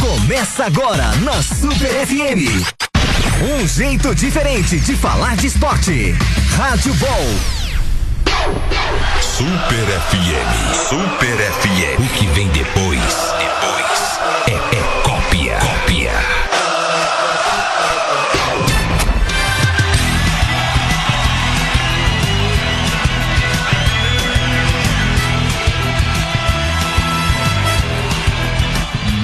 Começa 0.00 0.64
agora 0.64 1.10
na 1.18 1.42
Super 1.42 2.06
FM. 2.06 2.64
Um 3.42 3.66
jeito 3.66 4.14
diferente 4.14 4.78
de 4.78 4.96
falar 4.96 5.36
de 5.36 5.46
esporte. 5.46 6.14
Rádio 6.56 6.94
Ball. 6.94 7.60
Super 9.20 9.86
FM. 10.08 10.88
Super 10.88 11.36
FM. 11.36 12.00
O 12.00 12.08
que 12.18 12.26
vem? 12.28 12.48
Depois 12.48 13.39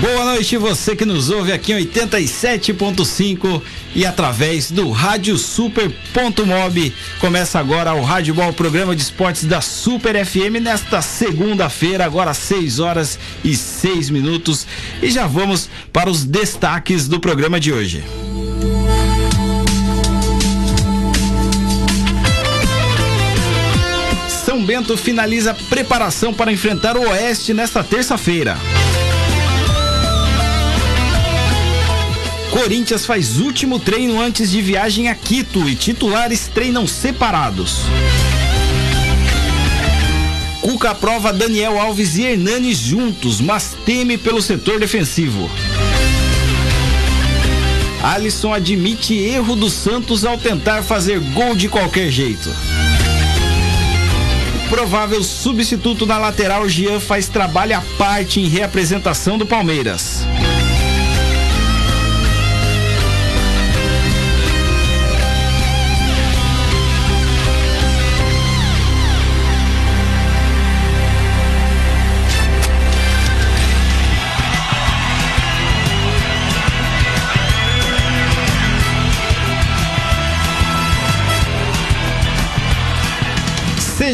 Boa 0.06 0.24
noite, 0.24 0.56
você 0.56 0.94
que 0.94 1.04
nos 1.04 1.30
ouve 1.30 1.50
aqui 1.50 1.72
em 1.72 1.84
87.5 1.84 3.60
e 3.92 4.06
através 4.06 4.70
do 4.70 4.92
Rádio 4.92 5.36
Super.mob. 5.36 6.94
Começa 7.18 7.58
agora 7.58 7.92
o 7.92 8.04
Rádio 8.04 8.32
Ball, 8.32 8.52
programa 8.52 8.94
de 8.94 9.02
esportes 9.02 9.42
da 9.46 9.60
Super 9.60 10.24
FM, 10.24 10.62
nesta 10.62 11.02
segunda-feira, 11.02 12.04
agora 12.04 12.32
6 12.32 12.78
horas 12.78 13.18
e 13.42 13.56
6 13.56 14.10
minutos. 14.10 14.64
E 15.02 15.10
já 15.10 15.26
vamos 15.26 15.68
para 15.92 16.08
os 16.08 16.22
destaques 16.22 17.08
do 17.08 17.18
programa 17.18 17.58
de 17.58 17.72
hoje. 17.72 18.04
São 24.44 24.64
Bento 24.64 24.96
finaliza 24.96 25.52
preparação 25.68 26.32
para 26.32 26.52
enfrentar 26.52 26.96
o 26.96 27.08
Oeste 27.08 27.52
nesta 27.52 27.82
terça-feira. 27.82 28.56
Corinthians 32.56 33.04
faz 33.04 33.36
último 33.36 33.78
treino 33.78 34.18
antes 34.18 34.50
de 34.50 34.62
viagem 34.62 35.10
a 35.10 35.14
Quito 35.14 35.68
e 35.68 35.74
titulares 35.74 36.48
treinam 36.48 36.86
separados. 36.86 37.80
Cuca 40.62 40.92
aprova 40.92 41.34
Daniel 41.34 41.78
Alves 41.78 42.16
e 42.16 42.22
Hernani 42.22 42.74
juntos, 42.74 43.42
mas 43.42 43.76
teme 43.84 44.16
pelo 44.16 44.40
setor 44.40 44.80
defensivo. 44.80 45.50
Alisson 48.02 48.54
admite 48.54 49.14
erro 49.14 49.54
do 49.54 49.68
Santos 49.68 50.24
ao 50.24 50.38
tentar 50.38 50.82
fazer 50.82 51.20
gol 51.20 51.54
de 51.54 51.68
qualquer 51.68 52.10
jeito. 52.10 52.50
Provável 54.70 55.22
substituto 55.22 56.06
na 56.06 56.16
lateral, 56.16 56.66
Jean 56.70 57.00
faz 57.00 57.28
trabalho 57.28 57.76
à 57.76 57.82
parte 57.98 58.40
em 58.40 58.48
reapresentação 58.48 59.36
do 59.36 59.44
Palmeiras. 59.44 60.26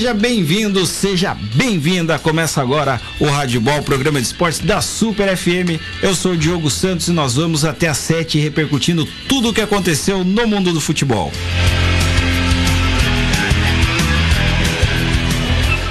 Seja 0.02 0.14
bem-vindo, 0.14 0.84
seja 0.84 1.32
bem-vinda. 1.54 2.18
Começa 2.18 2.60
agora 2.60 3.00
o 3.20 3.26
Rádio 3.26 3.60
Ball, 3.60 3.84
programa 3.84 4.20
de 4.20 4.26
esportes 4.26 4.58
da 4.58 4.80
Super 4.80 5.36
FM. 5.36 5.80
Eu 6.02 6.12
sou 6.12 6.32
o 6.32 6.36
Diogo 6.36 6.68
Santos 6.68 7.06
e 7.06 7.12
nós 7.12 7.36
vamos 7.36 7.64
até 7.64 7.86
às 7.86 7.98
sete 7.98 8.36
repercutindo 8.36 9.06
tudo 9.28 9.50
o 9.50 9.52
que 9.54 9.60
aconteceu 9.60 10.24
no 10.24 10.44
mundo 10.48 10.72
do 10.72 10.80
futebol. 10.80 11.30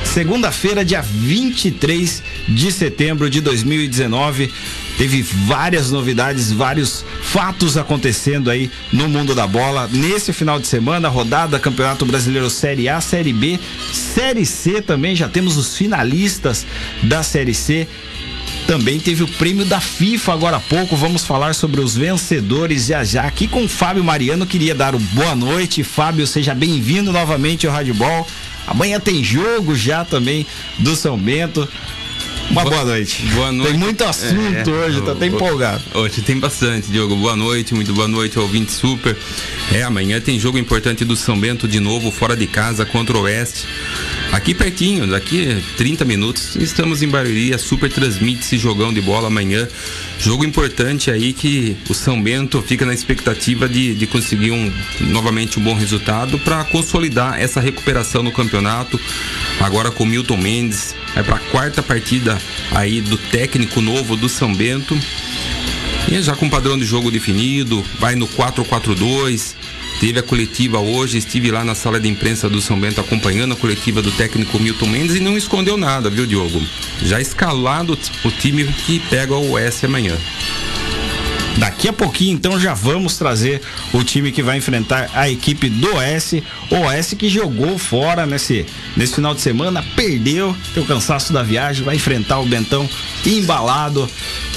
Segunda-feira, 0.03 0.83
dia 0.83 1.01
23 1.01 2.21
de 2.49 2.69
setembro 2.69 3.29
de 3.29 3.39
2019. 3.39 4.51
Teve 5.01 5.23
várias 5.23 5.89
novidades, 5.89 6.51
vários 6.51 7.03
fatos 7.23 7.75
acontecendo 7.75 8.51
aí 8.51 8.69
no 8.93 9.09
mundo 9.09 9.33
da 9.33 9.47
bola. 9.47 9.89
Nesse 9.91 10.31
final 10.31 10.59
de 10.59 10.67
semana, 10.67 11.09
rodada 11.09 11.57
Campeonato 11.57 12.05
Brasileiro 12.05 12.51
Série 12.51 12.87
A, 12.87 13.01
Série 13.01 13.33
B, 13.33 13.59
Série 13.91 14.45
C 14.45 14.79
também. 14.79 15.15
Já 15.15 15.27
temos 15.27 15.57
os 15.57 15.75
finalistas 15.75 16.67
da 17.01 17.23
Série 17.23 17.55
C. 17.55 17.87
Também 18.67 18.99
teve 18.99 19.23
o 19.23 19.27
prêmio 19.27 19.65
da 19.65 19.79
FIFA 19.79 20.33
agora 20.33 20.57
há 20.57 20.59
pouco. 20.59 20.95
Vamos 20.95 21.25
falar 21.25 21.55
sobre 21.55 21.81
os 21.81 21.97
vencedores 21.97 22.85
já 22.85 23.03
já. 23.03 23.23
Aqui 23.23 23.47
com 23.47 23.63
o 23.63 23.67
Fábio 23.67 24.03
Mariano. 24.03 24.45
Queria 24.45 24.75
dar 24.75 24.93
o 24.93 24.99
boa 24.99 25.33
noite. 25.33 25.83
Fábio, 25.83 26.27
seja 26.27 26.53
bem-vindo 26.53 27.11
novamente 27.11 27.65
ao 27.65 27.73
Rádio 27.73 27.95
Ball. 27.95 28.27
Amanhã 28.67 28.99
tem 28.99 29.23
jogo 29.23 29.75
já 29.75 30.05
também 30.05 30.45
do 30.77 30.95
São 30.95 31.17
Bento. 31.17 31.67
Uma 32.51 32.63
boa, 32.63 32.75
boa 32.75 32.85
noite. 32.85 33.25
Boa 33.33 33.51
noite. 33.51 33.71
Tem 33.71 33.79
muito 33.79 34.03
assunto 34.03 34.69
é, 34.69 34.73
hoje, 34.73 35.01
tá 35.01 35.13
até 35.13 35.27
empolgado. 35.27 35.81
Hoje 35.93 36.21
tem 36.21 36.37
bastante, 36.37 36.91
Diogo. 36.91 37.15
Boa 37.15 37.33
noite, 37.33 37.73
muito 37.73 37.93
boa 37.93 38.09
noite, 38.09 38.37
ouvinte 38.37 38.73
super. 38.73 39.15
É, 39.71 39.83
amanhã 39.83 40.19
tem 40.19 40.37
jogo 40.37 40.57
importante 40.57 41.05
do 41.05 41.15
São 41.15 41.39
Bento 41.39 41.65
de 41.65 41.79
novo, 41.79 42.11
fora 42.11 42.35
de 42.35 42.45
casa, 42.45 42.85
contra 42.85 43.17
o 43.17 43.21
Oeste. 43.21 43.65
Aqui 44.33 44.53
pertinho, 44.53 45.07
daqui 45.07 45.61
30 45.77 46.03
minutos, 46.03 46.55
estamos 46.57 47.01
em 47.01 47.07
Barueri, 47.07 47.53
a 47.53 47.57
Super 47.57 47.89
transmite 47.89 48.41
esse 48.41 48.57
jogão 48.57 48.93
de 48.93 48.99
bola 48.99 49.27
amanhã. 49.27 49.65
Jogo 50.19 50.43
importante 50.43 51.09
aí 51.09 51.31
que 51.31 51.77
o 51.89 51.93
São 51.93 52.21
Bento 52.21 52.61
fica 52.61 52.85
na 52.85 52.93
expectativa 52.93 53.67
de, 53.67 53.95
de 53.95 54.07
conseguir 54.07 54.51
um, 54.51 54.71
novamente 55.01 55.57
um 55.57 55.63
bom 55.63 55.73
resultado 55.73 56.37
para 56.39 56.63
consolidar 56.65 57.41
essa 57.41 57.61
recuperação 57.61 58.23
no 58.23 58.31
campeonato. 58.31 58.99
Agora 59.59 59.89
com 59.89 60.05
Milton 60.05 60.37
Mendes, 60.37 60.95
vai 61.13 61.23
para 61.23 61.35
a 61.35 61.39
quarta 61.39 61.83
partida 61.83 62.37
aí 62.71 63.01
do 63.01 63.17
técnico 63.17 63.81
novo 63.81 64.15
do 64.15 64.29
São 64.29 64.53
Bento. 64.53 64.97
E 66.09 66.21
já 66.21 66.35
com 66.35 66.49
padrão 66.49 66.77
de 66.77 66.85
jogo 66.85 67.11
definido, 67.11 67.83
vai 67.99 68.15
no 68.15 68.27
4-4-2. 68.27 69.55
Teve 69.99 70.19
a 70.19 70.23
coletiva 70.23 70.79
hoje, 70.79 71.19
estive 71.19 71.51
lá 71.51 71.63
na 71.63 71.75
sala 71.75 71.99
de 71.99 72.09
imprensa 72.09 72.49
do 72.49 72.59
São 72.59 72.79
Bento 72.79 72.99
acompanhando 72.99 73.53
a 73.53 73.55
coletiva 73.55 74.01
do 74.01 74.11
técnico 74.11 74.59
Milton 74.59 74.87
Mendes 74.87 75.15
e 75.15 75.19
não 75.19 75.37
escondeu 75.37 75.77
nada, 75.77 76.09
viu, 76.09 76.25
Diogo? 76.25 76.59
Já 77.03 77.21
escalado 77.21 77.97
o 78.25 78.31
time 78.31 78.65
que 78.65 78.99
pega 78.99 79.35
o 79.35 79.57
S 79.57 79.85
amanhã. 79.85 80.17
Daqui 81.57 81.89
a 81.89 81.93
pouquinho, 81.93 82.33
então, 82.33 82.59
já 82.59 82.73
vamos 82.73 83.17
trazer 83.17 83.61
o 83.93 84.03
time 84.03 84.31
que 84.31 84.41
vai 84.41 84.57
enfrentar 84.57 85.09
a 85.13 85.29
equipe 85.29 85.69
do 85.69 85.99
S. 85.99 86.41
O 86.69 86.89
S 86.89 87.15
que 87.15 87.29
jogou 87.29 87.77
fora 87.77 88.25
nesse, 88.25 88.65
nesse 88.95 89.15
final 89.15 89.35
de 89.35 89.41
semana, 89.41 89.83
perdeu, 89.95 90.55
tem 90.73 90.81
o 90.81 90.85
cansaço 90.85 91.33
da 91.33 91.43
viagem, 91.43 91.83
vai 91.83 91.95
enfrentar 91.97 92.39
o 92.39 92.45
Bentão 92.45 92.89
embalado. 93.25 94.09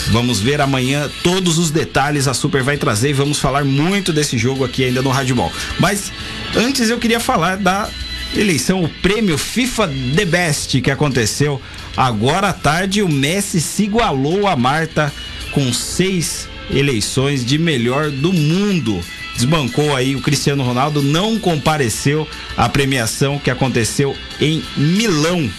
Vamos 0.09 0.41
ver 0.41 0.61
amanhã 0.61 1.11
todos 1.23 1.59
os 1.59 1.71
detalhes 1.71 2.29
a 2.29 2.35
Super 2.35 2.63
vai 2.63 2.77
trazer 2.77 3.11
e 3.11 3.13
vamos 3.13 3.39
falar 3.39 3.65
muito 3.65 4.13
desse 4.13 4.39
jogo 4.39 4.65
aqui 4.65 4.85
ainda 4.85 5.03
no 5.03 5.11
Rádio 5.11 5.35
Ball. 5.35 5.53
Mas 5.79 6.13
antes 6.55 6.91
eu 6.91 6.99
queria 6.99 7.21
falar 7.21 7.57
da 7.57 7.89
eleição, 8.37 8.85
o 8.85 8.89
prêmio 8.89 9.37
FIFA 9.37 9.91
The 10.15 10.25
Best 10.25 10.81
que 10.81 10.91
aconteceu 10.91 11.61
agora 11.97 12.49
à 12.51 12.53
tarde. 12.53 13.03
O 13.03 13.09
Messi 13.09 13.61
se 13.61 13.85
igualou 13.85 14.47
a 14.47 14.55
Marta 14.55 15.13
com 15.53 15.73
seis 15.73 16.49
eleições 16.71 17.45
de 17.45 17.59
melhor 17.59 18.11
do 18.11 18.33
mundo. 18.33 19.01
Desbancou 19.35 19.95
aí 19.95 20.15
o 20.15 20.21
Cristiano 20.21 20.63
Ronaldo, 20.63 21.03
não 21.03 21.39
compareceu 21.39 22.29
à 22.57 22.69
premiação 22.69 23.39
que 23.39 23.51
aconteceu 23.51 24.17
em 24.41 24.63
Milão. 24.77 25.51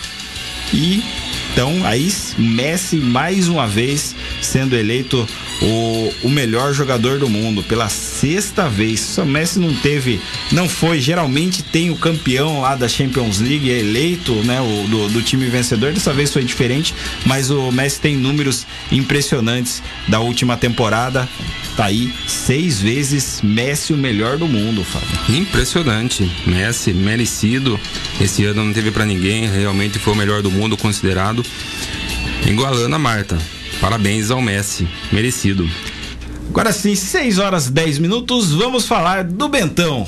E 0.74 1.04
então 1.52 1.86
aí 1.86 2.12
Messi 2.38 2.98
mais 2.98 3.48
uma 3.48 3.68
vez 3.68 4.16
sendo 4.42 4.76
eleito 4.76 5.28
o, 5.62 6.14
o 6.24 6.30
melhor 6.30 6.74
jogador 6.74 7.20
do 7.20 7.30
mundo 7.30 7.64
pela 7.64 7.90
sexta 7.90 8.70
vez. 8.70 9.18
O 9.18 9.26
Messi 9.26 9.60
não 9.60 9.74
teve, 9.74 10.20
não 10.52 10.68
foi. 10.68 11.00
Geralmente 11.00 11.64
tem 11.64 11.90
o 11.90 11.96
campeão 11.96 12.62
lá 12.62 12.76
da 12.76 12.88
Champions 12.88 13.40
League 13.40 13.72
é 13.72 13.80
eleito, 13.80 14.34
né, 14.44 14.62
o, 14.62 14.88
do, 14.88 15.10
do 15.10 15.22
time 15.22 15.46
vencedor. 15.48 15.94
Dessa 15.94 16.14
vez 16.14 16.32
foi 16.32 16.44
diferente, 16.44 16.94
mas 17.26 17.50
o 17.50 17.72
Messi 17.72 18.00
tem 18.00 18.16
números 18.16 18.66
impressionantes 18.92 19.82
da 20.08 20.20
última 20.20 20.58
temporada. 20.58 21.28
Tá 21.76 21.86
aí 21.86 22.14
seis 22.26 22.80
vezes 22.80 23.42
Messi 23.44 23.92
o 23.92 23.98
melhor 23.98 24.38
do 24.38 24.48
mundo, 24.48 24.84
Fábio. 24.84 25.38
Impressionante, 25.38 26.30
Messi 26.46 26.94
merecido. 26.94 27.80
Esse 28.20 28.46
ano 28.46 28.64
não 28.64 28.74
teve 28.74 28.92
para 28.92 29.06
ninguém, 29.06 29.50
realmente 29.50 30.00
foi 30.00 30.14
o 30.14 30.16
melhor 30.16 30.42
do 30.42 30.50
mundo 30.50 30.78
considerado. 30.78 31.44
Igualando 32.46 32.96
a 32.96 33.00
Marta. 33.00 33.38
Parabéns 33.80 34.32
ao 34.32 34.42
Messi, 34.42 34.88
merecido. 35.12 35.70
Agora 36.50 36.72
sim, 36.72 36.96
6 36.96 37.40
horas 37.40 37.70
10 37.70 38.00
minutos, 38.00 38.52
vamos 38.54 38.88
falar 38.88 39.24
do 39.24 39.50
Bentão. 39.50 40.08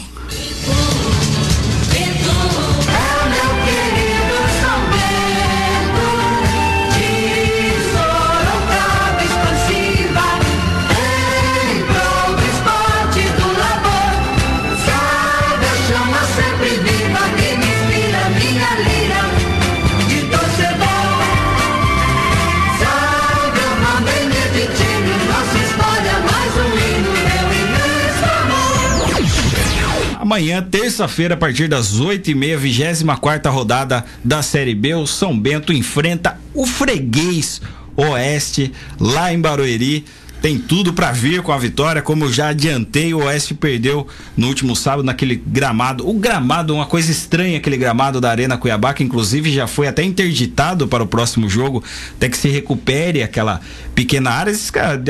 Amanhã, 30.38 30.62
terça-feira, 30.62 31.34
a 31.34 31.38
partir 31.38 31.68
das 31.68 32.00
8h30, 32.00 32.58
24 32.58 33.52
rodada 33.52 34.06
da 34.24 34.44
Série 34.44 34.76
B, 34.76 34.94
o 34.94 35.08
São 35.08 35.38
Bento 35.38 35.74
enfrenta 35.74 36.40
o 36.54 36.68
Freguês 36.68 37.60
Oeste, 37.96 38.72
lá 39.00 39.34
em 39.34 39.42
Barueri 39.42 40.06
tem 40.42 40.58
tudo 40.58 40.94
para 40.94 41.12
vir 41.12 41.42
com 41.42 41.52
a 41.52 41.58
vitória. 41.58 42.02
Como 42.02 42.26
eu 42.26 42.32
já 42.32 42.50
adiantei, 42.50 43.14
o 43.14 43.24
Oeste 43.24 43.54
perdeu 43.54 44.08
no 44.36 44.48
último 44.48 44.76
sábado 44.76 45.04
naquele 45.04 45.36
gramado. 45.36 46.08
O 46.08 46.14
gramado, 46.14 46.74
uma 46.74 46.86
coisa 46.86 47.12
estranha, 47.12 47.58
aquele 47.58 47.78
gramado 47.78 48.22
da 48.22 48.30
Arena 48.30 48.58
Cuiabá, 48.58 48.94
que 48.94 49.04
inclusive 49.04 49.52
já 49.52 49.68
foi 49.68 49.88
até 49.88 50.04
interditado 50.04 50.88
para 50.88 51.04
o 51.04 51.08
próximo 51.08 51.50
jogo, 51.50 51.84
até 52.16 52.30
que 52.30 52.38
se 52.38 52.50
recupere 52.50 53.24
aquela 53.24 53.62
pequena 53.96 54.32
área. 54.32 54.54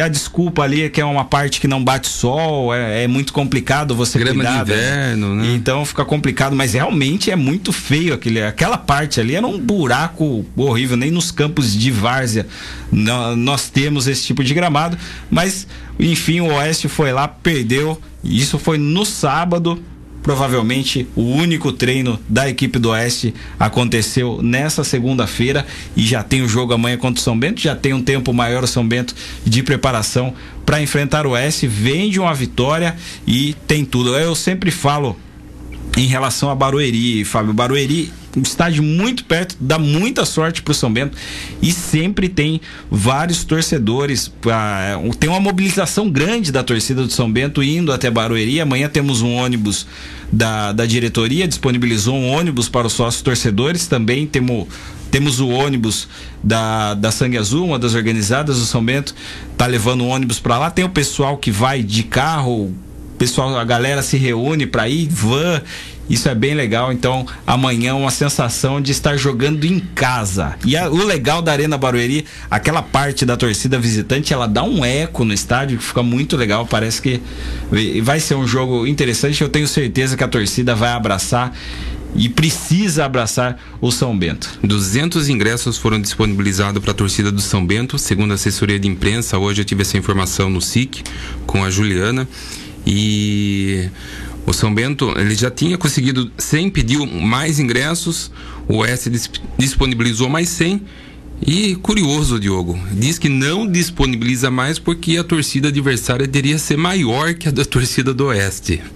A 0.04 0.08
desculpa 0.08 0.64
ali 0.64 0.84
é 0.84 0.90
que 0.90 1.02
é 1.02 1.06
uma 1.06 1.26
parte 1.26 1.60
que 1.60 1.68
não 1.68 1.84
bate 1.84 2.08
sol, 2.08 2.74
é, 2.74 3.04
é 3.04 3.08
muito 3.08 3.34
complicado 3.34 3.96
você 3.96 4.20
Grama 4.20 4.44
cuidar. 4.44 4.64
de 4.64 4.72
inverno, 4.72 5.36
né? 5.36 5.54
Então 5.54 5.86
fica 5.86 6.06
complicado, 6.06 6.56
mas 6.56 6.74
realmente 6.74 7.30
é 7.30 7.36
muito 7.36 7.74
feio 7.74 8.14
aquele, 8.14 8.42
aquela 8.42 8.78
parte 8.78 9.20
ali, 9.20 9.36
era 9.36 9.46
um 9.46 9.60
buraco 9.60 10.46
horrível, 10.56 10.96
nem 10.96 11.12
nos 11.12 11.32
campos 11.32 11.74
de 11.74 11.92
várzea 11.92 12.46
nós 12.92 13.70
temos 13.70 14.08
esse 14.08 14.24
tipo 14.24 14.44
de 14.44 14.54
gramado. 14.54 14.98
Mas, 15.30 15.68
enfim, 16.00 16.40
o 16.40 16.54
Oeste 16.54 16.88
foi 16.88 17.12
lá, 17.12 17.28
perdeu. 17.28 18.00
Isso 18.24 18.58
foi 18.58 18.78
no 18.78 19.06
sábado. 19.06 19.82
Provavelmente 20.24 21.08
o 21.16 21.22
único 21.22 21.72
treino 21.72 22.20
da 22.28 22.50
equipe 22.50 22.78
do 22.78 22.90
Oeste 22.90 23.34
aconteceu 23.58 24.42
nessa 24.42 24.84
segunda-feira 24.84 25.66
e 25.96 26.06
já 26.06 26.22
tem 26.22 26.42
o 26.42 26.50
jogo 26.50 26.74
amanhã 26.74 26.98
contra 26.98 27.22
o 27.22 27.24
São 27.24 27.40
Bento. 27.40 27.62
Já 27.62 27.78
tem 27.78 27.94
um 27.94 28.02
tempo 28.02 28.34
maior 28.34 28.62
o 28.62 28.68
São 28.68 28.86
Bento 28.86 29.16
de 29.46 29.64
preparação 29.64 30.34
para 30.66 30.82
enfrentar 30.82 31.26
o 31.26 31.30
Oeste. 31.30 31.66
Vende 31.66 32.20
uma 32.20 32.34
vitória 32.34 32.98
e 33.26 33.56
tem 33.66 33.86
tudo. 33.86 34.18
Eu 34.18 34.36
sempre 34.36 34.70
falo 34.70 35.18
em 35.96 36.06
relação 36.08 36.50
a 36.50 36.56
Barueri, 36.56 37.24
Fábio. 37.24 37.54
Barueri 37.54 38.12
um 38.38 38.42
estádio 38.44 38.84
muito 38.84 39.24
perto, 39.24 39.58
dá 39.60 39.80
muita 39.80 40.24
sorte 40.24 40.62
pro 40.62 40.74
São 40.74 40.94
Bento 40.94 41.18
e 41.60 41.72
sempre 41.72 42.30
tem 42.30 42.62
vários 42.90 43.44
torcedores. 43.44 44.28
Pra, 44.28 45.00
tem 45.20 45.30
uma 45.30 45.40
mobilização 45.40 46.10
grande 46.10 46.52
da 46.52 46.64
torcida 46.64 47.04
do 47.04 47.12
São 47.12 47.32
Bento 47.32 47.64
indo 47.64 47.92
até 47.92 48.12
Barueri. 48.12 48.62
Amanhã 48.62 48.88
temos 48.88 49.22
um 49.24 49.34
ônibus 49.34 49.88
da, 50.32 50.72
da 50.72 50.86
diretoria, 50.86 51.48
disponibilizou 51.48 52.16
um 52.16 52.30
ônibus 52.30 52.70
para 52.70 52.86
os 52.86 52.94
sócios 52.94 53.24
torcedores. 53.24 53.88
Também 53.88 54.28
temos 54.28 54.68
temos 55.10 55.40
o 55.40 55.48
ônibus 55.48 56.08
da, 56.44 56.94
da 56.94 57.12
Sangue 57.12 57.38
Azul, 57.38 57.66
uma 57.66 57.80
das 57.80 57.96
organizadas 57.96 58.60
do 58.60 58.66
São 58.66 58.84
Bento, 58.84 59.16
tá 59.58 59.66
levando 59.66 60.04
um 60.04 60.10
ônibus 60.10 60.38
para 60.38 60.60
lá. 60.60 60.70
Tem 60.70 60.84
o 60.84 60.90
pessoal 60.90 61.38
que 61.38 61.50
vai 61.50 61.82
de 61.82 62.04
carro, 62.04 62.76
pessoal, 63.18 63.58
a 63.58 63.64
galera 63.64 64.02
se 64.02 64.18
reúne 64.18 64.66
para 64.66 64.88
ir, 64.88 65.08
van 65.10 65.62
isso 66.10 66.30
é 66.30 66.36
bem 66.36 66.54
legal. 66.54 66.92
Então, 66.92 67.26
amanhã 67.46 67.96
uma 67.96 68.12
sensação 68.12 68.80
de 68.82 68.92
estar 68.92 69.18
jogando 69.18 69.66
em 69.66 69.80
casa. 69.80 70.56
E 70.66 70.78
a, 70.78 70.90
o 70.90 71.04
legal 71.04 71.42
da 71.42 71.52
Arena 71.52 71.78
Barueri, 71.78 72.26
aquela 72.50 72.82
parte 72.82 73.26
da 73.26 73.36
torcida 73.36 73.78
visitante, 73.78 74.34
ela 74.34 74.48
dá 74.48 74.64
um 74.64 74.86
eco 74.86 75.26
no 75.26 75.34
estádio 75.34 75.78
que 75.78 75.84
fica 75.84 76.02
muito 76.02 76.38
legal. 76.38 76.66
Parece 76.66 77.02
que 77.02 77.22
vai 78.02 78.20
ser 78.20 78.36
um 78.36 78.48
jogo 78.48 78.88
interessante. 78.88 79.42
Eu 79.42 79.50
tenho 79.50 79.68
certeza 79.68 80.16
que 80.16 80.24
a 80.24 80.28
torcida 80.28 80.74
vai 80.76 80.92
abraçar 80.92 81.54
e 82.16 82.30
precisa 82.30 83.06
abraçar 83.06 83.60
o 83.82 83.92
São 83.92 84.18
Bento. 84.18 84.60
200 84.64 85.28
ingressos 85.28 85.78
foram 85.78 86.00
disponibilizados 86.02 86.82
para 86.82 86.92
a 86.92 86.96
torcida 86.96 87.32
do 87.32 87.42
São 87.42 87.66
Bento, 87.66 88.00
segundo 88.00 88.32
a 88.32 88.36
assessoria 88.36 88.80
de 88.80 88.88
imprensa. 88.88 89.38
Hoje 89.38 89.62
eu 89.62 89.66
tive 89.66 89.82
essa 89.82 89.98
informação 89.98 90.50
no 90.50 90.62
SIC 90.62 91.04
com 91.46 91.64
a 91.64 91.70
Juliana. 91.70 92.28
E 92.90 93.90
o 94.46 94.54
São 94.54 94.74
Bento 94.74 95.14
ele 95.20 95.36
já 95.36 95.52
tinha 95.52 95.78
conseguido 95.78 96.32
100, 96.38 96.70
pediu 96.70 97.06
mais 97.06 97.60
ingressos, 97.60 98.32
o 98.66 98.86
S 98.86 99.12
disponibilizou 99.58 100.30
mais 100.30 100.48
100 100.48 100.82
e 101.46 101.76
curioso, 101.76 102.40
Diogo, 102.40 102.80
diz 102.94 103.20
que 103.20 103.28
não 103.30 103.68
disponibiliza 103.68 104.50
mais 104.50 104.80
porque 104.80 105.18
a 105.18 105.24
torcida 105.24 105.68
adversária 105.68 106.28
teria 106.28 106.58
ser 106.58 106.78
maior 106.78 107.34
que 107.34 107.50
a 107.50 107.52
da 107.52 107.66
torcida 107.66 108.14
do 108.14 108.28
Oeste. 108.28 108.82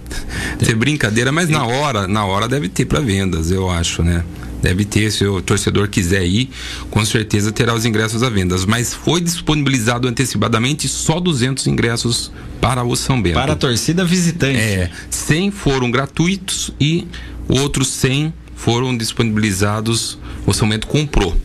É 0.66 0.74
brincadeira, 0.74 1.32
mas 1.32 1.48
na 1.48 1.66
hora, 1.66 2.06
na 2.06 2.24
hora 2.24 2.46
deve 2.46 2.68
ter 2.68 2.84
para 2.84 3.00
vendas, 3.00 3.50
eu 3.50 3.68
acho, 3.68 4.02
né? 4.02 4.22
Deve 4.62 4.84
ter, 4.84 5.10
se 5.10 5.26
o 5.26 5.42
torcedor 5.42 5.88
quiser 5.88 6.24
ir, 6.24 6.48
com 6.88 7.04
certeza 7.04 7.50
terá 7.50 7.74
os 7.74 7.84
ingressos 7.84 8.22
à 8.22 8.30
venda. 8.30 8.56
Mas 8.68 8.94
foi 8.94 9.20
disponibilizado 9.20 10.06
antecipadamente 10.06 10.88
só 10.88 11.18
200 11.18 11.66
ingressos 11.66 12.32
para 12.60 12.84
o 12.84 12.94
São 12.94 13.20
Bento. 13.20 13.34
Para 13.34 13.54
a 13.54 13.56
torcida 13.56 14.04
visitante. 14.04 14.56
É, 14.56 14.90
100 15.10 15.50
foram 15.50 15.90
gratuitos 15.90 16.70
e 16.80 17.06
outros 17.48 17.88
100 17.88 18.32
foram 18.54 18.96
disponibilizados, 18.96 20.16
o 20.46 20.54
São 20.54 20.68
Bento 20.68 20.86
comprou. 20.86 21.36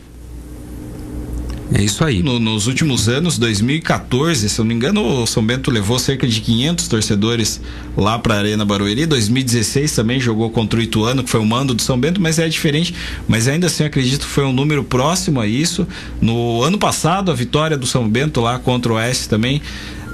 É 1.72 1.82
isso 1.82 2.02
aí. 2.02 2.22
No, 2.22 2.38
nos 2.38 2.66
últimos 2.66 3.08
anos, 3.08 3.36
2014, 3.36 4.48
se 4.48 4.58
eu 4.58 4.64
não 4.64 4.68
me 4.68 4.74
engano, 4.74 5.22
o 5.22 5.26
São 5.26 5.44
Bento 5.44 5.70
levou 5.70 5.98
cerca 5.98 6.26
de 6.26 6.40
500 6.40 6.88
torcedores 6.88 7.60
lá 7.96 8.18
para 8.18 8.34
a 8.34 8.38
Arena 8.38 8.64
Barueri. 8.64 9.04
2016 9.04 9.92
também 9.92 10.18
jogou 10.18 10.48
contra 10.50 10.80
o 10.80 10.82
Ituano, 10.82 11.22
que 11.22 11.28
foi 11.28 11.40
o 11.40 11.44
mando 11.44 11.74
do 11.74 11.82
São 11.82 11.98
Bento, 11.98 12.20
mas 12.20 12.38
é 12.38 12.48
diferente. 12.48 12.94
Mas 13.26 13.46
ainda 13.46 13.66
assim, 13.66 13.84
acredito 13.84 14.20
que 14.20 14.32
foi 14.32 14.44
um 14.44 14.52
número 14.52 14.82
próximo 14.82 15.40
a 15.40 15.46
isso. 15.46 15.86
No 16.20 16.62
ano 16.62 16.78
passado, 16.78 17.30
a 17.30 17.34
vitória 17.34 17.76
do 17.76 17.86
São 17.86 18.08
Bento 18.08 18.40
lá 18.40 18.58
contra 18.58 18.92
o 18.92 18.96
Oeste 18.96 19.28
também, 19.28 19.60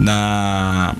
na 0.00 0.96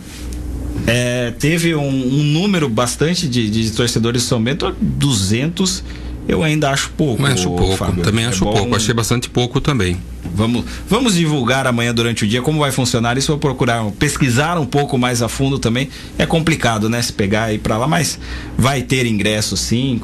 é, 0.86 1.32
teve 1.32 1.74
um, 1.74 1.88
um, 1.88 2.22
número 2.22 2.68
bastante 2.68 3.28
de, 3.28 3.48
de 3.48 3.70
torcedores 3.72 4.22
do 4.22 4.28
São 4.28 4.42
Bento, 4.42 4.74
200 4.80 5.82
eu 6.26 6.42
ainda 6.42 6.70
acho 6.70 6.90
pouco. 6.96 7.20
Mas 7.20 7.34
acho 7.34 7.50
pouco, 7.50 7.76
Fábio. 7.76 8.02
também 8.02 8.24
é 8.24 8.28
acho 8.28 8.44
bom... 8.44 8.52
pouco, 8.52 8.76
achei 8.76 8.94
bastante 8.94 9.28
pouco 9.28 9.60
também. 9.60 9.98
Vamos, 10.34 10.64
vamos 10.88 11.14
divulgar 11.14 11.64
amanhã 11.66 11.94
durante 11.94 12.24
o 12.24 12.26
dia 12.26 12.42
como 12.42 12.58
vai 12.58 12.72
funcionar 12.72 13.16
isso. 13.16 13.28
Vou 13.28 13.38
procurar 13.38 13.84
pesquisar 13.92 14.58
um 14.58 14.66
pouco 14.66 14.98
mais 14.98 15.22
a 15.22 15.28
fundo 15.28 15.58
também. 15.58 15.88
É 16.18 16.26
complicado, 16.26 16.88
né? 16.88 17.00
Se 17.00 17.12
pegar 17.12 17.52
e 17.52 17.54
ir 17.54 17.58
para 17.58 17.78
lá, 17.78 17.86
mas 17.86 18.18
vai 18.58 18.82
ter 18.82 19.06
ingresso 19.06 19.56
sim. 19.56 20.00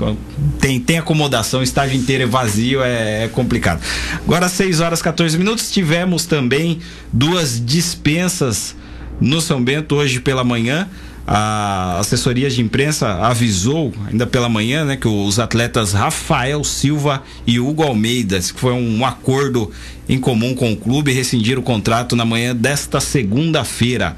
Tem, 0.61 0.79
tem 0.79 0.99
acomodação, 0.99 1.63
estágio 1.63 1.97
inteiro 1.97 2.23
é 2.23 2.27
vazio, 2.27 2.83
é, 2.83 3.25
é 3.25 3.29
complicado. 3.29 3.81
Agora, 4.25 4.49
6 4.49 4.81
horas 4.81 5.03
14 5.03 5.37
minutos, 5.37 5.71
tivemos 5.71 6.27
também 6.27 6.79
duas 7.13 7.61
dispensas 7.65 8.77
no 9.21 9.41
São 9.41 9.63
Bento 9.63 9.97
hoje 9.97 10.21
pela 10.21 10.45
manhã 10.45 10.89
a 11.27 11.99
assessoria 11.99 12.51
de 12.51 12.61
imprensa 12.61 13.09
avisou 13.23 13.93
ainda 14.09 14.27
pela 14.27 14.49
manhã, 14.49 14.85
né, 14.85 14.97
que 14.97 15.07
os 15.07 15.39
atletas 15.39 15.93
Rafael 15.93 16.65
Silva 16.65 17.23
e 17.47 17.61
Hugo 17.61 17.83
Almeida, 17.83 18.39
que 18.41 18.61
foi 18.61 18.73
um 18.73 19.05
acordo 19.05 19.71
em 20.09 20.19
comum 20.19 20.55
com 20.55 20.73
o 20.73 20.77
clube, 20.77 21.13
rescindiram 21.13 21.61
o 21.61 21.65
contrato 21.65 22.17
na 22.17 22.25
manhã 22.25 22.55
desta 22.55 23.01
segunda-feira. 23.01 24.17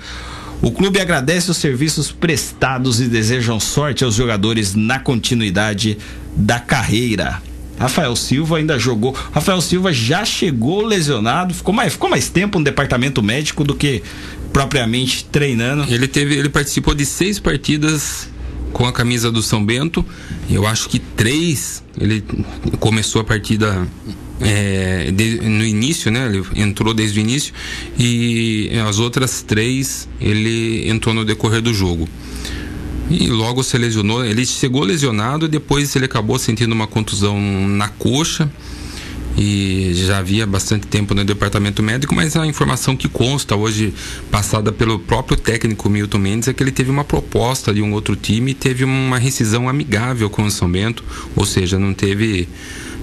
O 0.62 0.70
clube 0.70 1.00
agradece 1.00 1.50
os 1.50 1.56
serviços 1.56 2.12
prestados 2.12 3.00
e 3.00 3.08
desejam 3.08 3.58
sorte 3.58 4.04
aos 4.04 4.14
jogadores 4.14 4.74
na 4.74 4.98
continuidade 4.98 5.98
da 6.36 6.60
carreira. 6.60 7.42
Rafael 7.78 8.14
Silva 8.14 8.58
ainda 8.58 8.78
jogou. 8.78 9.12
Rafael 9.32 9.60
Silva 9.60 9.92
já 9.92 10.24
chegou 10.24 10.86
lesionado, 10.86 11.52
ficou 11.52 11.74
mais, 11.74 11.94
ficou 11.94 12.08
mais 12.08 12.28
tempo 12.28 12.58
no 12.60 12.64
departamento 12.64 13.20
médico 13.20 13.64
do 13.64 13.74
que 13.74 14.02
propriamente 14.52 15.24
treinando. 15.24 15.84
Ele 15.92 16.06
teve, 16.06 16.36
ele 16.36 16.48
participou 16.48 16.94
de 16.94 17.06
seis 17.06 17.38
partidas 17.38 18.28
com 18.72 18.86
a 18.86 18.92
camisa 18.92 19.30
do 19.30 19.42
São 19.42 19.64
Bento. 19.64 20.04
Eu 20.50 20.66
acho 20.66 20.88
que 20.88 20.98
três 20.98 21.82
ele 21.98 22.24
começou 22.80 23.20
a 23.20 23.24
partida 23.24 23.86
é, 24.40 25.10
de, 25.10 25.40
no 25.40 25.64
início, 25.64 26.10
né? 26.10 26.26
Ele 26.26 26.44
entrou 26.56 26.92
desde 26.92 27.18
o 27.18 27.22
início 27.22 27.52
e 27.98 28.70
as 28.86 28.98
outras 28.98 29.42
três 29.42 30.08
ele 30.20 30.88
entrou 30.88 31.14
no 31.14 31.24
decorrer 31.24 31.62
do 31.62 31.72
jogo. 31.72 32.08
E 33.10 33.26
logo 33.28 33.62
se 33.62 33.76
lesionou. 33.76 34.24
Ele 34.24 34.44
chegou 34.46 34.82
lesionado 34.84 35.46
e 35.46 35.48
depois 35.48 35.94
ele 35.96 36.06
acabou 36.06 36.38
sentindo 36.38 36.72
uma 36.72 36.86
contusão 36.86 37.38
na 37.68 37.88
coxa 37.88 38.50
e 39.36 39.92
já 39.94 40.18
havia 40.18 40.46
bastante 40.46 40.86
tempo 40.86 41.14
no 41.14 41.24
departamento 41.24 41.82
médico, 41.82 42.14
mas 42.14 42.36
a 42.36 42.46
informação 42.46 42.96
que 42.96 43.08
consta 43.08 43.56
hoje, 43.56 43.94
passada 44.30 44.70
pelo 44.70 44.98
próprio 44.98 45.36
técnico 45.36 45.88
Milton 45.88 46.18
Mendes, 46.18 46.48
é 46.48 46.52
que 46.52 46.62
ele 46.62 46.72
teve 46.72 46.90
uma 46.90 47.04
proposta 47.04 47.72
de 47.72 47.80
um 47.80 47.92
outro 47.92 48.14
time 48.14 48.50
e 48.50 48.54
teve 48.54 48.84
uma 48.84 49.18
rescisão 49.18 49.68
amigável 49.68 50.28
com 50.28 50.44
o 50.44 50.50
São 50.50 50.70
Bento, 50.70 51.02
ou 51.34 51.46
seja, 51.46 51.78
não 51.78 51.94
teve 51.94 52.48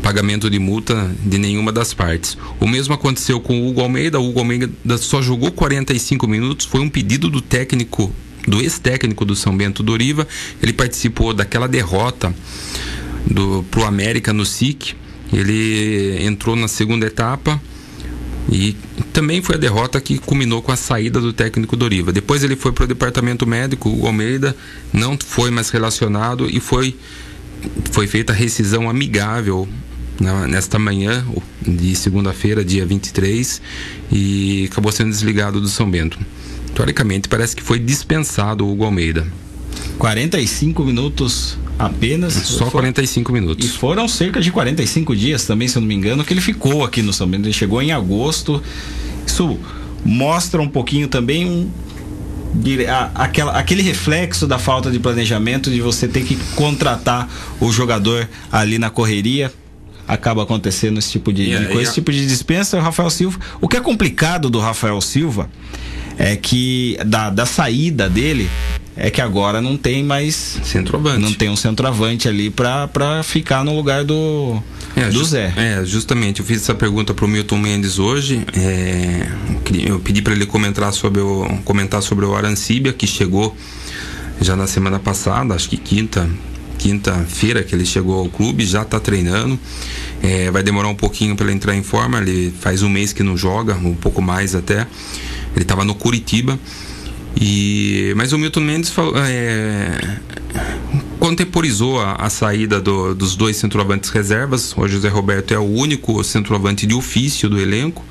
pagamento 0.02 0.50
de 0.50 0.60
multa 0.60 1.12
de 1.26 1.38
nenhuma 1.38 1.72
das 1.72 1.94
partes. 1.94 2.38
O 2.60 2.68
mesmo 2.68 2.94
aconteceu 2.94 3.40
com 3.42 3.60
o 3.60 3.68
Hugo 3.68 3.82
Almeida, 3.82 4.20
o 4.20 4.30
Hugo 4.30 4.40
Almeida 4.40 4.98
só 4.98 5.22
jogou 5.22 5.52
45 5.52 6.28
minutos, 6.28 6.66
foi 6.66 6.82
um 6.82 6.90
pedido 6.90 7.30
do 7.30 7.42
técnico, 7.42 8.14
do 8.48 8.62
ex-técnico 8.62 9.26
do 9.26 9.36
São 9.36 9.56
Bento 9.56 9.84
Doriva, 9.84 10.28
ele 10.62 10.74
participou 10.74 11.34
daquela 11.34 11.68
derrota 11.68 12.34
do 13.26 13.66
pro 13.70 13.84
América 13.84 14.32
no 14.32 14.46
SIC 14.46 14.96
ele 15.32 16.24
entrou 16.24 16.56
na 16.56 16.68
segunda 16.68 17.06
etapa. 17.06 17.62
E 18.52 18.76
também 19.14 19.42
foi 19.44 19.56
a 19.56 19.58
derrota 19.60 20.02
que 20.02 20.18
culminou 20.18 20.62
com 20.62 20.72
a 20.72 20.76
saída 20.76 21.22
do 21.22 21.32
técnico 21.32 21.76
Doriva. 21.76 22.12
Depois 22.12 22.44
ele 22.44 22.56
foi 22.56 22.72
para 22.72 22.86
o 22.86 22.88
departamento 22.88 23.46
médico, 23.46 23.90
o 23.90 24.08
Almeida 24.08 24.56
não 24.92 25.18
foi 25.24 25.52
mais 25.52 25.70
relacionado 25.70 26.50
e 26.50 26.60
foi, 26.60 26.96
foi 27.92 28.08
feita 28.08 28.34
a 28.34 28.36
rescisão 28.36 28.90
amigável 28.90 29.68
na, 30.20 30.48
nesta 30.48 30.80
manhã 30.80 31.24
de 31.62 31.96
segunda-feira, 31.96 32.66
dia 32.66 32.86
23, 32.86 33.62
e 34.12 34.68
acabou 34.72 34.92
sendo 34.92 35.12
desligado 35.12 35.62
do 35.62 35.68
São 35.68 35.90
Bento. 35.90 36.18
Teoricamente, 36.74 37.30
parece 37.30 37.56
que 37.56 37.62
foi 37.62 37.78
dispensado 37.78 38.66
o 38.66 38.72
Hugo 38.72 38.84
Almeida. 38.84 39.28
45 40.00 40.84
minutos 40.84 41.58
apenas. 41.80 42.34
Só 42.34 42.66
for... 42.66 42.72
45 42.72 43.32
minutos. 43.32 43.66
E 43.66 43.70
foram 43.70 44.08
cerca 44.08 44.42
de 44.42 44.52
45 44.52 45.16
dias 45.16 45.46
também, 45.46 45.68
se 45.68 45.78
eu 45.78 45.82
não 45.82 45.88
me 45.88 45.96
engano, 45.96 46.24
que 46.26 46.34
ele 46.34 46.42
ficou 46.42 46.84
aqui 46.84 47.02
no 47.02 47.14
São 47.14 47.28
Bento. 47.28 47.46
Ele 47.46 47.54
chegou 47.54 47.82
em 47.82 47.94
agosto. 47.94 48.62
Isso 49.26 49.58
mostra 50.04 50.62
um 50.62 50.68
pouquinho 50.68 51.08
também 51.08 51.50
um, 51.50 51.70
aquela, 53.16 53.54
aquele 53.54 53.82
reflexo 53.82 54.46
da 54.46 54.60
falta 54.60 54.92
de 54.92 55.00
planejamento 55.00 55.70
de 55.72 55.82
você 55.82 56.08
ter 56.08 56.24
que 56.24 56.36
contratar 56.56 57.30
o 57.60 57.72
jogador 57.72 58.28
ali 58.52 58.78
na 58.78 58.90
correria 58.90 59.52
acaba 60.08 60.42
acontecendo 60.42 60.98
esse 60.98 61.12
tipo 61.12 61.32
de, 61.32 61.44
yeah, 61.44 61.60
de 61.60 61.66
coisa, 61.66 61.82
yeah. 61.82 61.84
esse 61.84 61.94
tipo 61.94 62.12
de 62.12 62.26
dispensa. 62.26 62.78
O 62.78 62.82
Rafael 62.82 63.12
Silva, 63.12 63.40
o 63.62 63.68
que 63.68 63.78
é 63.78 63.80
complicado 63.80 64.50
do 64.50 64.60
Rafael 64.60 65.00
Silva 65.02 65.48
é 66.20 66.36
que 66.36 66.98
da, 67.06 67.30
da 67.30 67.46
saída 67.46 68.10
dele 68.10 68.50
é 68.96 69.10
que 69.10 69.22
agora 69.22 69.62
não 69.62 69.78
tem 69.78 70.04
mais 70.04 70.60
centroavante. 70.64 71.22
Não 71.22 71.34
tem 71.34 71.50
um 71.50 71.56
centroavante 71.56 72.28
ali 72.28 72.50
para 72.50 73.24
ficar 73.24 73.64
no 73.64 73.74
lugar 73.74 74.04
do 74.04 74.62
é, 74.96 75.10
do 75.10 75.24
Zé. 75.24 75.54
É, 75.56 75.86
justamente. 75.86 76.42
Eu 76.42 76.46
fiz 76.46 76.62
essa 76.62 76.76
pergunta 76.76 77.14
pro 77.14 77.26
Milton 77.26 77.58
Mendes 77.58 77.98
hoje. 77.98 78.46
É, 78.54 79.28
eu 79.88 80.00
pedi 80.02 80.22
para 80.22 80.34
ele 80.34 80.46
comentar 80.46 80.92
sobre 80.92 81.22
o 81.22 81.48
comentar 81.64 82.02
sobre 82.02 82.26
o 82.26 82.36
Arancíbia 82.36 82.92
que 82.92 83.08
chegou 83.08 83.56
já 84.42 84.56
na 84.56 84.68
semana 84.68 85.00
passada, 85.00 85.54
acho 85.54 85.70
que 85.70 85.78
quinta 85.78 86.30
quinta-feira 86.80 87.62
que 87.62 87.76
ele 87.76 87.86
chegou 87.86 88.18
ao 88.18 88.30
clube, 88.30 88.66
já 88.66 88.82
está 88.82 89.00
treinando. 89.00 89.60
É, 90.24 90.50
vai 90.50 90.64
demorar 90.64 90.88
um 90.88 90.96
pouquinho 90.96 91.36
para 91.36 91.46
ele 91.46 91.56
entrar 91.56 91.76
em 91.76 91.84
forma. 91.84 92.18
Ele 92.18 92.52
faz 92.60 92.82
um 92.82 92.90
mês 92.90 93.14
que 93.14 93.22
não 93.22 93.38
joga, 93.38 93.76
um 93.76 93.94
pouco 93.94 94.22
mais 94.22 94.56
até. 94.56 94.88
Ele 95.54 95.64
estava 95.64 95.86
no 95.86 95.94
Curitiba. 95.94 96.58
E, 97.40 98.14
mas 98.16 98.34
o 98.34 98.40
Milton 98.40 98.62
Mendes 98.62 98.90
falou, 98.90 99.14
é, 99.18 100.18
contemporizou 101.20 102.02
a, 102.02 102.14
a 102.14 102.30
saída 102.30 102.82
do, 102.82 103.14
dos 103.14 103.36
dois 103.36 103.58
centroavantes 103.58 104.10
reservas. 104.10 104.74
O 104.76 104.88
José 104.88 105.10
Roberto 105.10 105.54
é 105.54 105.60
o 105.60 105.64
único 105.64 106.24
centroavante 106.24 106.88
de 106.88 106.96
ofício 106.96 107.50
do 107.50 107.60
elenco. 107.60 108.04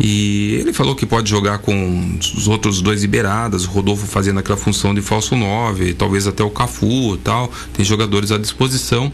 E 0.00 0.54
ele 0.54 0.72
falou 0.72 0.94
que 0.94 1.04
pode 1.04 1.28
jogar 1.28 1.58
com 1.58 2.18
os 2.18 2.48
outros 2.48 2.80
dois 2.80 3.02
liberadas, 3.02 3.66
o 3.66 3.68
Rodolfo 3.68 4.06
fazendo 4.06 4.40
aquela 4.40 4.56
função 4.56 4.94
de 4.94 5.02
falso 5.02 5.36
9, 5.36 5.92
talvez 5.92 6.26
até 6.26 6.42
o 6.42 6.50
Cafu 6.50 7.18
tal. 7.18 7.52
Tem 7.74 7.84
jogadores 7.84 8.32
à 8.32 8.38
disposição. 8.38 9.12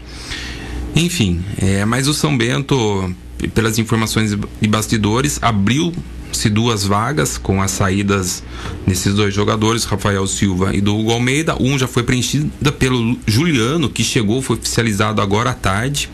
Enfim, 0.95 1.43
é, 1.57 1.83
mas 1.83 2.07
o 2.07 2.13
São 2.13 2.37
Bento, 2.37 3.13
pelas 3.53 3.77
informações 3.77 4.31
de 4.61 4.67
bastidores, 4.67 5.37
abriu 5.41 5.93
se 6.31 6.49
duas 6.49 6.85
vagas 6.85 7.37
com 7.37 7.61
as 7.61 7.71
saídas 7.71 8.43
desses 8.85 9.13
dois 9.13 9.33
jogadores, 9.33 9.83
Rafael 9.83 10.25
Silva 10.27 10.73
e 10.73 10.79
do 10.79 10.95
Hugo 10.95 11.11
Almeida. 11.11 11.61
Um 11.61 11.77
já 11.77 11.87
foi 11.87 12.03
preenchida 12.03 12.71
pelo 12.71 13.17
Juliano, 13.25 13.89
que 13.89 14.03
chegou, 14.03 14.41
foi 14.41 14.55
oficializado 14.55 15.21
agora 15.21 15.49
à 15.49 15.53
tarde. 15.53 16.09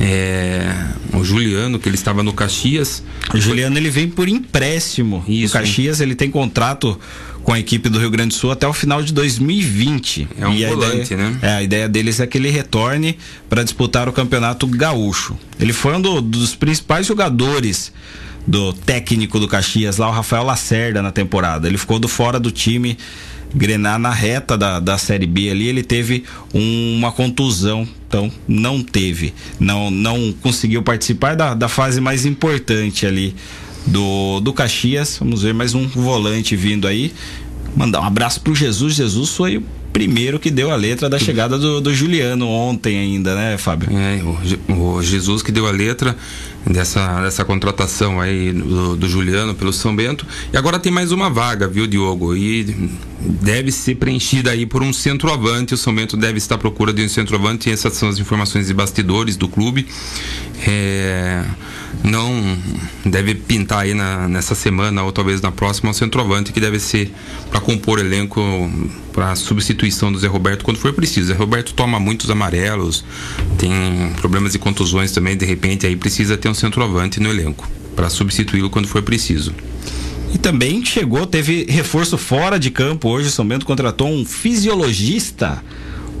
É, 0.00 0.74
o 1.12 1.24
Juliano, 1.24 1.78
que 1.78 1.88
ele 1.88 1.96
estava 1.96 2.22
no 2.22 2.32
Caxias. 2.32 3.02
O 3.32 3.38
Juliano 3.38 3.76
ele 3.76 3.90
vem 3.90 4.08
por 4.08 4.28
empréstimo. 4.28 5.24
Isso. 5.28 5.56
O 5.56 5.60
Caxias 5.60 6.00
ele 6.00 6.14
tem 6.14 6.30
contrato 6.30 6.98
com 7.42 7.52
a 7.52 7.58
equipe 7.58 7.88
do 7.88 7.98
Rio 7.98 8.10
Grande 8.10 8.28
do 8.28 8.34
Sul 8.34 8.50
até 8.50 8.66
o 8.66 8.72
final 8.72 9.02
de 9.02 9.12
2020. 9.12 10.28
É 10.38 10.46
um 10.46 10.54
e 10.54 10.64
volante, 10.66 11.14
ideia, 11.14 11.30
né? 11.30 11.38
É, 11.42 11.48
a 11.54 11.62
ideia 11.62 11.88
deles 11.88 12.20
é 12.20 12.26
que 12.26 12.38
ele 12.38 12.50
retorne 12.50 13.18
para 13.48 13.62
disputar 13.62 14.08
o 14.08 14.12
Campeonato 14.12 14.66
Gaúcho. 14.66 15.36
Ele 15.60 15.72
foi 15.72 15.94
um 15.94 16.00
do, 16.00 16.20
dos 16.20 16.54
principais 16.54 17.06
jogadores 17.06 17.92
do 18.46 18.72
técnico 18.72 19.38
do 19.38 19.46
Caxias 19.46 19.98
lá, 19.98 20.08
o 20.08 20.12
Rafael 20.12 20.42
Lacerda, 20.44 21.02
na 21.02 21.12
temporada. 21.12 21.68
Ele 21.68 21.78
ficou 21.78 21.98
do 21.98 22.08
fora 22.08 22.40
do 22.40 22.50
time. 22.50 22.96
Grenar 23.54 23.98
na 23.98 24.10
reta 24.10 24.56
da, 24.56 24.80
da 24.80 24.98
Série 24.98 25.26
B 25.26 25.50
ali, 25.50 25.68
ele 25.68 25.82
teve 25.82 26.24
um, 26.54 26.96
uma 26.96 27.12
contusão, 27.12 27.86
então 28.08 28.30
não 28.46 28.82
teve, 28.82 29.34
não, 29.58 29.90
não 29.90 30.32
conseguiu 30.40 30.82
participar 30.82 31.36
da, 31.36 31.54
da 31.54 31.68
fase 31.68 32.00
mais 32.00 32.24
importante 32.26 33.06
ali 33.06 33.34
do, 33.86 34.40
do 34.40 34.52
Caxias. 34.52 35.18
Vamos 35.18 35.42
ver 35.42 35.54
mais 35.54 35.74
um 35.74 35.86
volante 35.86 36.56
vindo 36.56 36.86
aí. 36.86 37.12
Mandar 37.76 38.00
um 38.00 38.04
abraço 38.04 38.40
pro 38.40 38.54
Jesus. 38.54 38.94
Jesus 38.94 39.30
foi 39.30 39.56
o 39.56 39.64
primeiro 39.92 40.38
que 40.38 40.50
deu 40.50 40.70
a 40.70 40.76
letra 40.76 41.08
da 41.08 41.18
chegada 41.18 41.58
do, 41.58 41.80
do 41.80 41.94
Juliano 41.94 42.48
ontem 42.48 42.98
ainda, 42.98 43.34
né, 43.34 43.58
Fábio? 43.58 43.90
É, 43.96 44.22
o, 44.72 44.96
o, 44.96 45.02
Jesus 45.02 45.42
que 45.42 45.52
deu 45.52 45.66
a 45.66 45.70
letra 45.70 46.16
dessa, 46.66 47.22
dessa 47.22 47.44
contratação 47.44 48.20
aí 48.20 48.52
do, 48.52 48.96
do, 48.96 49.08
Juliano 49.08 49.54
pelo 49.54 49.72
São 49.72 49.94
Bento. 49.94 50.26
E 50.52 50.56
agora 50.56 50.78
tem 50.78 50.92
mais 50.92 51.12
uma 51.12 51.28
vaga, 51.28 51.68
viu, 51.68 51.86
Diogo? 51.86 52.36
E 52.36 52.90
deve 53.20 53.70
ser 53.72 53.96
preenchida 53.96 54.50
aí 54.50 54.66
por 54.66 54.82
um 54.82 54.92
centroavante. 54.92 55.74
O 55.74 55.76
São 55.76 55.94
Bento 55.94 56.16
deve 56.16 56.38
estar 56.38 56.56
à 56.56 56.58
procura 56.58 56.92
de 56.92 57.02
um 57.02 57.08
centroavante. 57.08 57.70
Essas 57.70 57.94
são 57.94 58.08
as 58.08 58.18
informações 58.18 58.66
de 58.66 58.74
bastidores 58.74 59.36
do 59.36 59.48
clube. 59.48 59.86
É 60.66 61.44
não 62.02 62.58
deve 63.04 63.34
pintar 63.34 63.80
aí 63.80 63.94
na, 63.94 64.28
nessa 64.28 64.54
semana 64.54 65.02
ou 65.02 65.12
talvez 65.12 65.40
na 65.40 65.52
próxima 65.52 65.90
um 65.90 65.92
centroavante 65.92 66.52
que 66.52 66.60
deve 66.60 66.78
ser 66.78 67.12
para 67.50 67.60
compor 67.60 67.98
elenco 67.98 68.40
para 69.12 69.36
substituição 69.36 70.10
do 70.10 70.18
Zé 70.18 70.26
Roberto 70.26 70.64
quando 70.64 70.78
for 70.78 70.92
preciso. 70.92 71.28
Zé 71.28 71.34
Roberto 71.34 71.74
toma 71.74 72.00
muitos 72.00 72.30
amarelos, 72.30 73.04
tem 73.58 73.72
problemas 74.16 74.52
de 74.52 74.58
contusões 74.58 75.12
também, 75.12 75.36
de 75.36 75.44
repente 75.44 75.86
aí 75.86 75.94
precisa 75.94 76.36
ter 76.36 76.48
um 76.48 76.51
centroavante 76.54 77.20
no 77.20 77.30
elenco 77.30 77.68
para 77.94 78.08
substituí-lo 78.08 78.70
quando 78.70 78.88
for 78.88 79.02
preciso. 79.02 79.54
E 80.34 80.38
também 80.38 80.84
chegou, 80.84 81.26
teve 81.26 81.66
reforço 81.68 82.16
fora 82.16 82.58
de 82.58 82.70
campo 82.70 83.08
hoje. 83.08 83.28
O 83.28 83.30
São 83.30 83.46
Bento 83.46 83.66
contratou 83.66 84.08
um 84.08 84.24
fisiologista, 84.24 85.62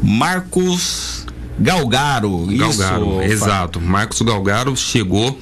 Marcos 0.02 1.26
Galgaro. 1.58 2.46
Galgaro, 2.46 3.22
Isso, 3.22 3.32
exato. 3.32 3.80
Marcos 3.80 4.20
Galgaro 4.20 4.76
chegou 4.76 5.38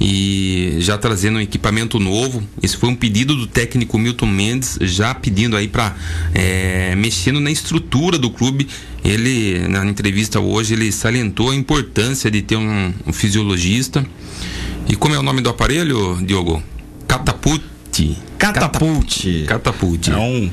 e 0.00 0.76
já 0.80 0.96
trazendo 0.96 1.36
um 1.36 1.40
equipamento 1.40 1.98
novo. 1.98 2.42
Esse 2.62 2.76
foi 2.76 2.88
um 2.88 2.94
pedido 2.94 3.34
do 3.34 3.46
técnico 3.46 3.98
Milton 3.98 4.26
Mendes, 4.26 4.78
já 4.80 5.14
pedindo 5.14 5.56
aí 5.56 5.68
para 5.68 5.94
é, 6.34 6.94
mexendo 6.96 7.40
na 7.40 7.50
estrutura 7.50 8.18
do 8.18 8.30
clube. 8.30 8.66
Ele 9.04 9.66
na 9.68 9.84
entrevista 9.86 10.40
hoje 10.40 10.74
ele 10.74 10.90
salientou 10.92 11.50
a 11.50 11.54
importância 11.54 12.30
de 12.30 12.42
ter 12.42 12.56
um, 12.56 12.92
um 13.06 13.12
fisiologista. 13.12 14.04
E 14.90 14.96
como 14.96 15.14
é 15.14 15.18
o 15.20 15.22
nome 15.22 15.40
do 15.40 15.48
aparelho, 15.48 16.18
Diogo? 16.20 16.60
Catapult. 17.06 17.62
Catapult. 18.36 19.44
Catapult. 19.46 20.10
É 20.10 20.16
um 20.16 20.50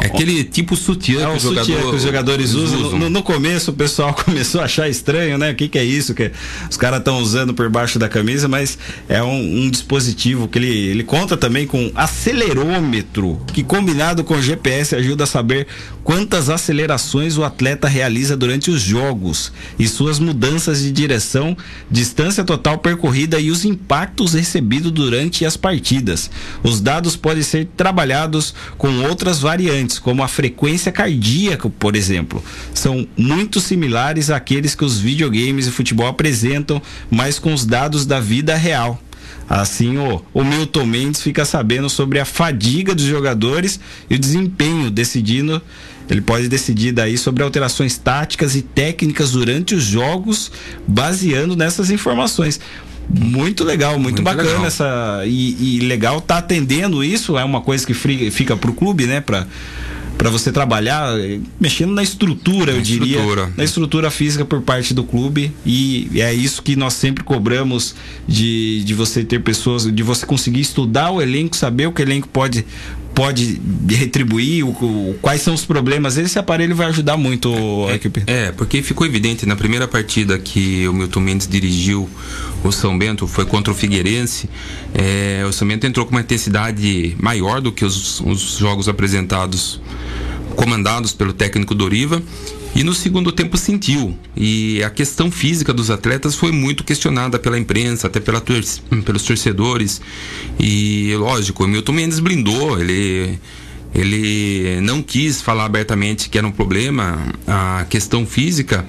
é 0.00 0.06
aquele 0.06 0.44
tipo 0.44 0.74
sutiã, 0.76 1.28
é 1.28 1.32
que, 1.34 1.40
jogador, 1.40 1.90
que, 1.90 1.96
os 1.96 2.02
jogadores 2.02 2.54
usam. 2.54 2.98
No, 2.98 3.10
no, 3.10 3.22
começo 3.22 3.70
o 3.70 3.74
pessoal 3.74 4.14
começou 4.24 4.60
a 4.60 4.64
achar 4.64 4.88
estranho, 4.88 5.36
né? 5.36 5.50
O 5.50 5.54
que, 5.54 5.68
que 5.68 5.78
é 5.78 5.84
isso 5.84 6.14
que 6.14 6.30
os 6.70 6.76
caras 6.76 7.00
estão 7.00 7.18
usando 7.18 7.52
por 7.52 7.68
baixo 7.68 7.98
da 7.98 8.08
camisa, 8.08 8.48
mas 8.48 8.78
é 9.08 9.22
um, 9.22 9.64
um, 9.64 9.70
dispositivo 9.70 10.48
que 10.48 10.58
ele, 10.58 10.68
ele 10.68 11.04
conta 11.04 11.36
também 11.36 11.66
com 11.66 11.90
acelerômetro, 11.94 13.40
que 13.52 13.62
combinado 13.62 14.24
com 14.24 14.40
GPS 14.40 14.94
ajuda 14.94 15.24
a 15.24 15.26
saber 15.26 15.66
quantas 16.02 16.48
acelerações 16.48 17.36
o 17.36 17.44
atleta 17.44 17.88
realiza 17.88 18.36
durante 18.36 18.70
os 18.70 18.80
jogos 18.80 19.52
e 19.78 19.86
suas 19.86 20.18
mudanças 20.18 20.82
de 20.82 20.90
direção, 20.90 21.56
distância 21.90 22.44
total 22.44 22.78
percorrida 22.78 23.38
e 23.38 23.50
os 23.50 23.64
impactos 23.64 24.34
recebidos 24.34 24.90
durante 24.90 25.44
as 25.44 25.56
partidas. 25.56 26.30
Os 26.62 26.80
dados 26.80 27.16
podem 27.16 27.42
ser 27.42 27.68
trabalhados 27.76 28.54
com 28.78 29.04
outras 29.04 29.38
variantes, 29.38 29.81
como 29.98 30.22
a 30.22 30.28
frequência 30.28 30.92
cardíaca, 30.92 31.68
por 31.70 31.96
exemplo. 31.96 32.42
São 32.74 33.06
muito 33.16 33.60
similares 33.60 34.30
àqueles 34.30 34.74
que 34.74 34.84
os 34.84 34.98
videogames 34.98 35.66
e 35.66 35.70
futebol 35.70 36.06
apresentam, 36.06 36.80
mas 37.10 37.38
com 37.38 37.52
os 37.52 37.64
dados 37.64 38.06
da 38.06 38.20
vida 38.20 38.56
real. 38.56 39.00
Assim, 39.48 39.98
o, 39.98 40.24
o 40.32 40.44
Milton 40.44 40.86
Mendes 40.86 41.20
fica 41.20 41.44
sabendo 41.44 41.90
sobre 41.90 42.18
a 42.18 42.24
fadiga 42.24 42.94
dos 42.94 43.04
jogadores 43.04 43.78
e 44.08 44.14
o 44.14 44.18
desempenho, 44.18 44.90
decidindo 44.90 45.60
ele 46.08 46.20
pode 46.20 46.48
decidir 46.48 46.92
daí 46.92 47.16
sobre 47.16 47.42
alterações 47.42 47.96
táticas 47.96 48.54
e 48.54 48.62
técnicas 48.62 49.32
durante 49.32 49.74
os 49.74 49.84
jogos, 49.84 50.50
baseando 50.86 51.56
nessas 51.56 51.90
informações. 51.90 52.60
Muito 53.08 53.64
legal, 53.64 53.92
muito, 53.92 54.04
muito 54.04 54.22
bacana 54.22 54.48
legal. 54.48 54.66
essa. 54.66 55.22
E, 55.26 55.78
e, 55.78 55.80
legal 55.80 56.20
tá 56.20 56.38
atendendo 56.38 57.04
isso, 57.04 57.36
é 57.36 57.44
uma 57.44 57.60
coisa 57.60 57.86
que 57.86 57.94
fica 57.94 58.56
pro 58.56 58.72
clube, 58.72 59.06
né? 59.06 59.20
Pra, 59.20 59.46
para 60.22 60.30
você 60.30 60.52
trabalhar 60.52 61.14
mexendo 61.60 61.92
na 61.92 62.02
estrutura, 62.02 62.72
na 62.72 62.78
eu 62.78 62.82
diria, 62.82 63.16
estrutura. 63.16 63.52
na 63.56 63.64
estrutura 63.64 64.10
física 64.10 64.44
por 64.44 64.62
parte 64.62 64.94
do 64.94 65.02
clube 65.02 65.52
e 65.66 66.08
é 66.14 66.32
isso 66.32 66.62
que 66.62 66.76
nós 66.76 66.94
sempre 66.94 67.24
cobramos 67.24 67.94
de, 68.26 68.84
de 68.84 68.94
você 68.94 69.24
ter 69.24 69.40
pessoas, 69.40 69.92
de 69.92 70.02
você 70.02 70.24
conseguir 70.24 70.60
estudar 70.60 71.10
o 71.10 71.20
elenco, 71.20 71.56
saber 71.56 71.88
o 71.88 71.92
que 71.92 72.02
o 72.02 72.04
elenco 72.04 72.28
pode 72.28 72.64
pode 73.14 73.60
retribuir, 73.88 74.64
o, 74.64 74.70
o, 74.70 75.18
quais 75.20 75.42
são 75.42 75.54
os 75.54 75.64
problemas. 75.64 76.16
Esse 76.16 76.38
aparelho 76.38 76.74
vai 76.74 76.86
ajudar 76.86 77.16
muito 77.16 77.52
a 77.88 77.94
equipe. 77.94 78.22
É, 78.26 78.52
porque 78.52 78.82
ficou 78.82 79.06
evidente 79.06 79.46
na 79.46 79.56
primeira 79.56 79.86
partida 79.86 80.38
que 80.38 80.86
o 80.88 80.92
Milton 80.92 81.20
Mendes 81.20 81.48
dirigiu 81.48 82.08
o 82.64 82.72
São 82.72 82.96
Bento, 82.96 83.26
foi 83.26 83.44
contra 83.44 83.72
o 83.72 83.76
Figueirense. 83.76 84.48
É, 84.94 85.44
o 85.46 85.52
São 85.52 85.66
Bento 85.66 85.86
entrou 85.86 86.06
com 86.06 86.12
uma 86.12 86.20
intensidade 86.20 87.16
maior 87.20 87.60
do 87.60 87.72
que 87.72 87.84
os, 87.84 88.20
os 88.20 88.56
jogos 88.58 88.88
apresentados 88.88 89.80
comandados 90.56 91.12
pelo 91.12 91.32
técnico 91.32 91.74
Doriva 91.74 92.22
e 92.74 92.82
no 92.82 92.94
segundo 92.94 93.30
tempo 93.30 93.56
sentiu. 93.56 94.16
E 94.36 94.82
a 94.82 94.90
questão 94.90 95.30
física 95.30 95.72
dos 95.72 95.90
atletas 95.90 96.34
foi 96.34 96.52
muito 96.52 96.84
questionada 96.84 97.38
pela 97.38 97.58
imprensa, 97.58 98.06
até 98.06 98.20
pela 98.20 98.40
tor 98.40 98.62
pelos 99.04 99.22
torcedores. 99.22 100.00
E 100.58 101.14
lógico, 101.16 101.64
o 101.64 101.68
Milton 101.68 101.92
Mendes 101.92 102.18
blindou, 102.18 102.80
ele 102.80 103.38
ele 103.94 104.80
não 104.80 105.02
quis 105.02 105.42
falar 105.42 105.66
abertamente 105.66 106.30
que 106.30 106.38
era 106.38 106.46
um 106.46 106.50
problema 106.50 107.18
a 107.46 107.84
questão 107.90 108.24
física. 108.26 108.86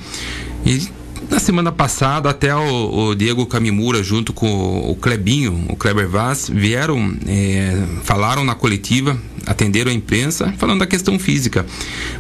E 0.66 0.88
na 1.34 1.40
semana 1.40 1.72
passada, 1.72 2.30
até 2.30 2.56
o, 2.56 3.08
o, 3.10 3.16
Diego 3.16 3.44
Camimura, 3.48 4.04
junto 4.04 4.32
com 4.32 4.92
o 4.92 4.96
Clebinho, 4.96 5.66
o 5.68 5.76
Kleber 5.76 6.08
Vaz, 6.08 6.48
vieram, 6.48 7.18
é, 7.26 7.84
falaram 8.04 8.44
na 8.44 8.54
coletiva, 8.54 9.18
atenderam 9.44 9.90
a 9.90 9.94
imprensa, 9.96 10.54
falando 10.60 10.82
da 10.82 10.86
questão 10.86 11.18
física. 11.18 11.66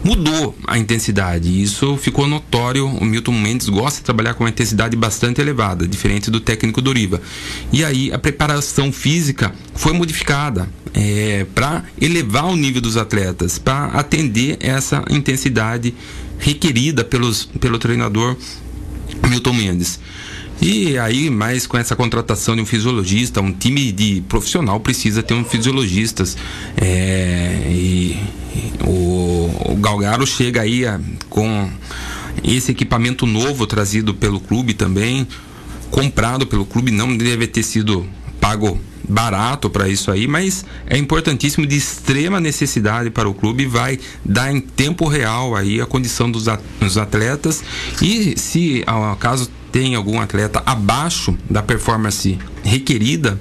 Mudou 0.03 0.57
a 0.65 0.79
intensidade, 0.79 1.61
isso 1.61 1.95
ficou 1.97 2.25
notório. 2.25 2.87
O 2.87 3.05
Milton 3.05 3.33
Mendes 3.33 3.69
gosta 3.69 3.99
de 3.99 4.03
trabalhar 4.03 4.33
com 4.33 4.43
uma 4.43 4.49
intensidade 4.49 4.95
bastante 4.95 5.39
elevada, 5.39 5.87
diferente 5.87 6.31
do 6.31 6.39
técnico 6.39 6.81
Doriva. 6.81 7.21
E 7.71 7.85
aí 7.85 8.11
a 8.11 8.17
preparação 8.17 8.91
física 8.91 9.53
foi 9.75 9.93
modificada 9.93 10.67
é, 10.91 11.45
para 11.53 11.83
elevar 12.01 12.45
o 12.45 12.55
nível 12.55 12.81
dos 12.81 12.97
atletas, 12.97 13.59
para 13.59 13.85
atender 13.85 14.57
essa 14.59 15.05
intensidade 15.07 15.93
requerida 16.39 17.03
pelos, 17.03 17.45
pelo 17.45 17.77
treinador 17.77 18.35
Milton 19.29 19.53
Mendes. 19.53 19.99
E 20.61 20.97
aí, 20.97 21.29
mais 21.29 21.67
com 21.67 21.77
essa 21.77 21.95
contratação 21.95 22.55
de 22.55 22.61
um 22.61 22.65
fisiologista, 22.65 23.41
um 23.41 23.51
time 23.51 23.91
de 23.91 24.21
profissional 24.29 24.79
precisa 24.79 25.21
ter 25.21 25.33
um 25.33 25.43
fisiologistas. 25.43 26.37
É, 26.77 27.67
e, 27.69 28.17
o, 28.85 29.71
o 29.71 29.75
Galgaro 29.77 30.25
chega 30.25 30.61
aí 30.61 30.85
a, 30.85 30.99
com 31.29 31.69
esse 32.43 32.71
equipamento 32.71 33.25
novo 33.25 33.67
trazido 33.67 34.13
pelo 34.13 34.39
clube 34.39 34.73
também, 34.73 35.27
comprado 35.91 36.45
pelo 36.47 36.65
clube, 36.65 36.91
não 36.91 37.15
deve 37.15 37.47
ter 37.47 37.63
sido 37.63 38.07
pago 38.43 38.77
barato 39.07 39.69
para 39.69 39.87
isso 39.87 40.11
aí, 40.11 40.27
mas 40.27 40.65
é 40.85 40.97
importantíssimo 40.97 41.65
de 41.65 41.77
extrema 41.77 42.41
necessidade 42.41 43.09
para 43.09 43.29
o 43.29 43.33
clube, 43.33 43.65
vai 43.65 43.97
dar 44.23 44.51
em 44.51 44.59
tempo 44.59 45.07
real 45.07 45.55
aí 45.55 45.79
a 45.79 45.85
condição 45.85 46.29
dos 46.29 46.97
atletas. 46.97 47.63
E 48.01 48.37
se 48.37 48.83
ao 48.85 49.09
acaso 49.09 49.49
tem 49.73 49.95
algum 49.95 50.21
atleta 50.21 50.61
abaixo 50.67 51.35
da 51.49 51.63
performance 51.63 52.37
requerida, 52.63 53.39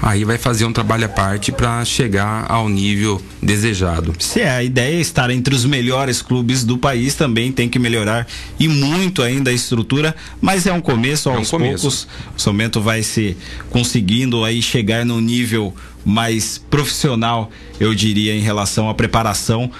aí 0.00 0.24
vai 0.24 0.38
fazer 0.38 0.64
um 0.64 0.72
trabalho 0.72 1.04
à 1.04 1.08
parte 1.08 1.52
para 1.52 1.84
chegar 1.84 2.46
ao 2.50 2.66
nível 2.66 3.20
desejado. 3.42 4.14
Se 4.18 4.40
é 4.40 4.50
a 4.50 4.64
ideia 4.64 4.96
é 4.96 5.00
estar 5.00 5.28
entre 5.28 5.54
os 5.54 5.66
melhores 5.66 6.22
clubes 6.22 6.64
do 6.64 6.78
país, 6.78 7.14
também 7.14 7.52
tem 7.52 7.68
que 7.68 7.78
melhorar 7.78 8.26
e 8.58 8.66
muito 8.66 9.22
ainda 9.22 9.50
a 9.50 9.52
estrutura, 9.52 10.16
mas 10.40 10.66
é 10.66 10.72
um 10.72 10.80
começo 10.80 11.28
aos 11.28 11.38
é 11.38 11.40
um 11.42 11.44
começo. 11.44 11.82
poucos. 11.82 12.08
O 12.34 12.40
Somento 12.40 12.80
vai 12.80 13.02
se 13.02 13.36
conseguindo 13.68 14.44
aí 14.44 14.62
chegar 14.62 15.04
num 15.04 15.20
nível 15.20 15.74
mais 16.02 16.56
profissional, 16.56 17.50
eu 17.78 17.94
diria, 17.94 18.34
em 18.34 18.40
relação 18.40 18.88
à 18.88 18.94
preparação 18.94 19.70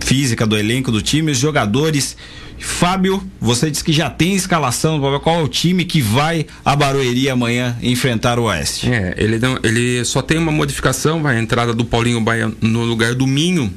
física 0.00 0.46
do 0.46 0.56
elenco 0.56 0.90
do 0.90 1.02
time, 1.02 1.32
os 1.32 1.38
jogadores 1.38 2.16
Fábio, 2.58 3.22
você 3.40 3.70
disse 3.70 3.84
que 3.84 3.92
já 3.92 4.08
tem 4.08 4.34
escalação, 4.34 5.00
qual 5.20 5.40
é 5.40 5.42
o 5.42 5.48
time 5.48 5.84
que 5.84 6.00
vai 6.00 6.46
a 6.64 6.74
Barueri 6.74 7.28
amanhã 7.28 7.76
enfrentar 7.82 8.38
o 8.38 8.44
Oeste? 8.44 8.90
É, 8.90 9.14
ele, 9.16 9.38
não, 9.38 9.58
ele 9.62 10.04
só 10.04 10.22
tem 10.22 10.38
uma 10.38 10.52
modificação, 10.52 11.22
vai 11.22 11.36
a 11.36 11.40
entrada 11.40 11.72
do 11.72 11.84
Paulinho 11.84 12.20
Baia 12.20 12.52
no 12.60 12.84
lugar 12.84 13.14
do 13.14 13.26
Minho. 13.26 13.72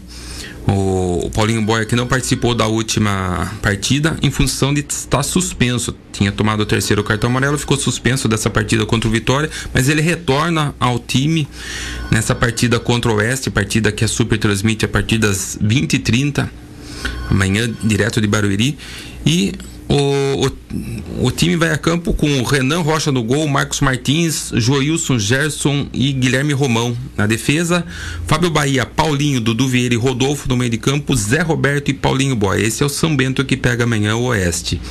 O, 0.68 1.28
o 1.28 1.32
Paulinho 1.32 1.62
Boia 1.62 1.86
que 1.86 1.96
não 1.96 2.06
participou 2.06 2.54
da 2.54 2.68
última 2.68 3.54
partida 3.62 4.18
em 4.22 4.30
função 4.30 4.74
de 4.74 4.86
estar 4.88 5.24
suspenso. 5.24 5.96
Tinha 6.12 6.30
tomado 6.30 6.60
o 6.60 6.66
terceiro 6.66 7.02
cartão 7.06 7.30
amarelo, 7.30 7.58
ficou 7.58 7.78
suspenso 7.78 8.28
dessa 8.28 8.50
partida 8.50 8.86
contra 8.86 9.08
o 9.08 9.12
Vitória, 9.12 9.50
mas 9.74 9.88
ele 9.88 10.02
retorna 10.02 10.76
ao 10.78 11.00
time 11.00 11.48
nessa 12.12 12.36
partida 12.36 12.82
contra 12.82 13.10
o 13.10 13.16
Oeste, 13.16 13.50
partida 13.50 13.94
que 13.94 14.04
a 14.04 14.10
Super 14.10 14.38
transmite 14.38 14.84
a 14.84 14.90
partir 14.90 15.18
das 15.18 15.58
20 15.62 15.94
e 15.94 16.00
30 16.00 16.67
amanhã 17.30 17.70
direto 17.84 18.22
de 18.22 18.28
Barueri. 18.28 18.78
E 19.26 19.54
o, 19.90 20.46
o, 20.46 21.28
o, 21.28 21.32
time 21.32 21.56
vai 21.56 21.72
a 21.72 21.78
campo 21.78 22.14
com 22.14 22.44
Renan 22.44 22.82
Rocha 22.82 23.10
no 23.10 23.24
gol, 23.24 23.48
Marcos 23.48 23.80
Martins, 23.80 24.52
Joilson 24.54 25.18
Gerson 25.18 25.88
e 25.94 26.12
Guilherme 26.12 26.52
Romão. 26.52 26.96
Na 27.16 27.26
defesa, 27.26 27.86
Fábio 28.26 28.50
Bahia, 28.50 28.86
Paulinho, 28.86 29.40
Dudu 29.40 29.68
Vieira 29.68 29.94
e 29.94 29.98
Rodolfo 29.98 30.50
no 30.50 30.58
meio 30.58 30.70
de 30.70 30.78
campo, 30.78 31.16
Zé 31.16 31.42
Roberto 31.42 31.90
e 31.90 31.94
Paulinho 31.94 32.36
Boy. 32.36 32.62
Esse 32.62 32.84
é 32.84 32.86
o 32.86 32.90
São 32.90 33.16
Bento 33.16 33.46
que 33.46 33.56
pega 33.56 33.86
amanhã 33.86 34.16
o 34.18 34.26
Oeste. 34.26 34.82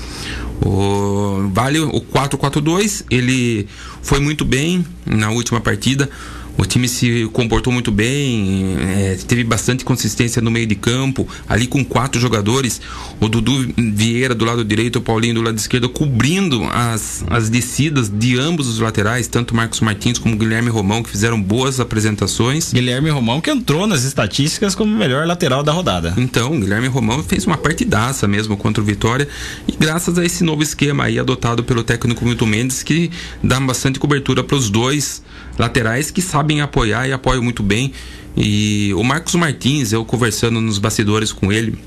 O, 0.64 1.50
vale 1.52 1.78
o 1.78 2.00
4-4-2, 2.00 3.04
ele 3.10 3.68
foi 4.00 4.18
muito 4.18 4.46
bem 4.46 4.84
na 5.04 5.30
última 5.30 5.60
partida. 5.60 6.08
O 6.58 6.64
time 6.64 6.88
se 6.88 7.28
comportou 7.32 7.72
muito 7.72 7.92
bem, 7.92 8.76
é, 8.80 9.18
teve 9.26 9.44
bastante 9.44 9.84
consistência 9.84 10.40
no 10.40 10.50
meio 10.50 10.66
de 10.66 10.74
campo, 10.74 11.28
ali 11.48 11.66
com 11.66 11.84
quatro 11.84 12.20
jogadores, 12.20 12.80
o 13.20 13.28
Dudu 13.28 13.74
Vieira 13.76 14.34
do 14.34 14.44
lado 14.44 14.64
direito, 14.64 14.96
o 14.96 15.02
Paulinho 15.02 15.34
do 15.34 15.42
lado 15.42 15.58
esquerdo, 15.58 15.88
cobrindo 15.88 16.64
as, 16.72 17.24
as 17.28 17.50
descidas 17.50 18.08
de 18.08 18.38
ambos 18.38 18.68
os 18.68 18.78
laterais, 18.78 19.28
tanto 19.28 19.54
Marcos 19.54 19.80
Martins 19.80 20.18
como 20.18 20.36
Guilherme 20.36 20.70
Romão, 20.70 21.02
que 21.02 21.10
fizeram 21.10 21.40
boas 21.40 21.78
apresentações. 21.78 22.72
Guilherme 22.72 23.10
Romão 23.10 23.40
que 23.40 23.50
entrou 23.50 23.86
nas 23.86 24.04
estatísticas 24.04 24.74
como 24.74 24.94
o 24.94 24.98
melhor 24.98 25.26
lateral 25.26 25.62
da 25.62 25.72
rodada. 25.72 26.14
Então, 26.16 26.58
Guilherme 26.58 26.88
Romão 26.88 27.22
fez 27.22 27.46
uma 27.46 27.56
partidaça 27.56 28.26
mesmo 28.26 28.56
contra 28.56 28.82
o 28.82 28.86
Vitória, 28.86 29.28
e 29.68 29.72
graças 29.72 30.18
a 30.18 30.24
esse 30.24 30.42
novo 30.42 30.62
esquema 30.62 31.04
aí 31.04 31.18
adotado 31.18 31.62
pelo 31.62 31.82
técnico 31.82 32.24
Milton 32.24 32.46
Mendes, 32.46 32.82
que 32.82 33.10
dá 33.42 33.60
bastante 33.60 33.98
cobertura 33.98 34.42
para 34.42 34.56
os 34.56 34.70
dois 34.70 35.22
laterais 35.58 36.10
que 36.10 36.20
sabem 36.20 36.45
apoiar 36.60 37.08
e 37.08 37.12
apoiam 37.12 37.42
muito 37.42 37.62
bem. 37.62 37.92
E 38.36 38.92
o 38.94 39.02
Marcos 39.02 39.34
Martins, 39.34 39.92
eu 39.92 40.04
conversando 40.04 40.60
nos 40.60 40.78
bastidores 40.78 41.32
com 41.32 41.52
ele, 41.52 41.78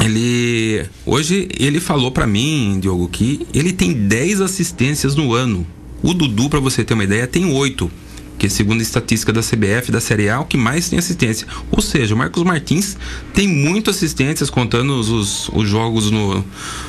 ele 0.00 0.84
hoje 1.04 1.48
ele 1.58 1.80
falou 1.80 2.10
para 2.10 2.26
mim, 2.26 2.78
Diogo, 2.80 3.08
que 3.08 3.46
ele 3.52 3.72
tem 3.72 3.92
10 3.92 4.40
assistências 4.40 5.14
no 5.14 5.32
ano. 5.32 5.66
O 6.02 6.14
Dudu, 6.14 6.48
para 6.48 6.60
você 6.60 6.84
ter 6.84 6.94
uma 6.94 7.04
ideia, 7.04 7.26
tem 7.26 7.46
8 7.46 7.90
que 8.42 8.50
segundo 8.50 8.80
a 8.80 8.82
estatística 8.82 9.32
da 9.32 9.40
CBF 9.40 9.92
da 9.92 10.00
Série 10.00 10.28
A, 10.28 10.40
o 10.40 10.44
que 10.44 10.56
mais 10.56 10.88
tem 10.88 10.98
assistência. 10.98 11.46
Ou 11.70 11.80
seja, 11.80 12.12
o 12.12 12.18
Marcos 12.18 12.42
Martins 12.42 12.96
tem 13.32 13.46
muitas 13.46 13.94
assistências, 13.94 14.50
contando 14.50 14.98
os, 14.98 15.48
os 15.48 15.68
jogos 15.68 16.10
no, 16.10 16.44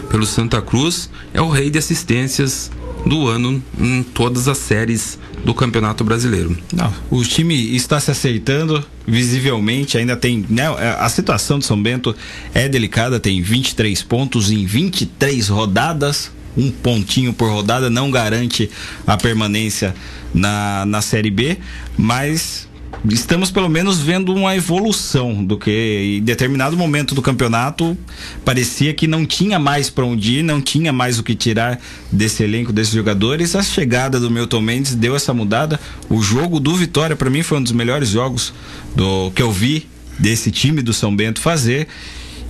pelo 0.10 0.26
Santa 0.26 0.60
Cruz, 0.63 1.12
é 1.32 1.39
o 1.39 1.50
rei 1.50 1.70
de 1.70 1.78
assistências 1.78 2.72
do 3.06 3.28
ano 3.28 3.62
em 3.80 4.04
todas 4.04 4.48
as 4.48 4.58
séries 4.58 5.20
do 5.44 5.54
Campeonato 5.54 6.04
Brasileiro. 6.04 6.58
Não, 6.74 6.94
o 7.10 7.24
time 7.24 7.76
está 7.76 8.00
se 8.00 8.12
aceitando 8.12 8.84
visivelmente, 9.06 9.98
ainda 9.98 10.16
tem, 10.16 10.46
né, 10.50 10.68
a 11.00 11.10
situação 11.10 11.60
de 11.60 11.66
São 11.66 11.82
Bento 11.82 12.16
é 12.54 12.70
delicada, 12.70 13.20
tem 13.20 13.42
23 13.42 14.02
pontos 14.04 14.52
em 14.52 14.66
23 14.66 15.50
rodadas, 15.50 16.32
um 16.56 16.72
pontinho 16.72 17.34
por 17.34 17.50
rodada 17.50 17.89
não 17.89 18.10
garante 18.10 18.70
a 19.06 19.18
permanência 19.18 19.94
na, 20.34 20.86
na 20.86 21.02
Série 21.02 21.32
B, 21.32 21.58
mas 21.98 22.70
estamos 23.10 23.52
pelo 23.52 23.70
menos 23.70 24.00
vendo 24.00 24.34
uma 24.34 24.56
evolução 24.56 25.44
do 25.44 25.58
que 25.58 26.20
em 26.20 26.24
determinado 26.24 26.78
momento 26.78 27.14
do 27.14 27.22
campeonato 27.22 27.98
parecia 28.46 28.94
que 28.94 29.08
não 29.08 29.26
tinha 29.26 29.60
mais 29.60 29.90
para 29.90 30.06
onde 30.06 30.40
ir, 30.40 30.44
não 30.44 30.62
tinha 30.62 30.94
mais 30.94 31.20
o 31.20 31.24
que 31.24 31.36
tirar 31.36 31.80
desse 32.12 32.44
elenco, 32.44 32.72
desses 32.72 32.94
jogadores. 32.94 33.56
A 33.56 33.64
chegada 33.64 34.20
do 34.20 34.32
Milton 34.32 34.62
Mendes 34.62 34.96
deu 34.96 35.16
essa 35.16 35.34
mudada. 35.34 35.80
O 36.10 36.22
jogo 36.22 36.60
do 36.60 36.76
Vitória 36.76 37.16
para 37.16 37.30
mim 37.30 37.44
foi 37.44 37.58
um 37.58 37.64
dos 37.64 37.72
melhores 37.72 38.10
jogos 38.10 38.54
do 38.96 39.32
que 39.32 39.42
eu 39.42 39.52
vi 39.52 39.88
desse 40.18 40.52
time 40.52 40.82
do 40.82 40.94
São 40.94 41.16
Bento 41.16 41.42
fazer 41.42 41.88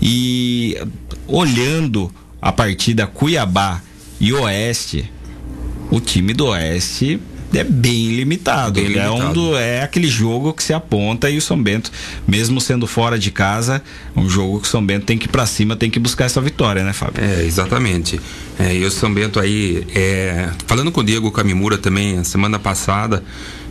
e 0.02 0.78
olhando 1.28 2.14
a 2.42 2.52
partida 2.52 3.08
Cuiabá 3.08 3.82
e 4.20 4.34
Oeste 4.34 5.10
o 5.90 6.00
time 6.00 6.34
do 6.34 6.48
Oeste 6.48 7.20
é 7.60 7.64
bem 7.64 8.16
limitado. 8.16 8.82
Bem 8.82 8.96
É, 8.98 9.10
um 9.10 9.14
limitado. 9.16 9.34
do- 9.34 9.58
é 9.58 9.82
aquele 9.84 10.08
jogo 10.08 10.54
que 10.54 10.64
se 10.64 10.74
aponta 10.74 11.30
e 11.30 11.38
o 11.38 11.42
São 11.42 11.62
Bento, 11.62 11.92
mesmo 12.28 12.60
sendo 12.62 12.86
fora 12.88 13.18
de 13.18 13.32
casa, 13.32 13.82
um 14.16 14.30
jogo 14.30 14.60
que 14.62 14.68
o 14.68 14.70
São 14.70 14.86
Bento 14.86 15.06
tem 15.06 15.18
que 15.18 15.26
ir 15.26 15.30
pra 15.30 15.46
cima, 15.46 15.76
tem 15.76 15.90
que 15.90 16.00
buscar 16.00 16.26
essa 16.26 16.40
vitória, 16.42 16.84
né, 16.84 16.94
Fábio? 16.94 17.24
É, 17.24 17.44
exatamente. 17.46 18.20
É, 18.60 18.76
e 18.76 18.84
o 18.86 18.92
São 18.92 19.14
Bento 19.14 19.40
aí, 19.40 19.86
é, 19.96 20.50
falando 20.68 20.92
com 20.92 21.02
o 21.02 21.04
Diego 21.04 21.32
Camimura 21.32 21.78
também, 21.78 22.24
semana 22.24 22.60
passada, 22.60 23.24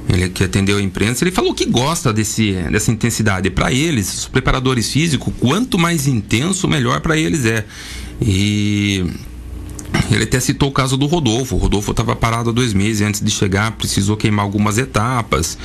ele 0.08 0.28
que 0.28 0.42
atendeu 0.42 0.78
a 0.78 0.82
imprensa, 0.82 1.22
ele 1.22 1.30
falou 1.30 1.54
que 1.54 1.64
gosta 1.64 2.12
desse, 2.12 2.52
dessa 2.70 2.90
intensidade. 2.90 3.48
Para 3.50 3.72
eles, 3.72 4.12
os 4.12 4.26
preparadores 4.28 4.90
físicos, 4.90 5.32
quanto 5.38 5.78
mais 5.78 6.06
intenso, 6.08 6.66
melhor 6.66 7.00
para 7.00 7.16
eles 7.16 7.44
é. 7.46 7.64
E 8.20 9.04
ele 10.10 10.24
até 10.24 10.40
citou 10.40 10.68
o 10.68 10.72
caso 10.72 10.96
do 10.96 11.06
Rodolfo. 11.06 11.56
O 11.56 11.58
Rodolfo 11.58 11.90
estava 11.90 12.14
parado 12.14 12.50
há 12.50 12.52
dois 12.52 12.72
meses 12.72 13.06
antes 13.06 13.20
de 13.20 13.30
chegar, 13.30 13.72
precisou 13.72 14.16
queimar 14.16 14.44
algumas 14.44 14.78
etapas. 14.78 15.58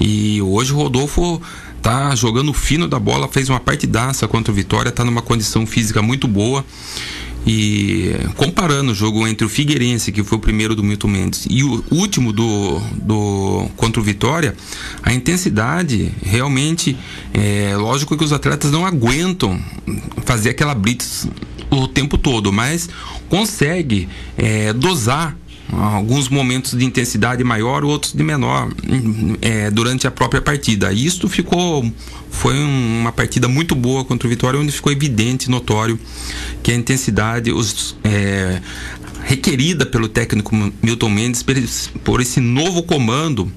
E 0.00 0.40
hoje 0.42 0.72
o 0.72 0.76
Rodolfo 0.76 1.40
tá 1.80 2.14
jogando 2.14 2.52
fino 2.52 2.86
da 2.86 2.98
bola, 2.98 3.28
fez 3.28 3.48
uma 3.48 3.60
partidaça 3.60 4.28
contra 4.28 4.52
o 4.52 4.54
Vitória, 4.54 4.92
tá 4.92 5.04
numa 5.04 5.22
condição 5.22 5.66
física 5.66 6.00
muito 6.00 6.28
boa. 6.28 6.64
E 7.44 8.12
comparando 8.36 8.92
o 8.92 8.94
jogo 8.94 9.26
entre 9.26 9.44
o 9.44 9.48
Figueirense, 9.48 10.12
que 10.12 10.22
foi 10.22 10.38
o 10.38 10.40
primeiro 10.40 10.76
do 10.76 10.82
Milton 10.82 11.08
Mendes, 11.08 11.44
e 11.50 11.64
o 11.64 11.84
último 11.90 12.32
do, 12.32 12.78
do 12.94 13.68
contra 13.76 14.00
o 14.00 14.04
Vitória, 14.04 14.54
a 15.02 15.12
intensidade 15.12 16.12
realmente 16.22 16.96
é 17.34 17.76
lógico 17.76 18.16
que 18.16 18.22
os 18.22 18.32
atletas 18.32 18.70
não 18.70 18.86
aguentam 18.86 19.60
fazer 20.24 20.50
aquela 20.50 20.72
blitz 20.72 21.26
o 21.76 21.88
tempo 21.88 22.18
todo, 22.18 22.52
mas 22.52 22.88
consegue 23.28 24.08
é, 24.36 24.72
dosar 24.72 25.36
alguns 25.72 26.28
momentos 26.28 26.76
de 26.76 26.84
intensidade 26.84 27.42
maior, 27.42 27.82
outros 27.84 28.12
de 28.12 28.22
menor 28.22 28.70
é, 29.40 29.70
durante 29.70 30.06
a 30.06 30.10
própria 30.10 30.42
partida. 30.42 30.92
E 30.92 31.06
Isto 31.06 31.28
ficou 31.28 31.90
foi 32.30 32.54
um- 32.54 33.00
uma 33.00 33.12
partida 33.12 33.48
muito 33.48 33.74
boa 33.74 34.04
contra 34.04 34.26
o 34.26 34.30
Vitória, 34.30 34.58
onde 34.60 34.70
ficou 34.72 34.92
evidente, 34.92 35.50
notório 35.50 35.98
que 36.62 36.72
a 36.72 36.74
intensidade 36.74 37.50
os, 37.52 37.96
é, 38.04 38.60
requerida 39.24 39.86
pelo 39.86 40.08
técnico 40.08 40.54
Milton 40.82 41.08
Mendes 41.10 41.42
por 41.42 41.56
esse- 41.56 41.88
por 42.04 42.20
esse 42.20 42.40
novo 42.40 42.82
comando 42.82 43.50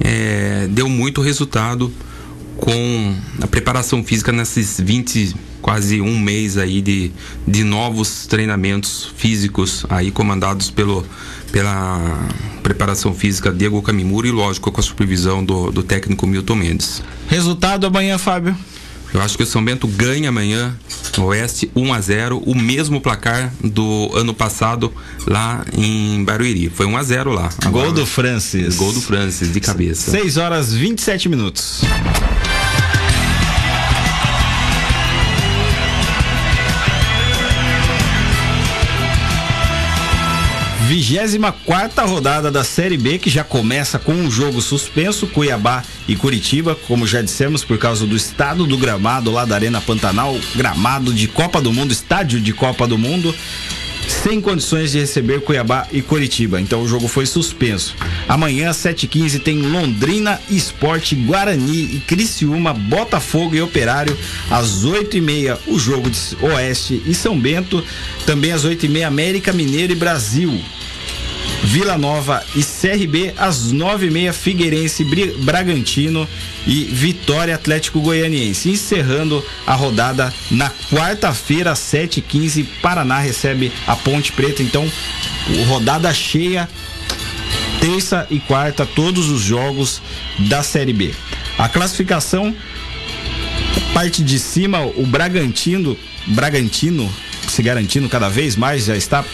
é, 0.00 0.66
deu 0.70 0.88
muito 0.88 1.20
resultado 1.20 1.92
com 2.56 3.14
a 3.40 3.46
preparação 3.46 4.02
física 4.02 4.32
nesses 4.32 4.80
20, 4.80 5.34
quase 5.72 6.02
um 6.02 6.18
mês 6.18 6.58
aí 6.58 6.82
de, 6.82 7.10
de 7.48 7.64
novos 7.64 8.26
treinamentos 8.26 9.08
físicos 9.16 9.86
aí 9.88 10.10
comandados 10.10 10.70
pelo, 10.70 11.02
pela 11.50 12.28
preparação 12.62 13.14
física 13.14 13.50
Diego 13.50 13.80
Camimura 13.80 14.28
e 14.28 14.30
lógico 14.30 14.70
com 14.70 14.80
a 14.82 14.84
supervisão 14.84 15.42
do, 15.42 15.72
do 15.72 15.82
técnico 15.82 16.26
Milton 16.26 16.56
Mendes. 16.56 17.02
Resultado 17.26 17.86
amanhã, 17.86 18.18
Fábio. 18.18 18.54
Eu 19.14 19.22
acho 19.22 19.34
que 19.34 19.44
o 19.44 19.46
São 19.46 19.64
Bento 19.64 19.86
ganha 19.86 20.28
amanhã 20.28 20.76
no 21.16 21.24
Oeste 21.24 21.70
1 21.74 21.94
a 21.94 22.00
0 22.02 22.42
o 22.44 22.54
mesmo 22.54 23.00
placar 23.00 23.50
do 23.64 24.10
ano 24.14 24.34
passado 24.34 24.92
lá 25.26 25.64
em 25.74 26.22
Barueri. 26.22 26.68
Foi 26.68 26.84
1 26.84 26.96
a 26.98 27.02
0 27.02 27.32
lá. 27.32 27.48
Gol 27.62 27.68
Agora- 27.68 27.92
do 27.92 28.04
Francis. 28.04 28.76
Gol 28.76 28.92
do 28.92 29.00
Francis 29.00 29.50
de 29.50 29.60
cabeça. 29.60 30.10
6 30.10 30.36
horas 30.36 30.74
27 30.74 31.30
minutos. 31.30 31.80
Vigésima 40.94 41.52
quarta 41.52 42.02
rodada 42.02 42.50
da 42.50 42.62
Série 42.62 42.98
B, 42.98 43.16
que 43.16 43.30
já 43.30 43.42
começa 43.42 43.98
com 43.98 44.12
um 44.12 44.30
jogo 44.30 44.60
suspenso, 44.60 45.26
Cuiabá 45.26 45.82
e 46.06 46.14
Curitiba, 46.14 46.74
como 46.86 47.06
já 47.06 47.22
dissemos, 47.22 47.64
por 47.64 47.78
causa 47.78 48.06
do 48.06 48.14
estado 48.14 48.66
do 48.66 48.76
gramado 48.76 49.30
lá 49.30 49.46
da 49.46 49.54
Arena 49.54 49.80
Pantanal, 49.80 50.38
gramado 50.54 51.14
de 51.14 51.26
Copa 51.28 51.62
do 51.62 51.72
Mundo, 51.72 51.92
estádio 51.92 52.38
de 52.42 52.52
Copa 52.52 52.86
do 52.86 52.98
Mundo 52.98 53.34
sem 54.06 54.40
condições 54.40 54.92
de 54.92 54.98
receber 54.98 55.40
Cuiabá 55.40 55.86
e 55.90 56.02
Curitiba. 56.02 56.60
Então 56.60 56.82
o 56.82 56.88
jogo 56.88 57.08
foi 57.08 57.24
suspenso. 57.24 57.96
Amanhã, 58.28 58.68
às 58.68 58.76
7h15, 58.76 59.40
tem 59.40 59.62
Londrina, 59.62 60.38
Esporte, 60.50 61.14
Guarani 61.14 61.96
e 61.96 62.00
Criciúma, 62.06 62.74
Botafogo 62.74 63.54
e 63.54 63.62
Operário. 63.62 64.16
Às 64.50 64.84
8h30, 64.84 65.58
o 65.68 65.78
jogo 65.78 66.10
de 66.10 66.18
Oeste 66.42 67.02
e 67.06 67.14
São 67.14 67.38
Bento. 67.38 67.82
Também 68.26 68.52
às 68.52 68.66
8h30, 68.66 69.06
América 69.06 69.52
Mineiro 69.52 69.92
e 69.92 69.96
Brasil. 69.96 70.60
Vila 71.64 71.96
Nova 71.96 72.44
e 72.54 72.62
CRB 72.62 73.34
às 73.38 73.70
nove 73.70 74.06
e 74.06 74.10
meia 74.10 74.32
Figueirense, 74.32 75.04
Bragantino 75.38 76.28
e 76.66 76.84
Vitória 76.84 77.54
Atlético 77.54 78.00
Goianiense. 78.00 78.68
Encerrando 78.68 79.44
a 79.66 79.74
rodada 79.74 80.32
na 80.50 80.70
quarta-feira, 80.90 81.70
às 81.72 81.78
sete 81.78 82.18
e 82.18 82.22
quinze 82.22 82.64
Paraná 82.82 83.18
recebe 83.18 83.72
a 83.86 83.94
Ponte 83.94 84.32
Preta. 84.32 84.62
Então, 84.62 84.90
rodada 85.68 86.12
cheia 86.12 86.68
terça 87.80 88.28
e 88.30 88.38
quarta, 88.38 88.86
todos 88.86 89.28
os 89.28 89.42
jogos 89.42 90.00
da 90.38 90.62
Série 90.62 90.92
B. 90.92 91.12
A 91.58 91.68
classificação, 91.68 92.54
parte 93.92 94.22
de 94.22 94.38
cima, 94.38 94.84
o 94.84 95.04
Bragantino, 95.04 95.98
Bragantino 96.28 97.12
se 97.52 97.62
garantindo 97.62 98.08
cada 98.08 98.28
vez 98.28 98.56
mais, 98.56 98.84
já 98.86 98.96
está 98.96 99.24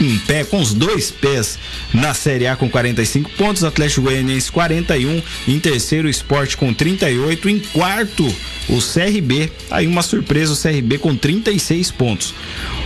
em 0.00 0.18
pé, 0.20 0.44
com 0.44 0.60
os 0.60 0.72
dois 0.72 1.10
pés 1.10 1.58
na 1.92 2.14
Série 2.14 2.46
A 2.46 2.56
com 2.56 2.68
45 2.68 3.30
pontos, 3.30 3.64
Atlético 3.64 4.02
Goianiense 4.02 4.50
41, 4.50 5.22
em 5.46 5.58
terceiro 5.58 6.08
o 6.08 6.10
Esporte 6.10 6.56
com 6.56 6.72
38, 6.72 7.48
em 7.48 7.58
quarto 7.58 8.24
o 8.68 8.78
CRB, 8.80 9.50
aí 9.70 9.86
uma 9.86 10.02
surpresa 10.02 10.52
o 10.52 10.56
CRB 10.56 10.98
com 10.98 11.16
36 11.16 11.90
pontos. 11.90 12.34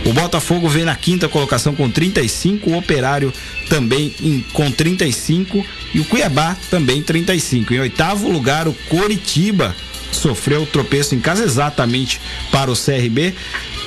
O 0.05 0.13
Botafogo 0.13 0.67
vem 0.69 0.83
na 0.85 0.95
quinta 0.95 1.27
colocação 1.27 1.75
com 1.75 1.89
35, 1.89 2.69
o 2.69 2.77
Operário 2.77 3.33
também 3.69 4.13
em- 4.21 4.43
com 4.53 4.69
35 4.71 5.65
e 5.93 5.99
o 5.99 6.05
Cuiabá 6.05 6.57
também 6.69 7.01
35. 7.01 7.73
Em 7.73 7.79
oitavo 7.79 8.29
lugar 8.31 8.67
o 8.67 8.73
Coritiba 8.89 9.75
sofreu 10.11 10.65
tropeço 10.65 11.15
em 11.15 11.19
casa 11.19 11.43
exatamente 11.43 12.21
para 12.51 12.71
o 12.71 12.75
CRB. 12.75 13.33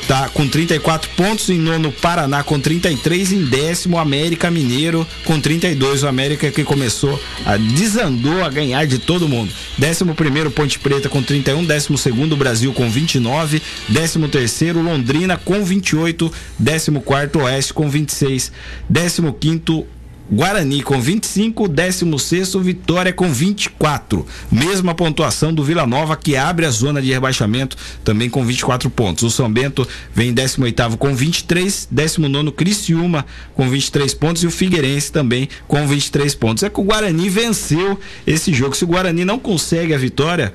Tá 0.08 0.28
com 0.28 0.46
34 0.46 1.10
pontos 1.16 1.50
em 1.50 1.58
nono 1.58 1.90
Paraná 1.90 2.44
com 2.44 2.60
33 2.60 3.32
em 3.32 3.44
décimo 3.46 3.98
América 3.98 4.48
Mineiro 4.52 5.04
com 5.24 5.40
32 5.40 6.04
o 6.04 6.06
América 6.06 6.48
que 6.52 6.62
começou 6.62 7.20
a 7.44 7.56
desandou 7.56 8.44
a 8.44 8.48
ganhar 8.48 8.86
de 8.86 9.00
todo 9.00 9.28
mundo. 9.28 9.52
Décimo 9.76 10.14
primeiro 10.14 10.48
Ponte 10.48 10.78
Preta 10.78 11.08
com 11.08 11.20
31, 11.20 11.64
décimo 11.64 11.98
segundo 11.98 12.36
Brasil 12.36 12.72
com 12.72 12.88
29, 12.88 13.60
décimo 13.88 14.28
terceiro 14.28 14.80
Londrina 14.80 15.36
com 15.36 15.64
28, 15.64 16.32
décimo 16.56 17.00
quarto 17.00 17.40
Oeste 17.40 17.74
com 17.74 17.90
26, 17.90 18.52
décimo 18.88 19.32
quinto 19.32 19.84
Guarani 20.30 20.82
com 20.82 21.00
25, 21.00 21.68
16 21.68 22.54
Vitória 22.56 23.12
com 23.12 23.32
24. 23.32 24.26
Mesma 24.50 24.94
pontuação 24.94 25.54
do 25.54 25.62
Vila 25.62 25.86
Nova 25.86 26.16
que 26.16 26.36
abre 26.36 26.66
a 26.66 26.70
zona 26.70 27.00
de 27.00 27.12
rebaixamento 27.12 27.76
também 28.02 28.28
com 28.28 28.44
24 28.44 28.90
pontos. 28.90 29.22
O 29.22 29.30
São 29.30 29.50
Bento 29.50 29.86
vem 30.12 30.30
em 30.30 30.34
18 30.34 30.96
com 30.96 31.14
23, 31.14 31.88
19 31.90 32.50
Criciúma 32.52 33.24
com 33.54 33.68
23 33.68 34.14
pontos 34.14 34.42
e 34.42 34.46
o 34.46 34.50
Figueirense 34.50 35.12
também 35.12 35.48
com 35.68 35.86
23 35.86 36.34
pontos. 36.34 36.62
É 36.64 36.70
que 36.70 36.80
o 36.80 36.84
Guarani 36.84 37.28
venceu 37.28 37.98
esse 38.26 38.52
jogo. 38.52 38.76
Se 38.76 38.84
o 38.84 38.88
Guarani 38.88 39.24
não 39.24 39.38
consegue 39.38 39.94
a 39.94 39.98
vitória, 39.98 40.52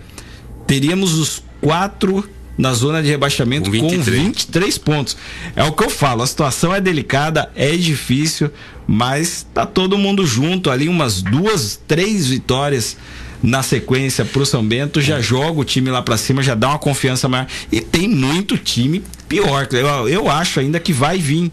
teríamos 0.67 1.13
os 1.13 1.43
quatro 1.61 2.27
na 2.61 2.73
zona 2.73 3.01
de 3.01 3.09
rebaixamento 3.09 3.71
Com 3.71 3.79
com 3.79 3.89
23. 3.89 4.23
23 4.23 4.77
pontos. 4.77 5.17
É 5.55 5.63
o 5.63 5.71
que 5.71 5.83
eu 5.83 5.89
falo, 5.89 6.21
a 6.21 6.27
situação 6.27 6.73
é 6.73 6.79
delicada, 6.79 7.49
é 7.55 7.75
difícil, 7.75 8.51
mas 8.85 9.47
tá 9.51 9.65
todo 9.65 9.97
mundo 9.97 10.25
junto 10.27 10.69
ali, 10.69 10.87
umas 10.87 11.23
duas, 11.23 11.81
três 11.87 12.27
vitórias 12.27 12.95
na 13.41 13.63
sequência 13.63 14.23
pro 14.23 14.45
São 14.45 14.63
Bento, 14.63 15.01
já 15.01 15.19
joga 15.19 15.59
o 15.59 15.63
time 15.63 15.89
lá 15.89 16.03
pra 16.03 16.15
cima, 16.17 16.43
já 16.43 16.53
dá 16.53 16.69
uma 16.69 16.77
confiança 16.77 17.27
maior. 17.27 17.47
E 17.71 17.81
tem 17.81 18.07
muito 18.07 18.55
time 18.55 19.01
pior. 19.27 19.67
Eu, 19.71 20.07
eu 20.07 20.29
acho 20.29 20.59
ainda 20.59 20.79
que 20.79 20.93
vai 20.93 21.17
vir. 21.17 21.51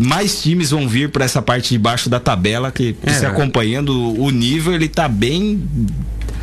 Mais 0.00 0.40
times 0.40 0.70
vão 0.70 0.88
vir 0.88 1.10
para 1.10 1.26
essa 1.26 1.42
parte 1.42 1.70
de 1.70 1.78
baixo 1.78 2.08
da 2.08 2.18
tabela 2.18 2.70
que 2.72 2.96
É. 3.02 3.12
se 3.12 3.26
acompanhando 3.26 4.18
o 4.18 4.30
nível 4.30 4.72
ele 4.72 4.88
tá 4.88 5.08
bem 5.08 5.62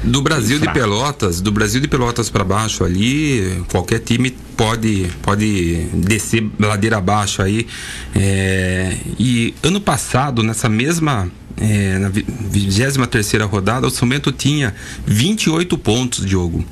Do 0.03 0.21
Brasil 0.21 0.59
de. 0.59 0.71
Pelotas, 0.71 1.41
do 1.41 1.51
Brasil 1.51 1.81
de 1.81 1.88
Pelotas 1.88 2.29
para 2.29 2.43
baixo 2.43 2.83
ali, 2.83 3.63
qualquer 3.67 3.99
time 3.99 4.31
pode 4.55 5.09
pode 5.21 5.88
descer 5.93 6.49
ladeira 6.59 6.97
abaixo 6.97 7.41
aí. 7.41 7.67
É, 8.15 8.97
e 9.19 9.53
ano 9.62 9.81
passado, 9.81 10.41
nessa 10.41 10.69
mesma 10.69 11.29
é, 11.57 11.97
na 11.99 12.09
23 12.09 12.97
terceira 13.07 13.45
rodada, 13.45 13.85
o 13.85 13.89
São 13.89 14.07
Bento 14.07 14.31
tinha 14.31 14.73
28 15.05 15.77
pontos, 15.77 16.25
Diogo. 16.25 16.63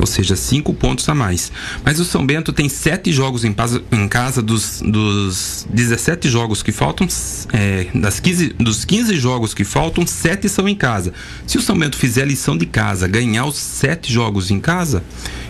Ou 0.00 0.06
seja, 0.06 0.34
cinco 0.34 0.72
pontos 0.72 1.08
a 1.08 1.14
mais. 1.14 1.52
Mas 1.84 2.00
o 2.00 2.04
São 2.04 2.24
Bento 2.26 2.52
tem 2.52 2.68
sete 2.68 3.12
jogos 3.12 3.44
em, 3.44 3.52
casa, 3.52 3.82
em 3.92 4.08
casa 4.08 4.40
dos, 4.40 4.80
dos 4.80 5.66
17 5.70 6.28
jogos 6.28 6.62
que 6.62 6.72
faltam, 6.72 7.06
é, 7.52 7.86
das 7.94 8.18
15, 8.18 8.54
dos 8.54 8.84
15 8.84 9.16
jogos 9.16 9.52
que 9.52 9.62
faltam, 9.62 10.06
sete 10.06 10.48
são 10.48 10.68
em 10.68 10.74
casa. 10.74 11.12
Se 11.46 11.58
o 11.58 11.60
São 11.62 11.78
Bento 11.78 11.96
fizer 11.96 12.22
a 12.22 12.26
lição 12.26 12.56
de 12.56 12.66
casa, 12.66 13.06
ganhar 13.06 13.44
os 13.44 13.56
sete 13.56 14.12
jogos 14.12 14.50
em 14.50 14.58
casa 14.58 15.04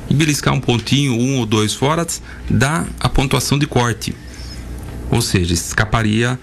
e 0.08 0.14
beliscar 0.14 0.52
um 0.52 0.60
pontinho, 0.60 1.14
um 1.14 1.38
ou 1.38 1.46
dois 1.46 1.72
fora, 1.72 2.06
dá 2.48 2.84
a 2.98 3.08
pontuação 3.08 3.58
de 3.58 3.66
corte. 3.66 4.14
Ou 5.10 5.22
seja, 5.22 5.54
escaparia 5.54 6.38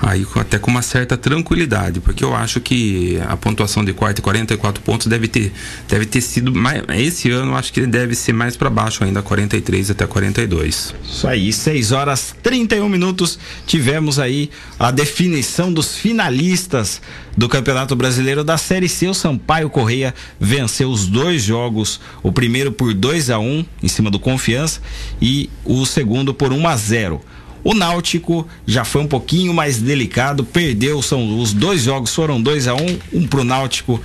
aí 0.00 0.26
até 0.36 0.58
com 0.58 0.70
uma 0.70 0.82
certa 0.82 1.16
tranquilidade, 1.16 2.00
porque 2.00 2.24
eu 2.24 2.34
acho 2.34 2.60
que 2.60 3.20
a 3.28 3.36
pontuação 3.36 3.84
de 3.84 3.92
quarta 3.92 4.20
e 4.20 4.22
44 4.22 4.82
pontos 4.82 5.06
deve 5.06 5.28
ter, 5.28 5.52
deve 5.88 6.06
ter 6.06 6.20
sido 6.20 6.54
mais, 6.54 6.82
esse 6.96 7.30
ano 7.30 7.54
acho 7.54 7.72
que 7.72 7.86
deve 7.86 8.14
ser 8.14 8.32
mais 8.32 8.56
para 8.56 8.70
baixo 8.70 9.04
ainda, 9.04 9.22
43 9.22 9.90
até 9.90 10.06
42. 10.06 10.94
Isso 11.04 11.28
aí, 11.28 11.52
6 11.52 11.92
horas 11.92 12.34
31 12.42 12.88
minutos, 12.88 13.38
tivemos 13.66 14.18
aí 14.18 14.50
a 14.78 14.90
definição 14.90 15.72
dos 15.72 15.96
finalistas 15.96 17.00
do 17.36 17.48
Campeonato 17.48 17.94
Brasileiro 17.94 18.42
da 18.42 18.56
Série 18.56 18.88
C. 18.88 19.08
O 19.08 19.14
Sampaio 19.14 19.68
Correia 19.70 20.14
venceu 20.38 20.90
os 20.90 21.06
dois 21.06 21.42
jogos, 21.42 22.00
o 22.22 22.32
primeiro 22.32 22.72
por 22.72 22.94
2 22.94 23.30
a 23.30 23.38
1 23.38 23.42
um, 23.42 23.64
em 23.82 23.88
cima 23.88 24.10
do 24.10 24.18
Confiança 24.18 24.80
e 25.20 25.50
o 25.64 25.84
segundo 25.84 26.32
por 26.32 26.52
1 26.52 26.58
um 26.58 26.66
a 26.68 26.76
0. 26.76 27.20
O 27.62 27.74
Náutico 27.74 28.46
já 28.66 28.84
foi 28.84 29.02
um 29.02 29.06
pouquinho 29.06 29.52
mais 29.52 29.78
delicado, 29.78 30.44
perdeu, 30.44 31.02
são 31.02 31.38
os 31.38 31.52
dois 31.52 31.82
jogos 31.82 32.14
foram 32.14 32.40
2 32.40 32.68
a 32.68 32.74
1 32.74 32.78
um, 32.78 32.98
um 33.20 33.26
pro 33.26 33.44
Náutico 33.44 34.00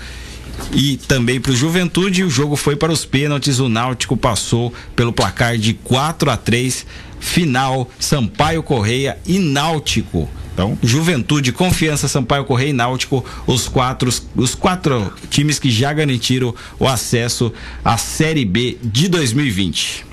e 0.74 0.98
também 0.98 1.40
para 1.40 1.52
o 1.52 1.56
Juventude. 1.56 2.24
O 2.24 2.30
jogo 2.30 2.56
foi 2.56 2.76
para 2.76 2.92
os 2.92 3.06
pênaltis. 3.06 3.60
O 3.60 3.70
Náutico 3.70 4.16
passou 4.16 4.74
pelo 4.96 5.14
placar 5.14 5.58
de 5.58 5.74
4 5.74 6.30
a 6.30 6.38
3 6.38 6.86
Final 7.20 7.90
Sampaio 8.00 8.62
Correia 8.62 9.18
e 9.26 9.40
Náutico. 9.40 10.30
Então, 10.54 10.78
Juventude, 10.82 11.52
Confiança, 11.52 12.08
Sampaio 12.08 12.46
Correia 12.46 12.70
e 12.70 12.74
Náutico, 12.74 13.26
os 13.46 13.68
quatro, 13.68 14.10
os 14.36 14.56
quatro 14.56 15.14
times 15.30 15.60
que 15.60 15.70
já 15.70 15.92
garantiram 15.92 16.56
o 16.80 16.88
acesso 16.88 17.52
à 17.84 17.98
Série 17.98 18.46
B 18.46 18.78
de 18.82 19.10
2020. 19.10 20.06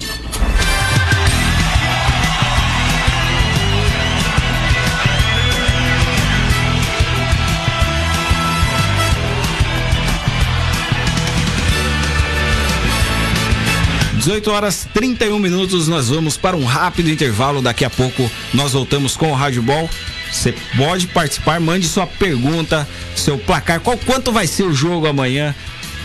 18 14.22 14.50
horas 14.52 14.86
31 14.94 15.36
minutos, 15.40 15.88
nós 15.88 16.08
vamos 16.08 16.36
para 16.36 16.56
um 16.56 16.64
rápido 16.64 17.10
intervalo. 17.10 17.60
Daqui 17.60 17.84
a 17.84 17.90
pouco 17.90 18.30
nós 18.54 18.72
voltamos 18.72 19.16
com 19.16 19.32
o 19.32 19.34
Rádio 19.34 19.62
Ball. 19.62 19.90
Você 20.30 20.54
pode 20.76 21.08
participar, 21.08 21.58
mande 21.58 21.88
sua 21.88 22.06
pergunta, 22.06 22.88
seu 23.16 23.36
placar, 23.36 23.80
qual 23.80 23.98
quanto 23.98 24.30
vai 24.30 24.46
ser 24.46 24.62
o 24.62 24.72
jogo 24.72 25.08
amanhã? 25.08 25.52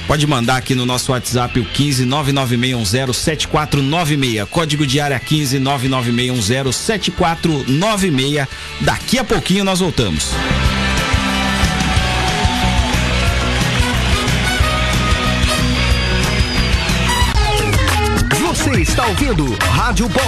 Pode 0.07 0.25
mandar 0.25 0.57
aqui 0.57 0.73
no 0.73 0.83
nosso 0.83 1.11
WhatsApp 1.11 1.59
o 1.59 1.65
15 1.65 2.07
996107496. 2.07 4.47
Código 4.47 4.87
de 4.87 4.99
área 4.99 5.19
15 5.19 5.59
996107496. 5.59 8.47
Daqui 8.81 9.19
a 9.19 9.23
pouquinho 9.23 9.63
nós 9.63 9.79
voltamos. 9.79 10.31
Está 18.97 19.09
ouvindo 19.09 19.45
Rádio 19.75 20.09
Ball. 20.09 20.23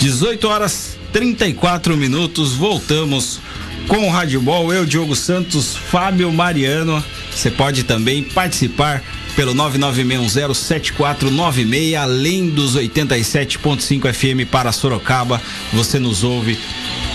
Dezoito 0.00 0.48
horas 0.48 0.98
trinta 1.12 1.46
e 1.46 1.54
quatro 1.54 1.96
minutos, 1.96 2.54
voltamos 2.54 3.40
com 3.88 4.06
o 4.06 4.10
Rádio 4.10 4.40
Ball, 4.42 4.72
eu, 4.72 4.84
Diogo 4.84 5.16
Santos, 5.16 5.74
Fábio 5.74 6.30
Mariano. 6.30 7.02
Você 7.30 7.50
pode 7.50 7.84
também 7.84 8.22
participar 8.22 9.02
pelo 9.34 9.54
996107496, 9.54 11.98
além 11.98 12.50
dos 12.50 12.76
87.5 12.76 14.12
FM 14.12 14.46
para 14.50 14.72
Sorocaba. 14.72 15.40
Você 15.72 15.98
nos 15.98 16.22
ouve 16.22 16.58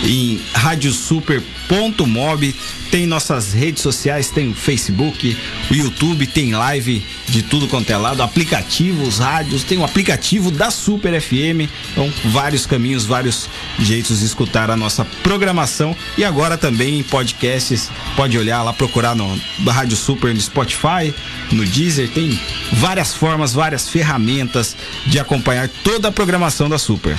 em 0.04 0.40
radiosuper.mob. 0.54 2.56
Tem 2.92 3.08
nossas 3.08 3.54
redes 3.54 3.82
sociais, 3.82 4.30
tem 4.30 4.52
o 4.52 4.54
Facebook, 4.54 5.36
o 5.72 5.74
YouTube, 5.74 6.28
tem 6.28 6.54
live 6.54 7.04
de 7.28 7.42
tudo 7.42 7.68
quanto 7.68 7.90
é 7.90 7.98
lado, 7.98 8.22
aplicativos, 8.22 9.18
rádios, 9.18 9.64
tem 9.64 9.80
o 9.80 9.84
aplicativo 9.84 10.52
da 10.52 10.70
Super 10.70 11.20
FM. 11.20 11.68
Então, 11.92 12.14
vários 12.26 12.68
caminhos, 12.68 13.04
vários 13.04 13.50
jeitos 13.80 14.20
de 14.20 14.26
escutar 14.26 14.70
a 14.70 14.78
nossa 14.78 15.04
programação. 15.24 15.96
E 16.16 16.24
agora 16.24 16.56
também 16.56 17.00
em 17.00 17.04
podcasts, 17.04 17.90
pode 18.16 18.38
olhar 18.38 18.62
lá, 18.62 18.72
procurar 18.72 19.16
no 19.16 19.42
Rádio 19.68 19.98
Super 19.98 20.32
no 20.32 20.42
Spotify, 20.42 21.12
no 21.52 21.66
Deezer, 21.66 22.10
tem 22.10 22.40
várias 22.74 23.16
formas, 23.16 23.54
várias 23.54 23.90
ferramentas 23.90 24.76
de 25.08 25.18
acompanhar 25.18 25.68
toda 25.84 26.10
a 26.10 26.12
programação 26.12 26.70
da 26.70 26.78
Super. 26.78 27.18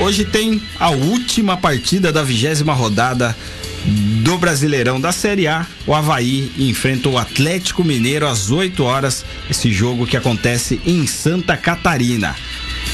Hoje 0.00 0.24
tem 0.24 0.62
a 0.78 0.88
última 0.88 1.58
partida 1.58 2.10
da 2.10 2.22
vigésima 2.22 2.72
rodada 2.72 3.36
do 4.24 4.38
Brasileirão 4.38 4.98
da 4.98 5.12
Série 5.12 5.46
A. 5.46 5.66
O 5.86 5.94
Havaí 5.94 6.50
enfrenta 6.58 7.10
o 7.10 7.18
Atlético 7.18 7.84
Mineiro 7.84 8.26
às 8.26 8.50
8 8.50 8.82
horas. 8.82 9.26
Esse 9.50 9.70
jogo 9.70 10.06
que 10.06 10.16
acontece 10.16 10.80
em 10.86 11.06
Santa 11.06 11.54
Catarina. 11.54 12.34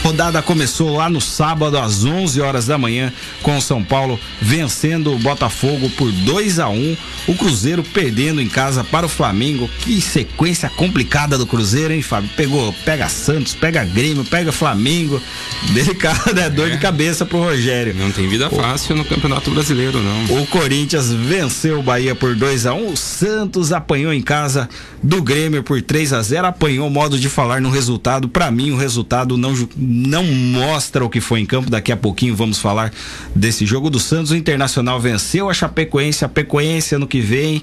Rodada 0.07 0.41
começou 0.41 0.97
lá 0.97 1.11
no 1.11 1.21
sábado 1.21 1.77
às 1.77 2.05
11 2.05 2.41
horas 2.41 2.65
da 2.65 2.79
manhã 2.79 3.13
com 3.43 3.57
o 3.57 3.61
São 3.61 3.83
Paulo 3.83 4.21
vencendo 4.41 5.13
o 5.13 5.19
Botafogo 5.19 5.91
por 5.91 6.13
2 6.13 6.61
a 6.61 6.69
1, 6.69 6.97
o 7.27 7.35
Cruzeiro 7.35 7.83
perdendo 7.83 8.41
em 8.41 8.49
casa 8.49 8.85
para 8.85 9.05
o 9.05 9.09
Flamengo. 9.09 9.69
Que 9.81 10.01
sequência 10.01 10.71
complicada 10.71 11.37
do 11.37 11.45
Cruzeiro, 11.45 11.93
hein, 11.93 12.03
Fábio? 12.03 12.31
Pegou, 12.37 12.73
pega 12.85 13.09
Santos, 13.09 13.57
pega 13.57 13.85
Grêmio, 13.85 14.25
pega 14.25 14.53
Flamengo. 14.53 15.21
Delicado, 15.75 16.39
é 16.39 16.49
dor 16.49 16.69
é. 16.69 16.71
de 16.71 16.79
cabeça 16.79 17.27
pro 17.27 17.43
Rogério. 17.43 17.93
Não 17.93 18.13
tem 18.13 18.29
vida 18.29 18.49
fácil 18.49 18.95
o... 18.95 18.99
no 18.99 19.05
Campeonato 19.05 19.51
Brasileiro, 19.51 20.01
não. 20.01 20.41
O 20.41 20.47
Corinthians 20.47 21.13
venceu 21.13 21.81
o 21.81 21.83
Bahia 21.83 22.15
por 22.15 22.37
2 22.37 22.67
a 22.67 22.75
1, 22.75 22.93
o 22.93 22.97
Santos 22.97 23.73
apanhou 23.73 24.13
em 24.13 24.23
casa 24.23 24.69
do 25.03 25.21
Grêmio 25.21 25.65
por 25.65 25.83
3 25.83 26.13
a 26.13 26.23
0, 26.23 26.47
apanhou 26.47 26.89
modo 26.89 27.19
de 27.19 27.29
falar 27.29 27.61
no 27.61 27.71
resultado. 27.71 28.29
Para 28.29 28.53
mim 28.53 28.71
o 28.71 28.77
resultado 28.77 29.37
não 29.37 29.53
não 29.97 30.25
mostra 30.25 31.05
o 31.05 31.09
que 31.09 31.21
foi 31.21 31.41
em 31.41 31.47
campo. 31.47 31.71
Daqui 31.71 31.91
a 31.91 31.97
pouquinho 31.97 32.37
vamos 32.37 32.59
falar 32.59 32.93
desse 33.35 33.65
jogo 33.65 33.89
do 33.89 33.99
Santos. 33.99 34.31
O 34.31 34.37
Internacional 34.37 35.01
venceu 35.01 35.49
a 35.49 35.55
Chapecoense, 35.55 36.25
a 36.25 36.29
Pecoense 36.29 36.95
ano 36.95 37.07
que 37.07 37.21
vem 37.21 37.63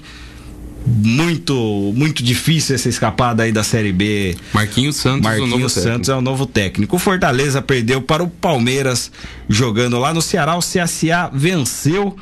muito 0.86 1.92
muito 1.96 2.22
difícil 2.22 2.74
essa 2.74 2.88
escapada 2.88 3.42
aí 3.42 3.52
da 3.52 3.62
Série 3.62 3.92
B. 3.92 4.36
Marquinhos 4.52 4.96
Santos, 4.96 5.22
Marquinhos 5.22 5.72
Santos 5.72 6.08
é 6.08 6.14
o 6.14 6.20
novo 6.20 6.44
técnico. 6.44 6.96
O 6.96 6.98
Fortaleza 6.98 7.62
perdeu 7.62 8.02
para 8.02 8.22
o 8.22 8.28
Palmeiras 8.28 9.10
jogando 9.48 9.98
lá 9.98 10.12
no 10.12 10.20
Ceará. 10.20 10.56
O 10.56 10.60
CSA 10.60 11.30
venceu 11.32 12.16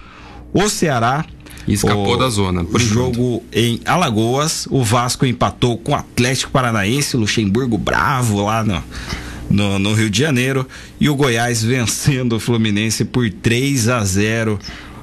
o 0.53 0.69
Ceará. 0.69 1.25
E 1.67 1.75
escapou 1.75 2.15
o, 2.15 2.17
da 2.17 2.29
zona. 2.29 2.65
O 2.65 2.79
jogo 2.79 3.43
em 3.53 3.81
Alagoas, 3.85 4.67
o 4.71 4.83
Vasco 4.83 5.25
empatou 5.25 5.79
com 5.79 5.93
o 5.93 5.95
Atlético 5.95 6.51
Paranaense, 6.51 7.17
Luxemburgo 7.17 7.79
bravo 7.79 8.45
lá 8.45 8.65
no 8.65 8.83
no, 9.53 9.79
no 9.79 9.93
Rio 9.93 10.11
de 10.11 10.19
Janeiro 10.19 10.67
e 10.99 11.09
o 11.09 11.15
Goiás 11.15 11.63
vencendo 11.63 12.37
o 12.37 12.41
Fluminense 12.41 13.05
por 13.05 13.31
3 13.31 13.89
a 13.89 14.05
0. 14.05 14.59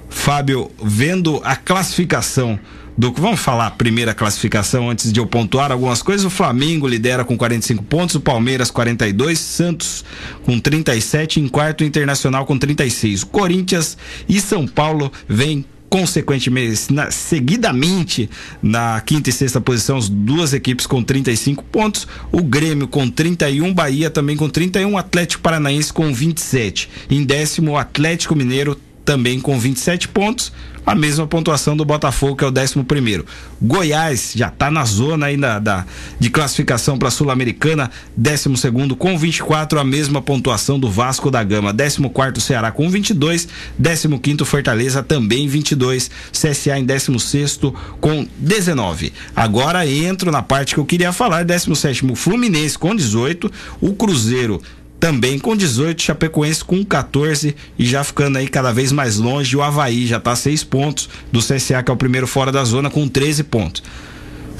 Fábio, 0.10 0.72
vendo 0.84 1.40
a 1.46 1.56
classificação 1.56 2.60
do 2.98 3.14
vamos 3.14 3.40
falar 3.40 3.68
a 3.68 3.72
primeira 3.72 4.14
classificação 4.14 4.90
antes 4.90 5.14
de 5.14 5.22
eu 5.22 5.26
pontuar 5.26 5.72
algumas 5.72 6.02
coisas. 6.02 6.26
O 6.26 6.30
Flamengo 6.30 6.86
lidera 6.86 7.24
com 7.24 7.38
45 7.38 7.84
pontos, 7.84 8.16
o 8.16 8.20
Palmeiras 8.20 8.70
42, 8.70 9.40
Santos 9.40 10.04
com 10.44 10.60
37, 10.60 11.40
em 11.40 11.48
quarto 11.48 11.82
o 11.82 11.86
Internacional 11.86 12.46
com 12.46 12.58
36. 12.58 13.24
O 13.24 13.28
Corinthians 13.28 13.98
e 14.28 14.42
São 14.42 14.68
Paulo 14.68 15.10
vêm 15.30 15.64
consequentemente, 15.90 16.94
na, 16.94 17.10
seguidamente 17.12 18.30
na 18.62 19.02
quinta 19.02 19.30
e 19.30 19.34
sexta 19.34 19.60
posição, 19.60 19.98
as 19.98 20.08
duas 20.08 20.54
equipes 20.54 20.86
com 20.86 21.04
35 21.04 21.64
pontos, 21.66 22.08
o 22.32 22.44
Grêmio 22.44 22.88
com 22.88 23.10
31, 23.10 23.74
Bahia 23.74 24.10
também 24.10 24.38
com 24.38 24.48
31, 24.48 24.98
Atlético 24.98 25.42
Paranaense 25.42 25.92
com 25.92 26.14
27. 26.14 26.90
Em 27.10 27.24
décimo, 27.24 27.72
o 27.72 27.78
Atlético 27.78 28.36
Mineiro 28.36 28.80
também 29.04 29.40
com 29.40 29.58
27 29.58 30.08
pontos, 30.10 30.54
a 30.86 30.96
mesma 30.96 31.28
pontuação 31.28 31.76
do 31.76 31.86
Botafogo, 31.86 32.36
que 32.36 32.44
é 32.44 32.48
o 32.48 32.52
11 32.52 32.84
primeiro. 32.84 33.26
Goiás 33.62 34.34
já 34.36 34.48
está 34.48 34.72
na 34.72 34.84
zona 34.86 35.28
ainda 35.28 35.60
da, 35.60 35.86
de 36.20 36.30
classificação 36.30 36.98
para 36.98 37.08
a 37.08 37.12
Sul-Americana, 37.12 37.92
12 38.16 38.58
segundo 38.58 38.96
com 38.96 39.18
24, 39.18 39.80
a 39.80 39.84
mesma 39.84 40.22
pontuação 40.22 40.80
do 40.80 40.90
Vasco 40.90 41.30
da 41.30 41.44
Gama. 41.44 41.74
14 41.74 42.10
quarto 42.10 42.42
Ceará 42.42 42.72
com 42.72 42.90
22, 42.90 43.48
15 43.82 44.20
quinto 44.20 44.46
Fortaleza 44.46 45.04
também 45.04 45.48
22, 45.48 46.10
CSA 46.32 46.80
em 46.80 46.86
16 46.86 47.22
sexto 47.22 47.74
com 48.00 48.28
19. 48.38 49.14
Agora 49.36 49.86
entro 49.88 50.32
na 50.32 50.42
parte 50.42 50.74
que 50.74 50.80
eu 50.80 50.86
queria 50.86 51.12
falar, 51.12 51.44
17 51.44 51.80
sétimo 51.80 52.16
Fluminense 52.16 52.78
com 52.78 52.96
18, 52.96 53.52
o 53.82 53.94
Cruzeiro 53.94 54.62
também 55.00 55.40
com 55.40 55.56
18, 55.56 56.02
Chapecoense 56.02 56.64
com 56.64 56.84
14 56.84 57.56
e 57.78 57.86
já 57.86 58.04
ficando 58.04 58.38
aí 58.38 58.48
cada 58.48 58.74
vez 58.74 58.92
mais 58.92 59.18
longe, 59.18 59.56
o 59.56 59.62
Havaí 59.62 60.06
já 60.06 60.18
está 60.18 60.34
a 60.34 60.36
6 60.36 60.64
pontos 60.66 61.10
do 61.32 61.40
CSA, 61.40 61.82
que 61.82 61.90
é 61.90 61.94
o 61.94 61.98
primeiro 61.98 62.28
fora 62.28 62.52
da 62.52 62.64
zona, 62.64 62.90
com 62.90 63.08
13 63.08 63.44
pontos. 63.44 63.82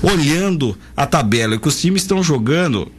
Olhando 0.02 0.78
a 0.96 1.06
tabela 1.06 1.58
que 1.58 1.68
os 1.68 1.80
times 1.80 2.04
estão 2.04 2.24
jogando, 2.24 2.90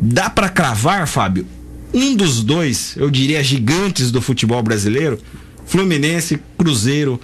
dá 0.00 0.28
para 0.28 0.48
cravar, 0.48 1.06
Fábio? 1.06 1.46
Um 1.92 2.16
dos 2.16 2.42
dois, 2.42 2.94
eu 2.96 3.08
diria 3.08 3.42
gigantes 3.44 4.10
do 4.10 4.20
futebol 4.20 4.60
brasileiro, 4.60 5.20
Fluminense, 5.64 6.40
Cruzeiro, 6.58 7.20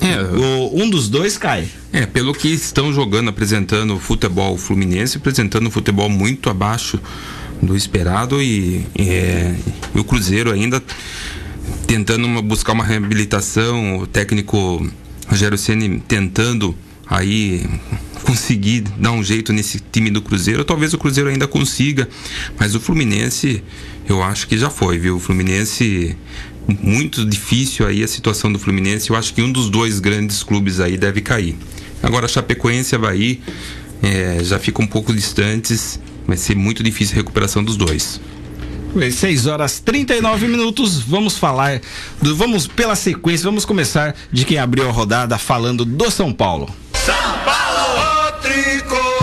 é, 0.00 0.20
o, 0.22 0.82
um 0.82 0.88
dos 0.88 1.08
dois 1.08 1.36
cai. 1.36 1.68
É, 1.92 2.06
pelo 2.06 2.32
que 2.32 2.48
estão 2.48 2.92
jogando, 2.92 3.28
apresentando 3.28 3.94
o 3.94 4.00
futebol 4.00 4.56
Fluminense, 4.56 5.18
apresentando 5.18 5.66
um 5.66 5.70
futebol 5.70 6.08
muito 6.08 6.48
abaixo 6.48 6.98
do 7.64 7.76
esperado 7.76 8.42
e, 8.42 8.86
é, 8.98 9.54
e 9.94 9.98
o 9.98 10.04
Cruzeiro 10.04 10.52
ainda 10.52 10.82
tentando 11.86 12.26
uma, 12.26 12.42
buscar 12.42 12.72
uma 12.72 12.84
reabilitação, 12.84 13.98
o 13.98 14.06
técnico 14.06 14.86
Rogério 15.26 15.56
Ceni 15.56 16.00
tentando 16.00 16.76
aí 17.06 17.64
conseguir 18.24 18.82
dar 18.98 19.12
um 19.12 19.22
jeito 19.22 19.52
nesse 19.52 19.80
time 19.92 20.10
do 20.10 20.22
Cruzeiro. 20.22 20.64
Talvez 20.64 20.94
o 20.94 20.98
Cruzeiro 20.98 21.28
ainda 21.28 21.46
consiga, 21.46 22.08
mas 22.58 22.74
o 22.74 22.80
Fluminense 22.80 23.62
eu 24.08 24.22
acho 24.22 24.46
que 24.46 24.58
já 24.58 24.70
foi, 24.70 24.98
viu? 24.98 25.16
O 25.16 25.20
Fluminense 25.20 26.16
muito 26.66 27.24
difícil 27.24 27.86
aí 27.86 28.02
a 28.02 28.08
situação 28.08 28.52
do 28.52 28.58
Fluminense. 28.58 29.10
Eu 29.10 29.16
acho 29.16 29.34
que 29.34 29.42
um 29.42 29.52
dos 29.52 29.68
dois 29.68 30.00
grandes 30.00 30.42
clubes 30.42 30.80
aí 30.80 30.96
deve 30.96 31.20
cair. 31.20 31.56
Agora 32.02 32.28
Chapecoense 32.28 32.94
e 32.94 32.96
Havaí 32.96 33.40
é, 34.02 34.42
já 34.42 34.58
ficam 34.58 34.84
um 34.84 34.88
pouco 34.88 35.12
distantes 35.14 36.00
vai 36.26 36.36
ser 36.36 36.54
muito 36.54 36.82
difícil 36.82 37.14
a 37.14 37.16
recuperação 37.16 37.62
dos 37.62 37.76
dois. 37.76 38.20
6 39.12 39.46
horas 39.46 39.80
39 39.80 40.46
minutos. 40.46 41.00
Vamos 41.00 41.36
falar, 41.36 41.80
do, 42.22 42.36
vamos 42.36 42.66
pela 42.66 42.94
sequência, 42.94 43.44
vamos 43.44 43.64
começar 43.64 44.14
de 44.30 44.44
quem 44.44 44.58
abriu 44.58 44.88
a 44.88 44.92
rodada 44.92 45.36
falando 45.36 45.84
do 45.84 46.10
São 46.10 46.32
Paulo. 46.32 46.68
São 46.92 47.14
Paulo! 47.44 48.32
Tricolor. 48.40 49.14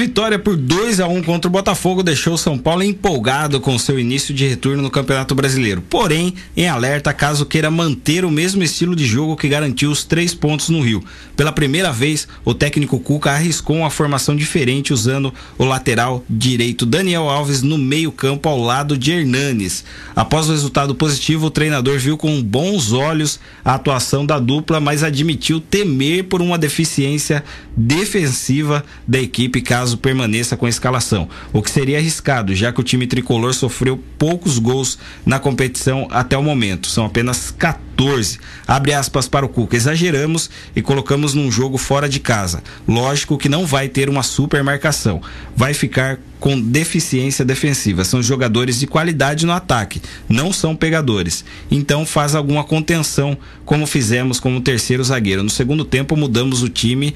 vitória 0.00 0.38
por 0.38 0.56
2 0.56 0.89
a 1.00 1.08
1 1.08 1.22
contra 1.22 1.48
o 1.48 1.52
Botafogo 1.52 2.02
deixou 2.02 2.34
o 2.34 2.38
São 2.38 2.58
Paulo 2.58 2.82
empolgado 2.82 3.60
com 3.60 3.78
seu 3.78 3.98
início 3.98 4.34
de 4.34 4.46
retorno 4.46 4.82
no 4.82 4.90
Campeonato 4.90 5.34
Brasileiro. 5.34 5.82
Porém, 5.82 6.34
em 6.56 6.68
alerta 6.68 7.12
caso 7.12 7.46
queira 7.46 7.70
manter 7.70 8.24
o 8.24 8.30
mesmo 8.30 8.62
estilo 8.62 8.94
de 8.94 9.06
jogo 9.06 9.36
que 9.36 9.48
garantiu 9.48 9.90
os 9.90 10.04
três 10.04 10.34
pontos 10.34 10.68
no 10.68 10.80
Rio. 10.82 11.02
Pela 11.36 11.52
primeira 11.52 11.92
vez, 11.92 12.28
o 12.44 12.52
técnico 12.52 13.00
Cuca 13.00 13.30
arriscou 13.30 13.76
uma 13.76 13.90
formação 13.90 14.36
diferente 14.36 14.92
usando 14.92 15.32
o 15.56 15.64
lateral 15.64 16.24
direito 16.28 16.84
Daniel 16.84 17.28
Alves 17.28 17.62
no 17.62 17.78
meio-campo 17.78 18.48
ao 18.48 18.58
lado 18.58 18.96
de 18.96 19.12
Hernanes. 19.12 19.84
Após 20.14 20.48
o 20.48 20.52
resultado 20.52 20.94
positivo, 20.94 21.46
o 21.46 21.50
treinador 21.50 21.98
viu 21.98 22.16
com 22.16 22.42
bons 22.42 22.92
olhos 22.92 23.40
a 23.64 23.74
atuação 23.74 24.26
da 24.26 24.38
dupla, 24.38 24.80
mas 24.80 25.02
admitiu 25.02 25.60
temer 25.60 26.24
por 26.24 26.42
uma 26.42 26.58
deficiência 26.58 27.44
defensiva 27.76 28.84
da 29.06 29.18
equipe 29.20 29.60
caso 29.60 29.96
permaneça 29.98 30.56
com 30.56 30.66
a 30.66 30.68
escalação, 30.90 31.28
o 31.52 31.62
que 31.62 31.70
seria 31.70 31.98
arriscado, 31.98 32.54
já 32.54 32.72
que 32.72 32.80
o 32.80 32.84
time 32.84 33.06
tricolor 33.06 33.54
sofreu 33.54 34.02
poucos 34.18 34.58
gols 34.58 34.98
na 35.24 35.38
competição 35.38 36.08
até 36.10 36.36
o 36.36 36.42
momento, 36.42 36.88
são 36.88 37.06
apenas 37.06 37.54
14. 37.56 38.38
Abre 38.66 38.92
aspas 38.92 39.28
para 39.28 39.46
o 39.46 39.48
Cuca, 39.48 39.76
exageramos 39.76 40.50
e 40.74 40.82
colocamos 40.82 41.34
num 41.34 41.50
jogo 41.50 41.78
fora 41.78 42.08
de 42.08 42.18
casa. 42.18 42.62
Lógico 42.88 43.38
que 43.38 43.48
não 43.48 43.64
vai 43.64 43.88
ter 43.88 44.08
uma 44.08 44.22
super 44.22 44.64
marcação, 44.64 45.22
vai 45.56 45.74
ficar 45.74 46.18
com 46.40 46.58
deficiência 46.58 47.44
defensiva. 47.44 48.02
São 48.02 48.22
jogadores 48.22 48.80
de 48.80 48.86
qualidade 48.86 49.44
no 49.44 49.52
ataque, 49.52 50.00
não 50.26 50.52
são 50.52 50.74
pegadores. 50.74 51.44
Então 51.70 52.06
faz 52.06 52.34
alguma 52.34 52.64
contenção, 52.64 53.36
como 53.64 53.86
fizemos 53.86 54.40
com 54.40 54.56
o 54.56 54.60
terceiro 54.60 55.04
zagueiro. 55.04 55.42
No 55.42 55.50
segundo 55.50 55.84
tempo 55.84 56.16
mudamos 56.16 56.62
o 56.62 56.68
time 56.68 57.14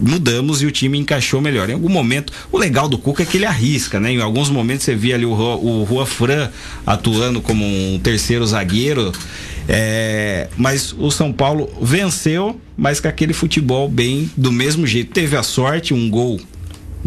mudamos 0.00 0.62
e 0.62 0.66
o 0.66 0.70
time 0.70 0.98
encaixou 0.98 1.40
melhor. 1.40 1.68
Em 1.70 1.74
algum 1.74 1.88
momento, 1.88 2.32
o 2.50 2.58
legal 2.58 2.88
do 2.88 2.98
Cuca 2.98 3.22
é 3.22 3.26
que 3.26 3.36
ele 3.36 3.46
arrisca, 3.46 4.00
né? 4.00 4.12
Em 4.12 4.20
alguns 4.20 4.50
momentos 4.50 4.84
você 4.84 4.94
via 4.94 5.14
ali 5.14 5.24
o, 5.24 5.30
o 5.30 5.84
Rua 5.84 6.06
Fran 6.06 6.50
atuando 6.86 7.40
como 7.40 7.64
um 7.64 7.98
terceiro 8.02 8.46
zagueiro. 8.46 9.12
É, 9.68 10.48
mas 10.56 10.94
o 10.96 11.10
São 11.10 11.32
Paulo 11.32 11.68
venceu, 11.80 12.60
mas 12.76 13.00
com 13.00 13.08
aquele 13.08 13.32
futebol 13.32 13.88
bem 13.88 14.30
do 14.36 14.52
mesmo 14.52 14.86
jeito. 14.86 15.12
Teve 15.12 15.36
a 15.36 15.42
sorte, 15.42 15.92
um 15.92 16.08
gol 16.08 16.40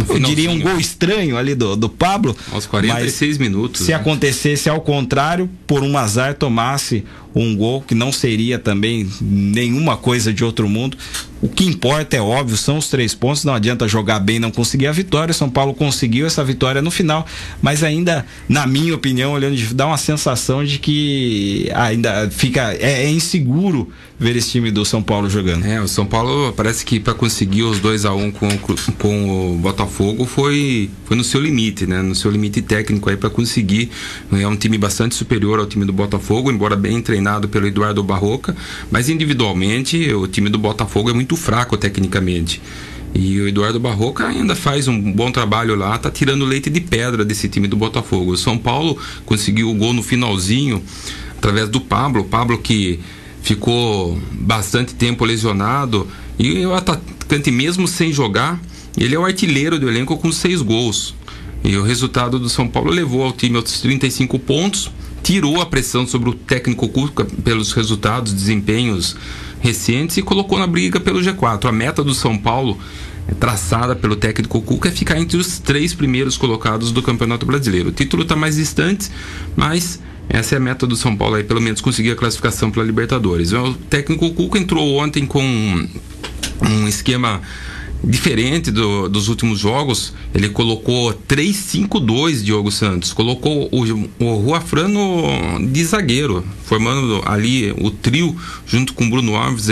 eu 0.08 0.20
diria 0.20 0.50
um 0.50 0.60
gol 0.60 0.80
estranho 0.80 1.38
ali 1.38 1.56
do, 1.56 1.76
do 1.76 1.90
Pablo. 1.90 2.36
Aos 2.52 2.66
46 2.66 3.38
minutos. 3.38 3.82
Se 3.82 3.92
né? 3.92 3.98
acontecesse 3.98 4.70
ao 4.70 4.80
contrário, 4.82 5.50
por 5.68 5.84
um 5.84 5.98
azar 5.98 6.36
tomasse 6.36 7.04
um 7.34 7.56
gol 7.56 7.82
que 7.82 7.94
não 7.94 8.12
seria 8.12 8.58
também 8.58 9.10
nenhuma 9.22 9.96
coisa 9.98 10.34
de 10.34 10.44
outro 10.44 10.68
mundo. 10.68 10.98
O 11.42 11.48
que 11.48 11.66
importa 11.66 12.18
é 12.18 12.22
óbvio, 12.22 12.58
são 12.58 12.78
os 12.78 12.90
três 12.90 13.16
pontos. 13.16 13.46
Não 13.46 13.54
adianta 13.54 13.88
jogar 13.88 14.20
bem 14.20 14.40
não 14.40 14.52
conseguir 14.52 14.88
a 14.88 14.92
vitória. 14.92 15.34
São 15.34 15.50
Paulo 15.50 15.74
conseguiu 15.74 16.26
essa 16.26 16.44
vitória 16.44 16.82
no 16.82 16.92
final, 16.92 17.26
mas 17.62 17.82
ainda, 17.82 18.26
na 18.48 18.68
minha 18.68 18.94
opinião, 18.94 19.32
olhando, 19.32 19.56
dá 19.74 19.88
uma 19.88 19.98
sensação 19.98 20.66
de 20.66 20.80
que 20.80 21.70
ainda 21.74 22.30
fica 22.30 22.74
é, 22.74 23.06
é 23.06 23.10
inseguro 23.10 23.90
ver 24.20 24.36
esse 24.36 24.52
time 24.52 24.70
do 24.70 24.84
São 24.84 25.02
Paulo 25.02 25.30
jogando. 25.30 25.66
É, 25.66 25.80
o 25.80 25.88
São 25.88 26.06
Paulo 26.06 26.52
parece 26.52 26.84
que 26.84 27.00
para 27.00 27.14
conseguir 27.14 27.64
os 27.64 27.80
2 27.80 28.04
a 28.04 28.14
1 28.14 28.22
um 28.22 28.32
com, 28.32 28.50
com 28.98 29.54
o 29.54 29.58
Botafogo 29.58 30.26
foi, 30.26 30.90
foi 31.06 31.16
no 31.16 31.24
seu 31.24 31.40
limite, 31.40 31.88
né? 31.88 32.02
No 32.02 32.14
seu 32.14 32.30
limite 32.30 32.62
técnico 32.62 33.10
aí 33.10 33.16
para 33.16 33.30
conseguir. 33.30 33.90
É 34.34 34.46
um 34.46 34.58
time 34.58 34.78
bastante 34.78 35.16
superior 35.16 35.58
ao 35.58 35.66
time 35.66 35.86
do 35.86 35.94
Botafogo, 35.94 36.52
embora 36.52 36.76
bem 36.76 37.02
treinado 37.02 37.19
pelo 37.48 37.68
Eduardo 37.68 38.04
Barroca, 38.04 38.56
mas 38.92 39.10
individualmente 39.10 40.14
o 40.14 40.28
time 40.28 40.50
do 40.50 40.58
Botafogo 40.58 41.10
é 41.10 41.14
muito 41.14 41.36
fraco 41.36 41.78
tecnicamente. 41.78 42.62
E 43.14 43.40
o 43.40 43.48
Eduardo 43.48 43.80
Barroca 43.80 44.28
ainda 44.28 44.56
faz 44.56 44.88
um 44.88 45.12
bom 45.12 45.32
trabalho 45.32 45.76
lá, 45.76 45.98
tá 45.98 46.12
tirando 46.12 46.46
leite 46.46 46.70
de 46.70 46.80
pedra 46.80 47.26
desse 47.26 47.50
time 47.50 47.68
do 47.68 47.76
Botafogo. 47.76 48.32
O 48.32 48.38
São 48.38 48.58
Paulo 48.58 48.98
conseguiu 49.26 49.70
o 49.70 49.74
gol 49.74 49.94
no 49.94 50.04
finalzinho 50.04 50.84
através 51.38 51.70
do 51.70 51.82
Pablo, 51.82 52.26
Pablo 52.26 52.58
que 52.58 53.00
ficou 53.42 54.20
bastante 54.32 54.94
tempo 54.94 55.26
lesionado 55.26 56.08
e 56.38 56.66
o 56.66 56.74
atacante 56.74 57.50
mesmo 57.50 57.88
sem 57.88 58.12
jogar, 58.12 58.62
ele 58.98 59.16
é 59.16 59.20
o 59.20 59.26
artilheiro 59.26 59.80
do 59.80 59.90
elenco 59.90 60.18
com 60.18 60.32
seis 60.32 60.62
gols. 60.62 61.16
E 61.64 61.76
o 61.76 61.84
resultado 61.84 62.40
do 62.40 62.50
São 62.50 62.68
Paulo 62.68 62.90
levou 62.90 63.24
ao 63.24 63.34
time 63.34 63.58
aos 63.58 63.82
35 63.82 64.40
pontos, 64.40 64.92
tirou 65.24 65.62
a 65.62 65.66
pressão 65.66 66.08
sobre 66.08 66.30
o 66.30 66.34
técnico 66.34 66.88
Cuca 66.90 67.26
pelos 67.26 67.72
resultados, 67.72 68.34
desempenhos 68.34 69.16
recentes 69.60 70.18
e 70.18 70.22
colocou 70.22 70.58
na 70.58 70.68
briga 70.68 71.00
pelo 71.00 71.20
G4. 71.20 71.66
A 71.66 71.72
meta 71.72 72.04
do 72.04 72.14
São 72.14 72.38
Paulo 72.38 72.78
traçada 73.40 73.96
pelo 73.96 74.16
técnico 74.16 74.62
Cuca 74.62 74.90
é 74.90 74.92
ficar 74.92 75.20
entre 75.20 75.38
os 75.38 75.60
três 75.60 75.94
primeiros 75.94 76.38
colocados 76.38 76.92
do 76.92 77.02
Campeonato 77.02 77.46
Brasileiro. 77.46 77.90
O 77.90 77.92
título 77.92 78.24
está 78.24 78.36
mais 78.36 78.56
distante, 78.56 79.10
mas 79.56 80.00
essa 80.28 80.56
é 80.56 80.58
a 80.58 80.62
meta 80.62 80.88
do 80.88 80.96
São 80.96 81.16
Paulo 81.16 81.36
aí, 81.36 81.44
pelo 81.44 81.62
menos 81.62 81.82
conseguir 81.82 82.12
a 82.12 82.16
classificação 82.16 82.72
para 82.72 82.84
Libertadores. 82.84 83.52
O 83.52 83.74
técnico 83.74 84.32
Cuca 84.32 84.58
entrou 84.58 84.98
ontem 84.98 85.26
com 85.26 85.44
um 86.62 86.88
esquema 86.88 87.42
diferente 88.04 88.72
do, 88.72 89.10
dos 89.10 89.28
últimos 89.28 89.60
jogos, 89.60 90.14
ele 90.34 90.50
colocou 90.50 91.14
3-5-2 91.28 92.44
Diogo 92.44 92.72
Santos. 92.72 93.14
Colocou 93.14 93.70
o, 93.72 93.84
o 94.24 94.36
Ruafrano 94.36 95.24
de 95.70 95.84
zagueiro, 95.84 96.46
formando 96.64 97.22
ali 97.26 97.72
o 97.80 97.92
trio 97.92 98.36
junto 98.66 98.94
com 98.94 99.10
Bruno 99.10 99.36
Alves, 99.36 99.68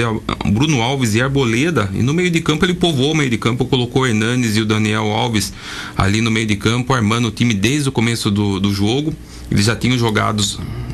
Bruno 0.51 0.81
Alves 0.81 1.15
e 1.15 1.21
Arboleda. 1.21 1.89
E 1.93 2.03
no 2.03 2.13
meio 2.13 2.29
de 2.29 2.41
campo 2.41 2.65
ele 2.65 2.73
povoou 2.73 3.13
o 3.13 3.15
meio 3.15 3.29
de 3.29 3.37
campo, 3.37 3.65
colocou 3.65 4.01
o 4.01 4.05
Hernanes 4.05 4.57
e 4.57 4.61
o 4.61 4.65
Daniel 4.65 5.05
Alves 5.11 5.53
ali 5.95 6.21
no 6.21 6.31
meio 6.31 6.47
de 6.47 6.55
campo, 6.55 6.93
armando 6.93 7.29
o 7.29 7.31
time 7.31 7.53
desde 7.53 7.89
o 7.89 7.91
começo 7.91 8.29
do, 8.29 8.59
do 8.59 8.73
jogo. 8.73 9.13
Eles 9.49 9.65
já 9.65 9.75
tinham 9.75 9.97
jogado 9.97 10.43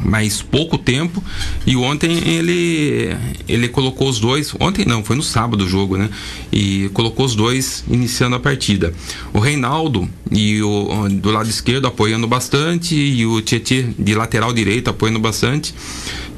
mais 0.03 0.41
pouco 0.41 0.77
tempo. 0.77 1.23
E 1.65 1.75
ontem 1.75 2.11
ele 2.27 3.15
ele 3.47 3.67
colocou 3.67 4.09
os 4.09 4.19
dois 4.19 4.53
ontem 4.59 4.85
não 4.85 5.03
foi 5.03 5.15
no 5.15 5.23
sábado 5.23 5.65
o 5.65 5.69
jogo 5.69 5.97
né? 5.97 6.09
E 6.51 6.89
colocou 6.93 7.25
os 7.25 7.35
dois 7.35 7.83
iniciando 7.89 8.35
a 8.35 8.39
partida. 8.39 8.93
O 9.33 9.39
Reinaldo 9.39 10.07
e 10.31 10.61
o 10.61 11.07
do 11.09 11.31
lado 11.31 11.49
esquerdo 11.49 11.87
apoiando 11.87 12.27
bastante 12.27 12.95
e 12.95 13.25
o 13.25 13.41
Tietê 13.41 13.87
de 13.97 14.15
lateral 14.15 14.53
direito 14.53 14.89
apoiando 14.89 15.19
bastante. 15.19 15.73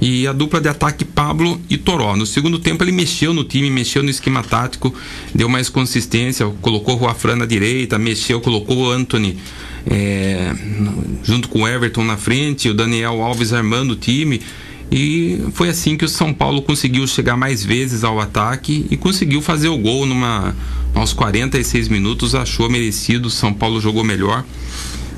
E 0.01 0.28
a 0.28 0.34
dupla 0.34 0.59
de 0.59 0.68
ataque 0.68 1.05
Pablo 1.05 1.59
e 1.70 1.78
Toró. 1.78 2.16
No 2.18 2.26
segundo 2.26 2.59
tempo 2.59 2.84
ele 2.84 2.91
mexeu 2.91 3.34
no 3.34 3.45
time, 3.45 3.70
mexeu 3.70 4.03
no 4.03 4.09
esquema 4.09 4.43
tático, 4.43 4.93
deu 5.34 5.47
mais 5.47 5.70
consistência, 5.70 6.45
colocou 6.61 6.95
o 6.95 6.97
Ruafran 6.97 7.38
na 7.38 7.45
direita, 7.45 7.97
mexeu, 7.97 8.41
colocou 8.41 8.78
o 8.78 8.91
Anthony 8.91 9.38
é, 9.88 10.51
junto 11.24 11.47
com 11.47 11.61
o 11.61 11.68
Everton 11.68 12.03
na 12.03 12.18
frente, 12.18 12.70
o 12.70 12.74
Daniel 12.74 13.22
Alves 13.22 13.53
armando 13.56 13.91
o 13.91 13.95
time. 13.95 14.41
E 14.91 15.41
foi 15.53 15.70
assim 15.70 15.97
que 15.97 16.06
o 16.06 16.10
São 16.10 16.34
Paulo 16.34 16.62
conseguiu 16.62 17.08
chegar 17.08 17.36
mais 17.36 17.64
vezes 17.64 18.03
ao 18.03 18.20
ataque 18.20 18.86
e 18.91 18.95
conseguiu 18.95 19.41
fazer 19.41 19.70
o 19.70 19.78
gol 19.78 20.06
numa 20.06 20.56
aos 20.93 21.12
46 21.12 21.89
minutos, 21.89 22.34
achou 22.34 22.70
merecido, 22.70 23.28
o 23.28 23.32
São 23.32 23.53
Paulo 23.53 23.82
jogou 23.82 24.03
melhor. 24.03 24.45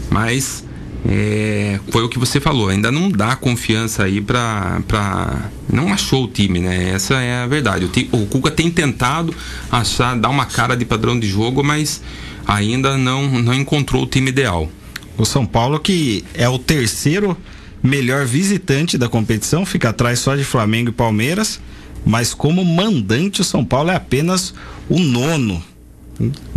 Mas 0.09 0.63
é, 1.07 1.79
foi 1.89 2.03
o 2.03 2.09
que 2.09 2.17
você 2.17 2.39
falou, 2.39 2.69
ainda 2.69 2.91
não 2.91 3.09
dá 3.09 3.35
confiança 3.35 4.03
aí 4.03 4.19
pra, 4.19 4.81
pra. 4.87 5.49
Não 5.71 5.93
achou 5.93 6.23
o 6.23 6.27
time, 6.27 6.59
né? 6.59 6.89
Essa 6.89 7.15
é 7.15 7.43
a 7.43 7.47
verdade. 7.47 7.85
O, 7.85 8.17
o 8.17 8.25
Cuca 8.25 8.49
tem 8.49 8.71
tentado 8.71 9.33
achar, 9.71 10.17
dar 10.17 10.29
uma 10.29 10.45
cara 10.45 10.75
de 10.75 10.85
padrão 10.85 11.19
de 11.19 11.27
jogo, 11.27 11.63
mas 11.63 12.01
ainda 12.47 12.97
não, 12.97 13.27
não 13.27 13.53
encontrou 13.53 14.03
o 14.03 14.07
time 14.07 14.29
ideal. 14.29 14.69
O 15.17 15.25
São 15.25 15.45
Paulo, 15.45 15.79
que 15.79 16.23
é 16.33 16.47
o 16.49 16.57
terceiro 16.57 17.37
melhor 17.81 18.25
visitante 18.25 18.97
da 18.97 19.07
competição, 19.07 19.65
fica 19.65 19.89
atrás 19.89 20.19
só 20.19 20.35
de 20.35 20.43
Flamengo 20.43 20.89
e 20.89 20.93
Palmeiras, 20.93 21.59
mas 22.05 22.33
como 22.33 22.63
mandante, 22.63 23.41
o 23.41 23.43
São 23.43 23.63
Paulo 23.63 23.89
é 23.89 23.95
apenas 23.95 24.53
o 24.89 24.99
nono. 24.99 25.63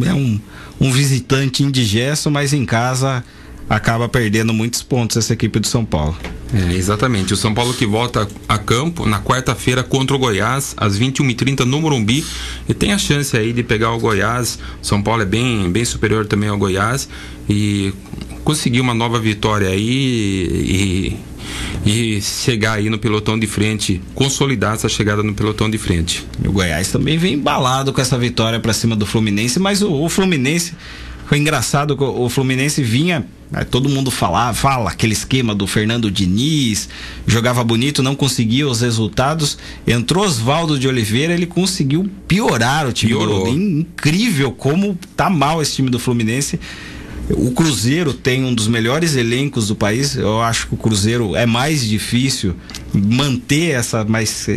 É 0.02 0.14
um, 0.14 0.40
um 0.80 0.90
visitante 0.92 1.62
indigesto, 1.62 2.30
mas 2.30 2.52
em 2.52 2.64
casa 2.64 3.24
acaba 3.68 4.08
perdendo 4.08 4.52
muitos 4.52 4.82
pontos 4.82 5.16
essa 5.16 5.32
equipe 5.32 5.60
do 5.60 5.66
São 5.66 5.84
Paulo. 5.84 6.16
É, 6.52 6.74
exatamente. 6.74 7.32
O 7.32 7.36
São 7.36 7.54
Paulo 7.54 7.72
que 7.72 7.86
volta 7.86 8.26
a 8.48 8.58
campo 8.58 9.06
na 9.06 9.20
quarta-feira 9.20 9.84
contra 9.84 10.16
o 10.16 10.18
Goiás, 10.18 10.74
às 10.76 10.98
21h30 10.98 11.60
no 11.60 11.80
Morumbi. 11.80 12.24
E 12.68 12.74
tem 12.74 12.92
a 12.92 12.98
chance 12.98 13.36
aí 13.36 13.52
de 13.52 13.62
pegar 13.62 13.92
o 13.92 14.00
Goiás. 14.00 14.58
São 14.82 15.00
Paulo 15.00 15.22
é 15.22 15.24
bem, 15.24 15.70
bem 15.70 15.84
superior 15.84 16.26
também 16.26 16.48
ao 16.48 16.58
Goiás. 16.58 17.08
E 17.50 17.92
conseguir 18.44 18.80
uma 18.80 18.94
nova 18.94 19.18
vitória 19.18 19.68
aí 19.68 21.16
e, 21.84 22.16
e 22.16 22.22
chegar 22.22 22.74
aí 22.74 22.88
no 22.88 22.98
pelotão 22.98 23.38
de 23.38 23.46
frente, 23.46 24.00
consolidar 24.14 24.74
essa 24.74 24.88
chegada 24.88 25.22
no 25.22 25.34
pelotão 25.34 25.68
de 25.68 25.78
frente. 25.78 26.24
E 26.42 26.48
o 26.48 26.52
Goiás 26.52 26.90
também 26.90 27.18
vem 27.18 27.34
embalado 27.34 27.92
com 27.92 28.00
essa 28.00 28.16
vitória 28.16 28.60
para 28.60 28.72
cima 28.72 28.96
do 28.96 29.04
Fluminense, 29.04 29.58
mas 29.58 29.82
o, 29.82 29.92
o 29.92 30.08
Fluminense 30.08 30.72
foi 31.30 31.38
engraçado 31.38 31.96
que 31.96 32.02
o 32.02 32.28
Fluminense 32.28 32.82
vinha, 32.82 33.24
todo 33.70 33.88
mundo 33.88 34.10
falava, 34.10 34.52
fala 34.52 34.90
aquele 34.90 35.12
esquema 35.12 35.54
do 35.54 35.64
Fernando 35.64 36.10
Diniz, 36.10 36.88
jogava 37.24 37.62
bonito, 37.62 38.02
não 38.02 38.16
conseguia 38.16 38.66
os 38.66 38.80
resultados. 38.80 39.56
Entrou 39.86 40.24
Oswaldo 40.24 40.76
de 40.76 40.88
Oliveira, 40.88 41.32
ele 41.32 41.46
conseguiu 41.46 42.10
piorar 42.26 42.88
o 42.88 42.92
time 42.92 43.12
Piorou. 43.12 43.44
do 43.44 43.50
Incrível 43.50 44.50
como 44.50 44.98
tá 45.14 45.30
mal 45.30 45.62
esse 45.62 45.76
time 45.76 45.88
do 45.88 46.00
Fluminense. 46.00 46.58
O 47.36 47.52
Cruzeiro 47.52 48.12
tem 48.12 48.44
um 48.44 48.54
dos 48.54 48.66
melhores 48.66 49.16
elencos 49.16 49.68
do 49.68 49.76
país. 49.76 50.16
Eu 50.16 50.40
acho 50.40 50.68
que 50.68 50.74
o 50.74 50.76
Cruzeiro 50.76 51.36
é 51.36 51.46
mais 51.46 51.84
difícil 51.84 52.54
manter 52.92 53.70
essa 53.70 54.04
mais 54.04 54.48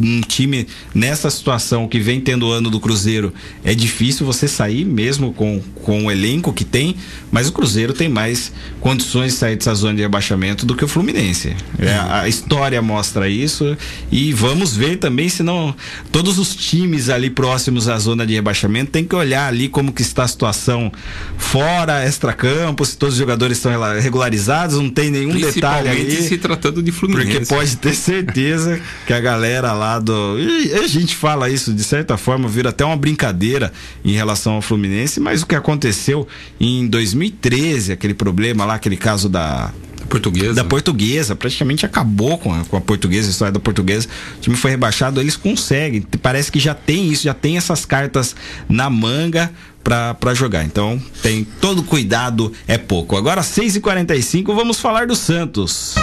um 0.00 0.20
time 0.20 0.66
nessa 0.94 1.30
situação 1.30 1.88
que 1.88 1.98
vem 1.98 2.20
tendo 2.20 2.46
o 2.46 2.52
ano 2.52 2.70
do 2.70 2.78
Cruzeiro, 2.80 3.32
é 3.64 3.74
difícil 3.74 4.26
você 4.26 4.46
sair 4.46 4.84
mesmo 4.84 5.32
com, 5.32 5.60
com 5.82 6.06
o 6.06 6.10
elenco 6.10 6.52
que 6.52 6.64
tem, 6.64 6.96
mas 7.30 7.48
o 7.48 7.52
Cruzeiro 7.52 7.92
tem 7.92 8.08
mais 8.08 8.52
condições 8.80 9.32
de 9.32 9.38
sair 9.38 9.56
dessa 9.56 9.74
zona 9.74 9.94
de 9.94 10.02
rebaixamento 10.02 10.66
do 10.66 10.74
que 10.74 10.84
o 10.84 10.88
Fluminense. 10.88 11.54
É, 11.78 11.94
a 11.94 12.28
história 12.28 12.80
mostra 12.82 13.28
isso 13.28 13.76
e 14.10 14.32
vamos 14.32 14.76
ver 14.76 14.98
também 14.98 15.28
se 15.28 15.42
não 15.42 15.74
todos 16.12 16.38
os 16.38 16.54
times 16.54 17.08
ali 17.08 17.30
próximos 17.30 17.88
à 17.88 17.98
zona 17.98 18.26
de 18.26 18.34
rebaixamento 18.34 18.90
tem 18.90 19.04
que 19.04 19.14
olhar 19.14 19.48
ali 19.48 19.68
como 19.68 19.92
que 19.92 20.02
está 20.02 20.24
a 20.24 20.28
situação 20.28 20.92
fora, 21.36 22.04
extra-campo, 22.04 22.84
se 22.84 22.96
todos 22.96 23.14
os 23.14 23.18
jogadores 23.18 23.58
estão 23.58 23.72
regularizados, 24.00 24.76
não 24.76 24.90
tem 24.90 25.10
nenhum 25.10 25.34
detalhe 25.34 25.88
aí. 25.88 26.22
se 26.22 26.38
tratando 26.38 26.82
de 26.82 26.92
Fluminense. 26.92 27.30
Porque 27.30 27.46
pode 27.46 27.76
ter 27.76 27.94
certeza 27.94 28.80
que 29.06 29.12
a 29.12 29.20
galera 29.20 29.72
lá 29.72 29.85
E 30.38 30.72
a 30.74 30.86
gente 30.86 31.14
fala 31.14 31.48
isso 31.48 31.72
de 31.72 31.84
certa 31.84 32.16
forma, 32.16 32.48
vira 32.48 32.70
até 32.70 32.84
uma 32.84 32.96
brincadeira 32.96 33.72
em 34.04 34.12
relação 34.12 34.54
ao 34.54 34.62
Fluminense, 34.62 35.20
mas 35.20 35.42
o 35.42 35.46
que 35.46 35.54
aconteceu 35.54 36.26
em 36.58 36.86
2013, 36.86 37.92
aquele 37.92 38.14
problema 38.14 38.64
lá, 38.64 38.74
aquele 38.74 38.96
caso 38.96 39.28
da 39.28 39.72
Portuguesa. 40.06 40.54
Da 40.54 40.64
portuguesa, 40.64 41.36
praticamente 41.36 41.84
acabou 41.84 42.38
com 42.38 42.52
a, 42.52 42.64
com 42.64 42.76
a 42.76 42.80
portuguesa, 42.80 43.28
a 43.28 43.30
história 43.30 43.52
da 43.52 43.60
portuguesa. 43.60 44.08
O 44.38 44.40
time 44.40 44.56
foi 44.56 44.70
rebaixado, 44.70 45.20
eles 45.20 45.36
conseguem. 45.36 46.00
Parece 46.22 46.50
que 46.50 46.58
já 46.58 46.74
tem 46.74 47.08
isso, 47.08 47.24
já 47.24 47.34
tem 47.34 47.56
essas 47.56 47.84
cartas 47.84 48.34
na 48.68 48.88
manga 48.88 49.50
para 49.82 50.34
jogar. 50.34 50.64
Então, 50.64 51.00
tem 51.22 51.44
todo 51.60 51.82
cuidado, 51.82 52.52
é 52.66 52.78
pouco. 52.78 53.16
Agora, 53.16 53.42
6h45, 53.42 54.46
vamos 54.54 54.80
falar 54.80 55.06
do 55.06 55.14
Santos. 55.14 55.94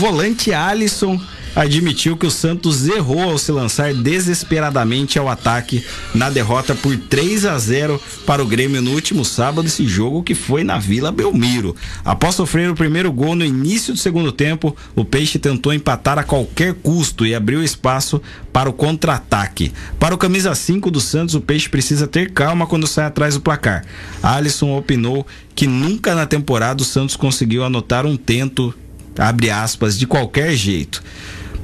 Volante 0.00 0.50
Alisson 0.50 1.20
admitiu 1.54 2.16
que 2.16 2.24
o 2.24 2.30
Santos 2.30 2.88
errou 2.88 3.20
ao 3.20 3.36
se 3.36 3.52
lançar 3.52 3.92
desesperadamente 3.92 5.18
ao 5.18 5.28
ataque 5.28 5.84
na 6.14 6.30
derrota 6.30 6.74
por 6.74 6.96
3 6.96 7.44
a 7.44 7.58
0 7.58 8.00
para 8.24 8.42
o 8.42 8.46
Grêmio 8.46 8.80
no 8.80 8.92
último 8.92 9.26
sábado, 9.26 9.66
esse 9.66 9.86
jogo 9.86 10.22
que 10.22 10.34
foi 10.34 10.64
na 10.64 10.78
Vila 10.78 11.12
Belmiro. 11.12 11.76
Após 12.02 12.34
sofrer 12.36 12.70
o 12.70 12.74
primeiro 12.74 13.12
gol 13.12 13.34
no 13.34 13.44
início 13.44 13.92
do 13.92 13.98
segundo 13.98 14.32
tempo, 14.32 14.74
o 14.96 15.04
Peixe 15.04 15.38
tentou 15.38 15.74
empatar 15.74 16.18
a 16.18 16.24
qualquer 16.24 16.72
custo 16.72 17.26
e 17.26 17.34
abriu 17.34 17.62
espaço 17.62 18.22
para 18.54 18.70
o 18.70 18.72
contra-ataque. 18.72 19.70
Para 19.98 20.14
o 20.14 20.18
camisa 20.18 20.54
5 20.54 20.90
do 20.90 20.98
Santos, 20.98 21.34
o 21.34 21.42
Peixe 21.42 21.68
precisa 21.68 22.06
ter 22.06 22.30
calma 22.32 22.66
quando 22.66 22.86
sai 22.86 23.04
atrás 23.04 23.34
do 23.34 23.42
placar. 23.42 23.84
Alisson 24.22 24.78
opinou 24.78 25.26
que 25.54 25.66
nunca 25.66 26.14
na 26.14 26.24
temporada 26.24 26.80
o 26.80 26.86
Santos 26.86 27.16
conseguiu 27.16 27.62
anotar 27.64 28.06
um 28.06 28.16
tento 28.16 28.74
abre 29.18 29.50
aspas, 29.50 29.98
de 29.98 30.06
qualquer 30.06 30.52
jeito. 30.54 31.02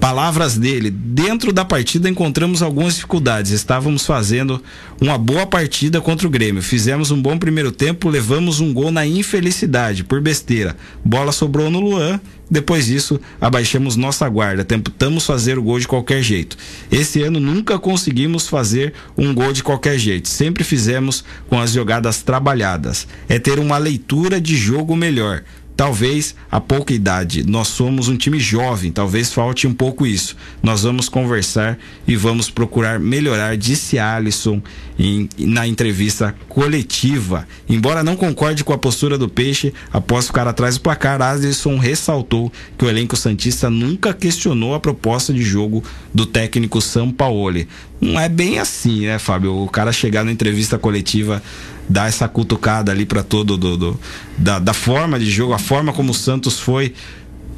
Palavras 0.01 0.59
dele, 0.59 0.90
dentro 0.90 1.53
da 1.53 1.64
partida 1.64 2.09
encontramos 2.09 2.62
algumas 2.62 2.94
dificuldades. 2.94 3.51
Estávamos 3.51 4.05
fazendo 4.05 4.62
uma 5.01 5.16
boa 5.16 5.47
partida 5.47 6.01
contra 6.03 6.26
o 6.26 6.30
Grêmio. 6.30 6.62
Fizemos 6.62 7.11
um 7.11 7.20
bom 7.20 7.38
primeiro 7.38 7.72
tempo, 7.72 8.11
levamos 8.11 8.61
um 8.61 8.74
gol 8.74 8.92
na 8.92 9.07
infelicidade, 9.07 10.05
por 10.05 10.20
besteira. 10.20 10.76
Bola 11.05 11.32
sobrou 11.32 11.70
no 11.70 11.80
Luan. 11.80 12.20
Depois 12.49 12.86
disso, 12.86 13.18
abaixamos 13.40 13.97
nossa 13.97 14.28
guarda. 14.28 14.64
Tentamos 14.64 15.24
fazer 15.26 15.59
o 15.59 15.62
gol 15.62 15.80
de 15.80 15.88
qualquer 15.88 16.22
jeito. 16.22 16.57
Esse 16.92 17.22
ano 17.22 17.40
nunca 17.40 17.78
conseguimos 17.78 18.47
fazer 18.47 18.92
um 19.16 19.34
gol 19.34 19.53
de 19.53 19.62
qualquer 19.62 19.99
jeito. 19.99 20.28
Sempre 20.28 20.62
fizemos 20.62 21.24
com 21.49 21.59
as 21.59 21.72
jogadas 21.72 22.22
trabalhadas. 22.22 23.09
É 23.28 23.38
ter 23.38 23.59
uma 23.59 23.78
leitura 23.78 24.40
de 24.40 24.57
jogo 24.57 24.94
melhor 24.94 25.42
Talvez 25.77 26.35
a 26.51 26.59
pouca 26.59 26.95
idade. 26.95 27.47
Nós 27.47 27.68
somos 27.68 28.09
um 28.09 28.16
time 28.16 28.41
jovem, 28.41 28.91
talvez 28.91 29.33
falte 29.33 29.66
um 29.66 29.74
pouco 29.74 30.07
isso. 30.07 30.35
Nós 30.62 30.85
vamos 30.85 31.07
conversar 31.09 31.79
e 32.09 32.16
vamos 32.16 32.49
procurar 32.49 32.99
melhorar, 32.99 33.59
disse 33.59 33.99
Alisson 33.99 34.62
em, 34.99 35.29
na 35.39 35.66
entrevista 35.66 36.35
coletiva. 36.49 37.47
Embora 37.68 38.03
não 38.03 38.16
concorde 38.16 38.64
com 38.64 38.72
a 38.72 38.79
postura 38.79 39.18
do 39.18 39.29
Peixe 39.29 39.74
após 39.93 40.29
ficar 40.29 40.49
atrás 40.49 40.77
do 40.77 40.81
placar, 40.81 41.20
Alisson 41.20 41.77
ressaltou 41.77 42.51
que 42.79 42.85
o 42.87 42.89
elenco 42.89 43.14
Santista 43.14 43.68
nunca 43.68 44.14
questionou 44.14 44.74
a 44.74 44.81
proposta 44.81 45.31
de 45.31 45.43
jogo 45.43 45.85
do 46.14 46.24
técnico 46.24 46.81
Sampaoli. 46.81 47.68
Não 48.01 48.20
é 48.20 48.28
bem 48.28 48.59
assim, 48.59 49.07
né, 49.07 49.18
Fábio? 49.18 49.57
O 49.57 49.68
cara 49.68 49.92
chegar 49.92 50.24
na 50.24 50.30
entrevista 50.30 50.78
coletiva 50.78 51.42
dar 51.88 52.09
essa 52.09 52.28
cutucada 52.28 52.92
ali 52.92 53.07
para 53.07 53.22
todo 53.22 53.57
do, 53.57 53.76
do 53.76 54.01
da, 54.36 54.59
da, 54.59 54.74
forma 54.74 55.18
de 55.18 55.30
jogo, 55.30 55.53
a 55.53 55.59
forma 55.59 55.92
como 55.92 56.11
o 56.11 56.14
Santos 56.14 56.59
foi 56.59 56.92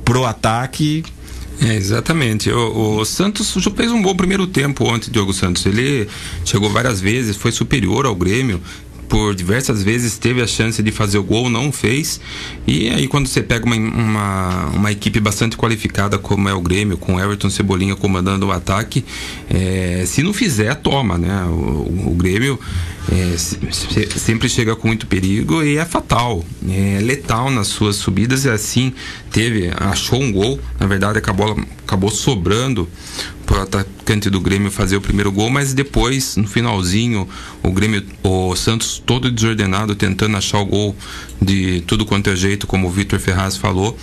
pro 0.05 0.25
ataque. 0.25 1.05
É, 1.61 1.75
exatamente. 1.75 2.51
O, 2.51 2.99
o, 2.99 3.05
Santos 3.05 3.53
fez 3.77 3.91
um 3.91 4.01
bom 4.01 4.15
primeiro 4.15 4.47
tempo 4.47 4.85
ontem, 4.85 5.11
Diogo 5.11 5.33
Santos. 5.33 5.67
Ele 5.67 6.07
chegou 6.45 6.71
várias 6.71 7.01
vezes, 7.01 7.37
foi 7.37 7.51
superior 7.51 8.07
ao 8.07 8.15
Grêmio, 8.15 8.61
por 9.09 9.35
diversas 9.35 9.83
vezes 9.83 10.19
teve 10.19 10.43
a 10.43 10.47
chance 10.47 10.83
de 10.83 10.91
fazer 10.91 11.19
o 11.19 11.23
gol, 11.23 11.49
não 11.49 11.73
fez. 11.73 12.21
E 12.67 12.89
aí 12.91 13.09
quando 13.09 13.27
você 13.27 13.43
pega 13.43 13.65
uma, 13.65 13.77
uma, 13.77 14.67
uma 14.67 14.93
equipe 14.93 15.19
bastante 15.19 15.57
qualificada 15.57 16.19
como 16.19 16.49
é 16.49 16.55
o 16.55 16.61
Grêmio, 16.61 16.97
com 16.97 17.19
Everton 17.19 17.51
Cebolinha 17.51 17.97
comandando 17.97 18.47
o 18.47 18.53
ataque, 18.53 19.05
é, 19.49 20.05
se 20.07 20.23
não 20.23 20.33
fizer, 20.33 20.75
toma, 20.77 21.17
né? 21.17 21.45
O, 21.45 22.11
o 22.11 22.15
Grêmio 22.17 22.59
é, 23.11 23.37
sempre 23.39 24.49
chega 24.49 24.77
com 24.77 24.89
muito 24.89 25.07
perigo 25.07 25.63
e 25.63 25.79
é 25.79 25.85
fatal, 25.85 26.45
é 26.69 27.01
letal 27.01 27.51
nas 27.51 27.69
suas 27.69 27.97
subidas 27.97 28.45
e 28.45 28.51
assim 28.51 28.93
teve, 29.31 29.71
achou 29.77 30.21
um 30.21 30.31
gol, 30.31 30.61
na 30.79 30.87
verdade 30.87 31.19
acabou, 31.19 31.59
acabou 31.87 32.11
sobrando 32.11 32.89
para 33.47 33.61
o 33.61 33.63
atacante 33.63 34.29
do 34.29 34.39
Grêmio 34.39 34.71
fazer 34.71 34.97
o 34.97 35.01
primeiro 35.01 35.33
gol, 35.33 35.49
mas 35.49 35.73
depois, 35.73 36.37
no 36.37 36.47
finalzinho, 36.47 37.27
o 37.63 37.73
Grêmio, 37.73 38.05
o 38.23 38.55
Santos 38.55 39.03
todo 39.05 39.31
desordenado, 39.31 39.95
tentando 39.95 40.37
achar 40.37 40.59
o 40.59 40.67
gol 40.67 40.97
de 41.41 41.83
tudo 41.87 42.05
quanto 42.05 42.29
é 42.29 42.37
jeito, 42.37 42.67
como 42.67 42.89
o 42.89 42.91
Vitor 42.91 43.19
Ferraz 43.19 43.57
falou 43.57 43.97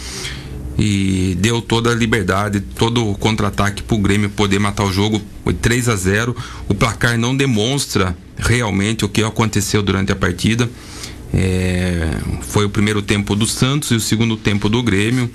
e 0.78 1.38
deu 1.40 1.62
toda 1.62 1.92
a 1.92 1.96
liberdade, 1.96 2.60
todo 2.60 3.10
o 3.10 3.16
contra-ataque 3.16 3.82
para 3.82 3.96
o 3.96 4.00
Grêmio 4.00 4.30
poder 4.30 4.60
matar 4.60 4.84
o 4.84 4.92
jogo. 4.92 5.22
Foi 5.44 5.54
3 5.54 5.90
a 5.90 5.96
0 5.96 6.36
O 6.68 6.74
placar 6.74 7.18
não 7.18 7.36
demonstra 7.36 8.16
realmente 8.38 9.06
o 9.06 9.10
que 9.10 9.24
aconteceu 9.24 9.82
durante 9.82 10.12
a 10.12 10.16
partida. 10.16 10.70
É, 11.34 12.12
foi 12.42 12.66
o 12.66 12.70
primeiro 12.70 13.02
tempo 13.02 13.36
do 13.36 13.46
Santos 13.46 13.92
e 13.92 13.96
o 13.96 14.00
segundo 14.00 14.36
tempo 14.36 14.70
do 14.70 14.84
Grêmio. 14.84 15.30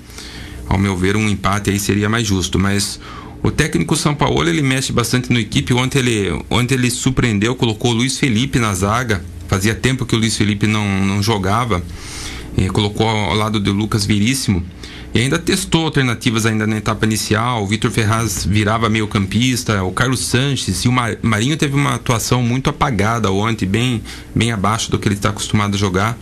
Ao 0.67 0.77
meu 0.77 0.95
ver, 0.95 1.15
um 1.15 1.27
empate 1.27 1.69
aí 1.69 1.79
seria 1.79 2.07
mais 2.07 2.25
justo, 2.25 2.57
mas 2.57 2.99
o 3.43 3.49
técnico 3.49 3.95
São 3.95 4.13
Paulo 4.13 4.47
ele 4.47 4.61
mexe 4.61 4.93
bastante 4.93 5.31
no 5.31 5.39
equipe. 5.39 5.73
Ontem 5.73 5.99
ele, 5.99 6.43
ontem 6.49 6.75
ele 6.75 6.89
surpreendeu, 6.89 7.55
colocou 7.55 7.91
o 7.91 7.93
Luiz 7.93 8.17
Felipe 8.17 8.59
na 8.59 8.73
zaga. 8.73 9.23
Fazia 9.47 9.75
tempo 9.75 10.05
que 10.05 10.15
o 10.15 10.19
Luiz 10.19 10.37
Felipe 10.37 10.67
não, 10.67 11.05
não 11.05 11.21
jogava. 11.21 11.83
E 12.57 12.67
colocou 12.69 13.07
ao 13.07 13.33
lado 13.33 13.59
do 13.59 13.71
Lucas 13.71 14.05
Viríssimo. 14.05 14.63
E 15.13 15.19
ainda 15.19 15.37
testou 15.37 15.85
alternativas 15.85 16.45
ainda 16.45 16.65
na 16.65 16.77
etapa 16.77 17.05
inicial. 17.05 17.63
O 17.63 17.67
Vitor 17.67 17.91
Ferraz 17.91 18.45
virava 18.45 18.89
meio 18.89 19.07
campista, 19.07 19.83
o 19.83 19.91
Carlos 19.91 20.21
Sanches 20.21 20.85
e 20.85 20.87
o 20.87 20.91
Marinho 21.21 21.57
teve 21.57 21.75
uma 21.75 21.95
atuação 21.95 22.41
muito 22.41 22.69
apagada 22.69 23.29
ontem, 23.29 23.65
bem, 23.65 24.01
bem 24.33 24.51
abaixo 24.51 24.89
do 24.89 24.97
que 24.97 25.07
ele 25.07 25.15
está 25.15 25.29
acostumado 25.29 25.75
a 25.75 25.77
jogar. 25.77 26.17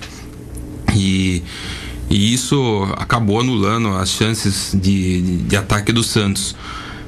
E, 0.96 1.44
e 2.10 2.34
isso 2.34 2.88
acabou 2.98 3.40
anulando 3.40 3.90
as 3.90 4.10
chances 4.10 4.72
de, 4.74 5.22
de, 5.22 5.38
de 5.44 5.56
ataque 5.56 5.92
do 5.92 6.04
Santos. 6.04 6.56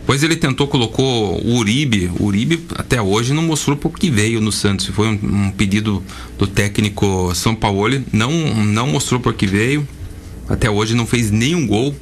Pois 0.05 0.21
ele 0.21 0.35
tentou, 0.35 0.67
colocou 0.67 1.41
o 1.43 1.55
Uribe. 1.57 2.11
O 2.19 2.25
Uribe 2.25 2.63
até 2.75 3.01
hoje 3.01 3.33
não 3.33 3.41
mostrou 3.41 3.75
por 3.75 3.97
que 3.97 4.11
veio 4.11 4.39
no 4.39 4.51
Santos. 4.51 4.85
Foi 4.87 5.07
um, 5.07 5.47
um 5.47 5.51
pedido 5.51 6.03
do 6.37 6.45
técnico 6.45 7.33
São 7.33 7.55
Paulo. 7.55 8.03
Não, 8.11 8.31
não 8.65 8.87
mostrou 8.87 9.19
por 9.19 9.33
que 9.33 9.47
veio 9.47 9.87
até 10.51 10.69
hoje 10.69 10.93
não 10.93 11.05
fez 11.05 11.31
nenhum 11.31 11.65
gol. 11.65 11.95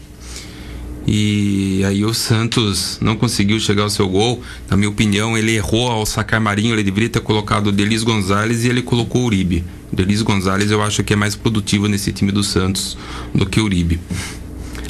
E 1.07 1.83
aí 1.85 2.03
o 2.03 2.13
Santos 2.13 2.99
não 3.01 3.15
conseguiu 3.15 3.59
chegar 3.59 3.83
ao 3.83 3.89
seu 3.89 4.07
gol. 4.07 4.43
Na 4.69 4.77
minha 4.77 4.89
opinião, 4.89 5.37
ele 5.37 5.55
errou 5.55 5.89
ao 5.89 6.05
sacar 6.05 6.39
Marinho. 6.39 6.75
Ele 6.75 6.83
deveria 6.83 7.09
ter 7.09 7.21
colocado 7.21 7.67
o 7.67 7.71
Delis 7.71 8.03
Gonzalez 8.03 8.65
e 8.65 8.69
ele 8.69 8.81
colocou 8.81 9.23
o 9.23 9.25
Uribe. 9.25 9.63
O 9.91 9.95
Delis 9.95 10.21
Gonzalez 10.21 10.69
eu 10.69 10.83
acho 10.83 11.03
que 11.03 11.13
é 11.13 11.15
mais 11.15 11.35
produtivo 11.35 11.87
nesse 11.87 12.11
time 12.11 12.31
do 12.31 12.43
Santos 12.43 12.97
do 13.33 13.45
que 13.45 13.59
o 13.59 13.65
Uribe. 13.65 13.99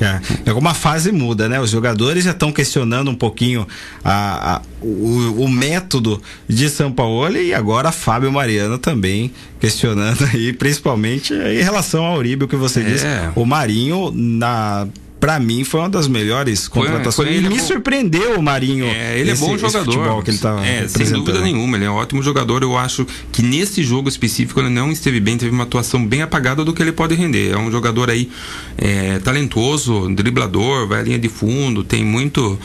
É, 0.04 0.50
alguma 0.50 0.74
fase 0.74 1.12
muda, 1.12 1.50
né? 1.50 1.60
Os 1.60 1.70
jogadores 1.70 2.24
já 2.24 2.32
estão 2.32 2.52
questionando 2.52 3.12
um 3.12 3.16
pouquinho 3.16 3.68
a, 4.04 4.56
a 4.56 4.62
o, 4.82 5.43
o, 5.43 5.50
método 5.50 6.22
de 6.47 6.70
São 6.70 6.91
Paulo 6.91 7.36
e 7.36 7.54
agora 7.54 7.91
Fábio 7.91 8.32
Mariano 8.32 8.78
também 8.78 9.32
questionando 9.60 10.24
aí, 10.34 10.54
principalmente 10.54 11.34
em 11.34 11.62
relação 11.62 12.06
ao 12.06 12.18
Uribe, 12.18 12.45
o 12.45 12.47
que 12.47 12.56
você 12.56 12.80
é. 12.80 12.84
disse. 12.84 13.06
O 13.36 13.45
Marinho 13.45 14.12
na 14.14 14.88
para 15.20 15.39
mim 15.39 15.63
foi 15.63 15.82
uma 15.82 15.89
das 15.89 16.07
melhores 16.07 16.67
contratações. 16.67 17.15
Foi, 17.15 17.26
foi 17.26 17.36
ele 17.36 17.49
me 17.49 17.57
é 17.57 17.59
surpreendeu 17.59 18.39
o 18.39 18.43
Marinho. 18.43 18.86
É, 18.86 19.20
ele 19.20 19.32
esse, 19.32 19.43
é 19.43 19.47
bom 19.47 19.57
jogador. 19.57 20.24
que 20.24 20.32
ele 20.32 20.38
tá 20.38 20.65
é, 20.65 20.88
sem 20.88 21.11
dúvida 21.11 21.41
nenhuma, 21.41 21.78
ele 21.78 21.86
é 21.86 21.91
um 21.91 21.95
ótimo 21.95 22.24
jogador. 22.24 22.63
Eu 22.63 22.78
acho 22.78 23.05
que 23.32 23.41
nesse 23.41 23.84
jogo 23.84 24.07
específico 24.07 24.59
ele 24.59 24.70
não 24.70 24.91
esteve 24.91 25.20
bem, 25.20 25.38
teve 25.38 25.51
uma 25.51 25.63
atuação 25.63 26.05
bem 26.05 26.22
apagada 26.22 26.63
do 26.63 26.74
que 26.74 26.82
ele 26.82 26.91
pode 26.91 27.15
render. 27.15 27.51
É 27.51 27.57
um 27.57 27.70
jogador 27.70 28.09
aí 28.09 28.30
é, 28.78 29.20
talentoso, 29.20 30.09
driblador, 30.13 30.88
vai 30.88 31.01
à 31.01 31.03
linha 31.03 31.20
de 31.20 31.28
fundo, 31.28 31.84
tem 31.84 32.03
muito 32.03 32.57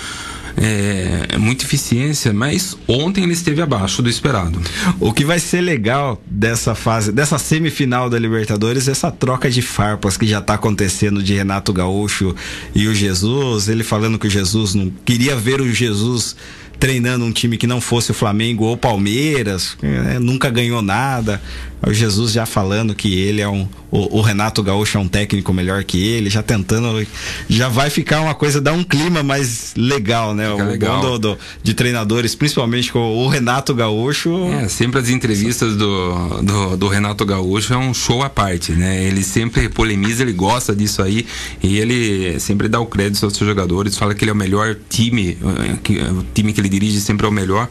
é, 0.57 1.36
muita 1.38 1.64
eficiência, 1.64 2.32
mas 2.32 2.76
ontem 2.86 3.24
ele 3.24 3.32
esteve 3.32 3.61
abaixo 3.61 4.02
do 4.02 4.09
esperado. 4.09 4.61
O 5.00 5.12
que 5.12 5.24
vai 5.24 5.38
ser 5.38 5.61
legal 5.61 6.22
dessa 6.26 6.74
fase, 6.74 7.12
dessa 7.12 7.38
semifinal 7.38 8.09
da 8.09 8.18
Libertadores, 8.18 8.88
essa 8.88 9.11
troca 9.11 9.50
de 9.50 9.62
farpas 9.62 10.16
que 10.16 10.26
já 10.26 10.38
está 10.38 10.55
acontecendo 10.55 11.22
de 11.22 11.34
Renato 11.34 11.72
Gaúcho 11.72 12.34
e 12.74 12.86
o 12.86 12.94
Jesus, 12.94 13.68
ele 13.68 13.82
falando 13.82 14.18
que 14.18 14.26
o 14.26 14.30
Jesus 14.30 14.74
não 14.74 14.90
queria 15.05 15.36
ver 15.36 15.61
o 15.61 15.72
Jesus 15.72 16.36
treinando 16.78 17.24
um 17.24 17.32
time 17.32 17.57
que 17.57 17.66
não 17.66 17.80
fosse 17.80 18.11
o 18.11 18.14
Flamengo 18.14 18.64
ou 18.64 18.76
Palmeiras, 18.76 19.76
né? 19.80 20.18
nunca 20.18 20.50
ganhou 20.50 20.82
nada. 20.82 21.40
O 21.87 21.93
Jesus 21.93 22.32
já 22.32 22.47
falando 22.47 22.95
que 22.95 23.14
ele 23.14 23.41
é 23.41 23.49
um. 23.49 23.68
O, 23.91 24.18
o, 24.18 24.20
Renato 24.20 24.62
Gaúcho 24.62 24.99
é 24.99 25.01
um 25.01 25.07
técnico 25.07 25.53
melhor 25.53 25.85
que 25.85 26.05
ele, 26.05 26.28
já 26.28 26.43
tentando. 26.43 27.07
Já 27.49 27.68
vai 27.68 27.91
ficar 27.91 28.20
uma 28.22 28.35
coisa, 28.35 28.61
dar 28.61 28.72
um 28.72 28.82
clima 28.82 29.22
mais 29.22 29.72
legal, 29.76 30.35
né? 30.35 30.51
Fica 30.51 30.64
o 30.64 30.68
legal. 30.68 31.01
bom 31.01 31.11
do, 31.12 31.18
do, 31.18 31.39
de 31.62 31.74
treinadores, 31.74 32.35
principalmente 32.35 32.91
com 32.91 32.99
o 32.99 33.28
Renato 33.28 33.74
Gaúcho. 33.74 34.49
É, 34.53 34.68
sempre 34.68 34.99
as 34.99 35.09
entrevistas 35.09 35.76
do, 35.76 36.43
do, 36.43 36.76
do, 36.76 36.89
Renato 36.89 37.24
Gaúcho 37.24 37.72
é 37.72 37.76
um 37.76 37.95
show 37.95 38.22
à 38.22 38.30
parte, 38.30 38.72
né? 38.72 39.05
Ele 39.05 39.22
sempre 39.22 39.68
polemiza, 39.68 40.22
ele 40.22 40.32
gosta 40.32 40.74
disso 40.74 41.03
aí 41.03 41.26
e 41.62 41.78
ele 41.78 42.41
sempre 42.41 42.68
dá 42.68 42.80
o 42.80 42.87
crédito 42.87 43.24
aos 43.24 43.35
seus 43.35 43.49
jogadores, 43.49 43.97
fala 43.97 44.14
que 44.14 44.24
ele 44.24 44.30
é 44.30 44.35
o 44.35 44.37
melhor 44.37 44.76
time, 44.89 45.39
eh, 45.41 45.76
que, 45.82 45.99
o 45.99 46.24
time 46.35 46.53
que 46.53 46.61
ele 46.61 46.68
dirige 46.68 47.01
sempre 47.01 47.26
é 47.26 47.28
o 47.28 47.32
melhor. 47.32 47.68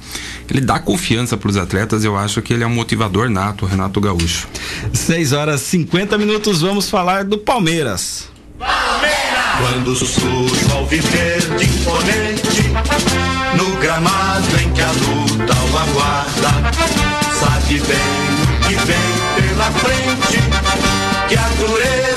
Ele 0.50 0.62
dá 0.62 0.80
confiança 0.80 1.36
para 1.36 1.50
os 1.50 1.58
atletas, 1.58 2.06
eu 2.06 2.16
acho 2.16 2.42
que 2.42 2.54
ele 2.54 2.64
é 2.64 2.68
um 2.68 2.74
motivador 2.74 3.30
nato, 3.30 3.66
o 3.66 3.68
Renato 3.68 4.00
Gaúcho. 4.04 4.48
6 4.94 5.32
horas 5.32 5.62
50 5.62 6.18
minutos, 6.18 6.62
vamos 6.62 6.90
falar 6.90 7.24
do 7.24 7.38
Palmeiras. 7.38 8.28
Palmeiras! 8.60 9.14
Quando 9.60 9.96
surge 9.96 10.72
ao 10.74 10.86
viver 10.88 11.40
de 11.58 11.66
imponente, 11.66 12.74
no 13.56 13.76
gramado 13.78 14.60
em 14.62 14.72
que 14.74 14.82
a 14.82 14.92
luta 14.92 15.54
o 15.54 15.78
aguarda, 15.78 16.72
sabe 17.40 17.80
bem 17.80 18.34
o 18.44 18.68
que 18.68 18.76
vem 18.86 19.48
pela 19.48 19.72
frente, 19.72 20.40
que 21.30 21.36
a 21.36 21.48
dureza 21.60 22.13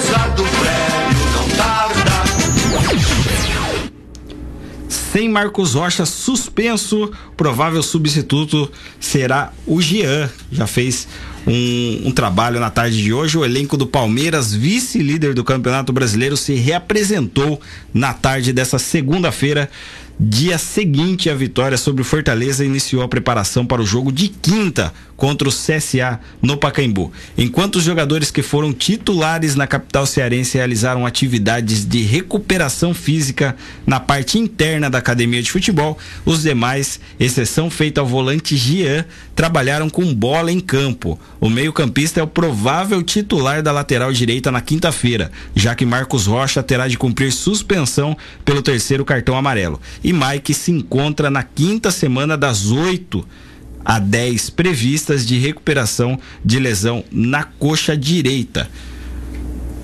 Sem 4.88 5.28
Marcos 5.28 5.74
Rocha 5.74 6.06
suspenso, 6.06 7.10
provável 7.36 7.82
substituto 7.82 8.70
será 9.00 9.52
o 9.66 9.80
Jean. 9.80 10.30
Já 10.52 10.66
fez 10.66 11.08
um, 11.46 12.08
um, 12.08 12.10
trabalho 12.12 12.60
na 12.60 12.70
tarde 12.70 13.02
de 13.02 13.12
hoje. 13.12 13.38
O 13.38 13.44
elenco 13.44 13.76
do 13.76 13.86
Palmeiras, 13.86 14.54
vice-líder 14.54 15.34
do 15.34 15.44
Campeonato 15.44 15.92
Brasileiro, 15.92 16.36
se 16.36 16.54
reapresentou 16.54 17.60
na 17.92 18.12
tarde 18.12 18.52
dessa 18.52 18.78
segunda-feira 18.78 19.70
dia 20.18 20.56
seguinte 20.56 21.28
à 21.28 21.34
vitória 21.34 21.76
sobre 21.76 22.00
o 22.00 22.04
Fortaleza, 22.04 22.64
iniciou 22.64 23.02
a 23.02 23.08
preparação 23.08 23.66
para 23.66 23.82
o 23.82 23.86
jogo 23.86 24.10
de 24.10 24.28
quinta 24.28 24.92
contra 25.16 25.48
o 25.48 25.52
CSA 25.52 26.20
no 26.42 26.56
Pacaembu. 26.56 27.10
Enquanto 27.36 27.76
os 27.76 27.84
jogadores 27.84 28.30
que 28.30 28.42
foram 28.42 28.72
titulares 28.72 29.54
na 29.54 29.66
capital 29.66 30.06
cearense 30.06 30.58
realizaram 30.58 31.06
atividades 31.06 31.86
de 31.86 32.02
recuperação 32.02 32.92
física 32.92 33.56
na 33.86 33.98
parte 33.98 34.38
interna 34.38 34.90
da 34.90 34.98
academia 34.98 35.42
de 35.42 35.50
futebol, 35.50 35.98
os 36.24 36.42
demais, 36.42 37.00
exceção 37.18 37.70
feita 37.70 38.00
ao 38.00 38.06
volante 38.06 38.56
Gian, 38.56 39.04
trabalharam 39.34 39.88
com 39.88 40.14
bola 40.14 40.52
em 40.52 40.60
campo. 40.60 41.18
O 41.40 41.48
meio-campista 41.48 42.20
é 42.20 42.22
o 42.22 42.26
provável 42.26 43.02
titular 43.02 43.62
da 43.62 43.72
lateral 43.72 44.12
direita 44.12 44.50
na 44.50 44.60
quinta-feira, 44.60 45.30
já 45.54 45.74
que 45.74 45.86
Marcos 45.86 46.26
Rocha 46.26 46.62
terá 46.62 46.88
de 46.88 46.98
cumprir 46.98 47.32
suspensão 47.32 48.16
pelo 48.44 48.62
terceiro 48.62 49.04
cartão 49.04 49.36
amarelo. 49.36 49.80
E 50.06 50.12
Mike 50.12 50.54
se 50.54 50.70
encontra 50.70 51.28
na 51.28 51.42
quinta 51.42 51.90
semana 51.90 52.36
das 52.36 52.70
oito 52.70 53.26
a 53.84 53.98
10 53.98 54.50
previstas 54.50 55.26
de 55.26 55.36
recuperação 55.36 56.16
de 56.44 56.60
lesão 56.60 57.02
na 57.10 57.42
coxa 57.42 57.96
direita. 57.96 58.70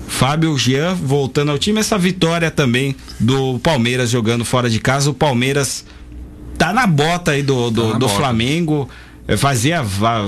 Fábio 0.07 0.57
Jean 0.57 0.95
voltando 0.95 1.51
ao 1.51 1.59
time, 1.59 1.81
essa 1.81 1.97
vitória 1.97 2.49
também 2.49 2.95
do 3.19 3.59
Palmeiras 3.59 4.09
jogando 4.09 4.45
fora 4.45 4.69
de 4.69 4.79
casa. 4.79 5.09
O 5.09 5.13
Palmeiras 5.13 5.83
tá 6.57 6.71
na 6.71 6.87
bota 6.87 7.31
aí 7.31 7.43
do, 7.43 7.69
do, 7.69 7.91
tá 7.91 7.97
do 7.97 8.07
Flamengo. 8.07 8.87
Fazia, 9.37 9.81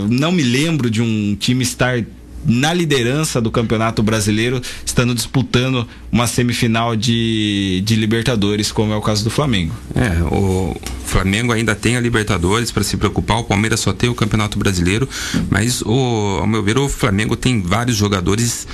não 0.10 0.34
me 0.34 0.44
lembro 0.44 0.90
de 0.90 1.02
um 1.02 1.38
time 1.40 1.64
estar 1.64 2.04
na 2.46 2.74
liderança 2.74 3.42
do 3.42 3.50
Campeonato 3.50 4.04
Brasileiro, 4.04 4.62
estando 4.86 5.16
disputando 5.16 5.88
uma 6.12 6.28
semifinal 6.28 6.96
de, 6.96 7.82
de 7.84 7.96
Libertadores, 7.96 8.72
como 8.72 8.94
é 8.94 8.96
o 8.96 9.02
caso 9.02 9.24
do 9.24 9.30
Flamengo. 9.30 9.74
É, 9.96 10.24
o 10.24 10.76
Flamengo 11.06 11.52
ainda 11.52 11.74
tem 11.76 11.98
a 11.98 12.00
Libertadores 12.00 12.72
para 12.72 12.84
se 12.84 12.98
preocupar, 12.98 13.40
o 13.40 13.44
Palmeiras 13.44 13.80
só 13.80 13.92
tem 13.92 14.10
o 14.10 14.16
Campeonato 14.16 14.60
Brasileiro, 14.60 15.10
mas 15.50 15.82
o, 15.82 16.38
ao 16.40 16.48
meu 16.48 16.62
ver, 16.62 16.78
o 16.78 16.88
Flamengo 16.88 17.36
tem 17.36 17.62
vários 17.62 17.98
jogadores 17.98 18.68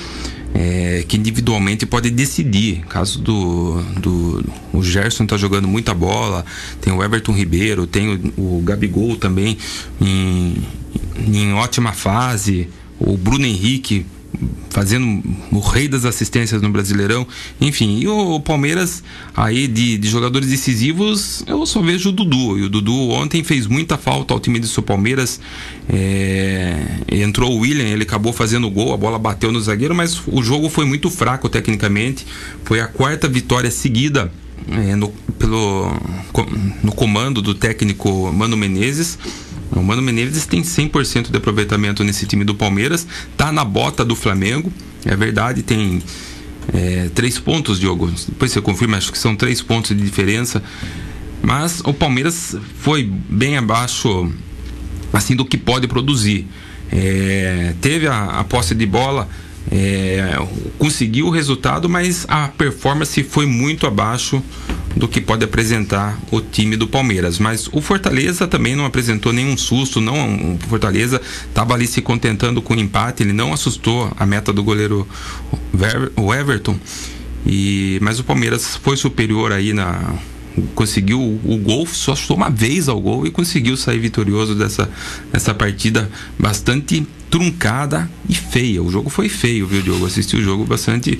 é, 0.54 1.06
que 1.08 1.18
individualmente 1.18 1.86
pode 1.86 2.10
decidir. 2.10 2.82
Caso 2.90 3.20
do, 3.20 3.82
do 3.98 4.44
o 4.74 4.84
Gerson 4.84 5.26
tá 5.26 5.38
jogando 5.38 5.68
muita 5.68 5.94
bola, 5.94 6.46
tem 6.82 6.92
o 6.92 7.04
Everton 7.04 7.32
Ribeiro, 7.32 7.88
tem 7.88 8.34
o, 8.38 8.58
o 8.58 8.62
Gabigol 8.64 9.16
também 9.16 9.58
em, 10.02 10.56
em 11.18 11.54
ótima 11.54 11.94
fase 11.94 12.68
o 13.02 13.18
Bruno 13.18 13.46
Henrique 13.46 14.06
fazendo 14.70 15.22
o 15.52 15.60
rei 15.60 15.88
das 15.88 16.06
assistências 16.06 16.62
no 16.62 16.70
Brasileirão, 16.70 17.28
enfim, 17.60 18.00
e 18.00 18.08
o, 18.08 18.40
Palmeiras 18.40 19.04
aí 19.36 19.68
de, 19.68 19.98
de, 19.98 20.10
jogadores 20.10 20.50
decisivos, 20.50 21.44
eu 21.46 21.66
só 21.66 21.82
vejo 21.82 22.10
o 22.10 22.12
Dudu, 22.12 22.58
e 22.58 22.64
o 22.64 22.70
Dudu 22.70 23.10
ontem 23.10 23.44
fez 23.44 23.68
muita 23.68 23.98
falta 23.98 24.34
ao 24.34 24.40
time 24.40 24.60
do 24.60 24.68
seu 24.68 24.82
Palmeiras, 24.82 25.40
é, 25.90 26.86
entrou 27.12 27.52
o 27.52 27.60
William, 27.60 27.86
ele 27.86 28.04
acabou 28.04 28.32
fazendo 28.32 28.68
o 28.68 28.72
gol, 28.72 28.94
a 28.94 28.98
bola 28.98 29.20
bateu 29.20 29.52
no 29.52 29.60
zagueiro, 29.60 29.94
mas 29.94 30.22
o 30.26 30.42
jogo 30.42 30.70
foi 30.70 30.86
muito 30.86 31.10
fraco 31.10 31.50
tecnicamente, 31.50 32.26
foi 32.64 32.80
a 32.80 32.88
quarta 32.88 33.28
vitória 33.28 33.70
seguida 33.70 34.32
é, 34.70 34.96
no, 34.96 35.10
pelo, 35.40 35.92
no 36.84 36.92
comando 36.92 37.42
do 37.42 37.54
técnico 37.54 38.32
Mano 38.32 38.56
Menezes, 38.58 39.18
o 39.72 39.82
Mano 39.82 40.02
Menezes 40.02 40.46
tem 40.46 40.62
100% 40.62 41.32
de 41.32 41.38
aproveitamento 41.38 42.04
nesse 42.04 42.26
time 42.26 42.44
do 42.44 42.54
Palmeiras, 42.54 43.08
tá 43.38 43.52
na 43.52 43.64
bota 43.64 44.04
do 44.04 44.16
Flamengo, 44.16 44.72
é 45.06 45.16
verdade, 45.16 45.64
tem 45.64 46.02
é, 46.74 47.10
três 47.14 47.40
pontos, 47.40 47.80
Diogo. 47.80 48.12
Depois 48.28 48.52
você 48.52 48.62
confirma, 48.62 48.98
acho 48.98 49.12
que 49.12 49.18
são 49.18 49.36
três 49.36 49.62
pontos 49.62 49.96
de 49.96 50.04
diferença. 50.04 50.62
Mas 51.42 51.82
o 51.84 51.94
Palmeiras 51.94 52.56
foi 52.80 53.04
bem 53.04 53.58
abaixo 53.58 54.32
assim 55.12 55.36
do 55.36 55.44
que 55.44 55.58
pode 55.58 55.88
produzir. 55.88 56.48
É, 56.92 57.74
teve 57.82 58.08
a, 58.08 58.40
a 58.40 58.44
posse 58.44 58.76
de 58.76 58.86
bola 58.86 59.28
é, 59.70 60.38
conseguiu 60.78 61.28
o 61.28 61.30
resultado, 61.30 61.90
mas 61.90 62.26
a 62.28 62.48
performance 62.48 63.22
foi 63.24 63.46
muito 63.46 63.86
abaixo 63.86 64.42
do 64.96 65.08
que 65.08 65.22
pode 65.22 65.44
apresentar 65.44 66.20
o 66.32 66.42
time 66.42 66.76
do 66.76 66.88
Palmeiras. 66.88 67.40
Mas 67.40 67.68
o 67.72 67.82
Fortaleza 67.82 68.48
também 68.48 68.76
não 68.76 68.86
apresentou 68.86 69.32
nenhum 69.32 69.58
susto, 69.58 70.02
não. 70.02 70.56
O 70.56 70.60
Fortaleza 70.68 71.22
estava 71.48 71.74
ali 71.74 71.88
se 71.88 72.02
contentando 72.02 72.62
com 72.62 72.74
o 72.74 72.80
empate, 72.80 73.24
ele 73.24 73.34
não 73.34 73.54
assustou 73.54 74.12
a 74.18 74.26
meta 74.26 74.52
do 74.52 74.64
goleiro 74.64 75.08
o 76.16 76.34
Everton. 76.34 76.78
E, 77.46 78.00
mas 78.02 78.20
o 78.20 78.24
Palmeiras 78.24 78.76
foi 78.78 78.96
superior 78.98 79.52
aí 79.52 79.74
na 79.74 80.16
conseguiu 80.76 81.22
o, 81.22 81.58
gol, 81.58 81.86
só 81.86 82.16
chutou 82.16 82.38
uma 82.38 82.50
vez 82.50 82.90
ao 82.90 83.00
gol 83.00 83.26
e 83.26 83.32
conseguiu 83.32 83.78
sair 83.78 84.00
vitorioso 84.00 84.56
dessa, 84.56 84.90
dessa 85.32 85.54
partida 85.54 86.10
bastante 86.38 87.06
truncada 87.30 88.10
e 88.28 88.36
feia. 88.36 88.84
O 88.84 88.92
jogo 88.92 89.10
foi 89.10 89.30
feio, 89.30 89.66
viu, 89.66 89.82
Diogo? 89.82 90.06
Assisti 90.06 90.36
o 90.36 90.42
jogo 90.42 90.66
bastante 90.66 91.20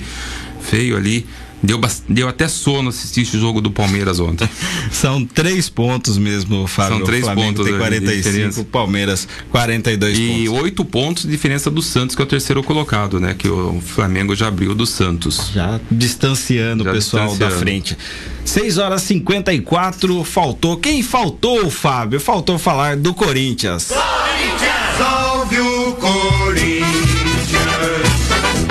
feio 0.60 0.96
ali. 0.96 1.26
Deu, 1.62 1.80
deu 2.08 2.28
até 2.28 2.48
sono 2.48 2.88
assistir 2.88 3.36
o 3.36 3.40
jogo 3.40 3.60
do 3.60 3.70
Palmeiras 3.70 4.18
ontem. 4.18 4.48
São 4.90 5.24
três 5.24 5.68
pontos 5.68 6.18
mesmo, 6.18 6.66
Fábio. 6.66 6.96
São 6.96 7.06
três 7.06 7.28
pontos. 7.28 7.64
Tem 7.64 7.78
45, 7.78 8.64
Palmeiras 8.64 9.28
42 9.50 10.18
e 10.18 10.26
pontos. 10.26 10.42
E 10.42 10.48
oito 10.48 10.84
pontos 10.84 11.22
de 11.22 11.30
diferença 11.30 11.70
do 11.70 11.80
Santos, 11.80 12.16
que 12.16 12.22
é 12.22 12.24
o 12.24 12.28
terceiro 12.28 12.62
colocado, 12.62 13.20
né? 13.20 13.34
Que 13.36 13.48
o 13.48 13.80
Flamengo 13.80 14.34
já 14.34 14.48
abriu 14.48 14.74
do 14.74 14.86
Santos. 14.86 15.50
Já 15.54 15.80
distanciando 15.90 16.84
já 16.84 16.90
o 16.90 16.94
pessoal 16.94 17.28
distanciando. 17.28 17.54
da 17.54 17.60
frente. 17.60 17.96
6 18.44 18.78
horas 18.78 19.02
54, 19.02 20.24
faltou. 20.24 20.76
Quem 20.76 21.02
faltou, 21.02 21.70
Fábio? 21.70 22.18
Faltou 22.18 22.58
falar 22.58 22.96
do 22.96 23.14
Corinthians. 23.14 23.88
Corinthians! 23.88 23.92
Salve 24.98 25.60
o 25.60 25.92
Corinthians, 25.94 26.82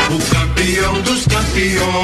o 0.09 0.33
campeão 0.33 1.01
dos 1.01 1.25
campeões 1.25 2.00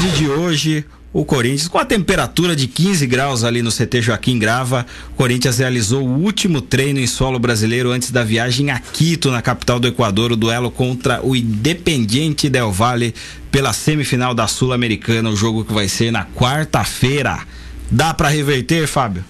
tarde 0.00 0.16
de 0.16 0.30
hoje, 0.30 0.84
o 1.12 1.26
Corinthians, 1.26 1.68
com 1.68 1.76
a 1.76 1.84
temperatura 1.84 2.56
de 2.56 2.66
15 2.66 3.06
graus 3.06 3.44
ali 3.44 3.60
no 3.60 3.70
CT 3.70 4.00
Joaquim 4.00 4.38
Grava, 4.38 4.86
o 5.12 5.14
Corinthians 5.14 5.58
realizou 5.58 6.02
o 6.02 6.22
último 6.22 6.62
treino 6.62 6.98
em 6.98 7.06
solo 7.06 7.38
brasileiro 7.38 7.90
antes 7.90 8.10
da 8.10 8.24
viagem 8.24 8.70
a 8.70 8.78
Quito, 8.78 9.30
na 9.30 9.42
capital 9.42 9.78
do 9.78 9.86
Equador, 9.86 10.32
o 10.32 10.36
duelo 10.36 10.70
contra 10.70 11.20
o 11.22 11.36
Independiente 11.36 12.48
Del 12.48 12.72
Valle 12.72 13.14
pela 13.52 13.74
semifinal 13.74 14.32
da 14.32 14.46
Sul-Americana, 14.46 15.28
o 15.28 15.36
jogo 15.36 15.66
que 15.66 15.72
vai 15.74 15.86
ser 15.86 16.10
na 16.10 16.24
quarta-feira. 16.24 17.38
Dá 17.90 18.14
para 18.14 18.30
reverter, 18.30 18.86
Fábio? 18.86 19.22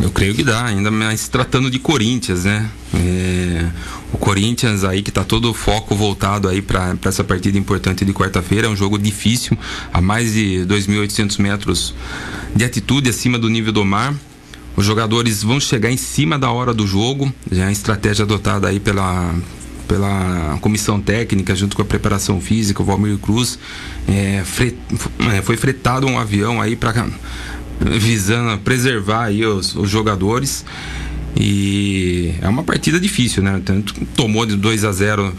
Eu 0.00 0.10
creio 0.10 0.34
que 0.34 0.44
dá, 0.44 0.64
ainda 0.64 0.90
mais 0.90 1.28
tratando 1.28 1.70
de 1.70 1.78
Corinthians, 1.78 2.44
né? 2.44 2.70
É, 2.94 3.66
o 4.12 4.18
Corinthians 4.18 4.84
aí 4.84 5.02
que 5.02 5.10
tá 5.10 5.24
todo 5.24 5.50
o 5.50 5.54
foco 5.54 5.94
voltado 5.94 6.48
aí 6.48 6.62
para 6.62 6.96
essa 7.04 7.24
partida 7.24 7.58
importante 7.58 8.04
de 8.04 8.12
quarta-feira, 8.12 8.68
é 8.68 8.70
um 8.70 8.76
jogo 8.76 8.98
difícil, 8.98 9.58
a 9.92 10.00
mais 10.00 10.34
de 10.34 10.64
2.800 10.66 11.40
metros 11.40 11.94
de 12.54 12.64
altitude 12.64 13.10
acima 13.10 13.38
do 13.38 13.48
nível 13.48 13.72
do 13.72 13.84
mar. 13.84 14.14
Os 14.76 14.86
jogadores 14.86 15.42
vão 15.42 15.58
chegar 15.58 15.90
em 15.90 15.96
cima 15.96 16.38
da 16.38 16.52
hora 16.52 16.72
do 16.72 16.86
jogo, 16.86 17.32
já 17.50 17.64
é 17.64 17.66
a 17.66 17.72
estratégia 17.72 18.24
adotada 18.24 18.68
aí 18.68 18.78
pela 18.78 19.34
pela 19.88 20.58
comissão 20.60 21.00
técnica 21.00 21.56
junto 21.56 21.74
com 21.74 21.80
a 21.80 21.84
preparação 21.84 22.42
física, 22.42 22.82
o 22.82 22.84
Valmir 22.84 23.16
Cruz, 23.16 23.58
é, 24.06 24.42
fre, 24.44 24.76
é, 25.34 25.40
foi 25.40 25.56
fretado 25.56 26.06
um 26.06 26.18
avião 26.18 26.60
aí 26.60 26.76
para 26.76 27.06
visando 27.80 28.58
preservar 28.58 29.24
aí 29.24 29.44
os, 29.44 29.74
os, 29.74 29.88
jogadores. 29.88 30.64
E 31.36 32.34
é 32.40 32.48
uma 32.48 32.64
partida 32.64 32.98
difícil, 32.98 33.42
né? 33.42 33.60
Tanto 33.64 33.94
tomou 34.16 34.44
de 34.44 34.56
2 34.56 34.84
a 34.84 34.92
0 34.92 35.32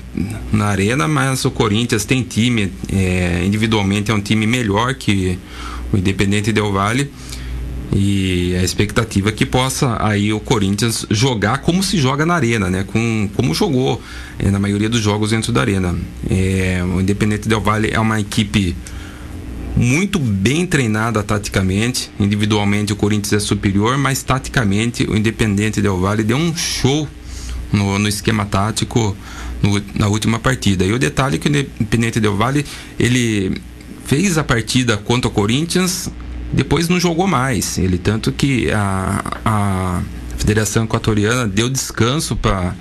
na 0.52 0.66
arena, 0.68 1.08
mas 1.08 1.44
o 1.44 1.52
Corinthians 1.52 2.06
tem 2.06 2.24
time, 2.24 2.72
é, 2.94 3.44
individualmente 3.46 4.10
é 4.10 4.14
um 4.14 4.22
time 4.22 4.48
melhor 4.48 4.94
que 4.94 5.38
o 5.92 5.98
Independente 5.98 6.54
Del 6.54 6.72
Valle. 6.72 7.12
E 7.92 8.56
a 8.56 8.64
expectativa 8.64 9.30
é 9.30 9.32
que 9.32 9.48
possa 9.48 9.98
aí 10.00 10.32
o 10.32 10.40
Corinthians 10.40 11.08
jogar 11.10 11.58
como 11.60 11.82
se 11.82 11.98
joga 11.98 12.24
na 12.24 12.36
arena, 12.36 12.70
né? 12.70 12.84
Com, 12.86 13.28
como 13.36 13.54
jogou 13.54 14.02
é, 14.38 14.52
na 14.52 14.60
maioria 14.60 14.88
dos 14.88 15.02
jogos 15.02 15.32
dentro 15.32 15.52
da 15.52 15.62
arena. 15.62 15.96
É, 16.30 16.84
o 16.84 17.02
Independente 17.02 17.50
Del 17.50 17.60
Valle 17.60 17.90
é 17.92 18.00
uma 18.00 18.20
equipe 18.20 18.76
muito 19.80 20.20
bem 20.20 20.68
treinada 20.68 21.24
taticamente. 21.24 22.12
Individualmente 22.20 22.92
o 22.92 22.98
Corinthians 22.98 23.32
é 23.32 23.40
superior, 23.40 23.98
mas 23.98 24.22
taticamente 24.22 25.06
o 25.06 25.16
Independente 25.16 25.82
Del 25.82 25.98
Valle 25.98 26.22
deu 26.22 26.36
um 26.36 26.54
show 26.54 27.08
no, 27.72 27.98
no 27.98 28.10
esquema 28.10 28.46
tático 28.46 29.16
no, 29.64 29.82
na 29.96 30.08
última 30.10 30.38
partida. 30.38 30.84
E 30.84 30.92
o 30.92 31.00
detalhe 31.00 31.38
é 31.38 31.40
que 31.40 31.48
o 31.48 31.50
Independente 31.50 32.20
Del 32.20 32.36
Valle 32.36 32.66
ele 33.00 33.62
fez 34.06 34.38
a 34.38 34.44
partida 34.44 34.98
contra 34.98 35.30
o 35.30 35.32
Corinthians, 35.32 36.10
depois 36.52 36.90
não 36.90 37.00
jogou 37.00 37.26
mais. 37.26 37.78
Ele 37.78 37.98
tanto 37.98 38.34
que 38.34 38.70
a, 38.72 39.24
a 39.46 40.02
Federação 40.38 40.84
Equatoriana 40.84 41.48
deu 41.48 41.70
descanso 41.70 42.36
para 42.36 42.76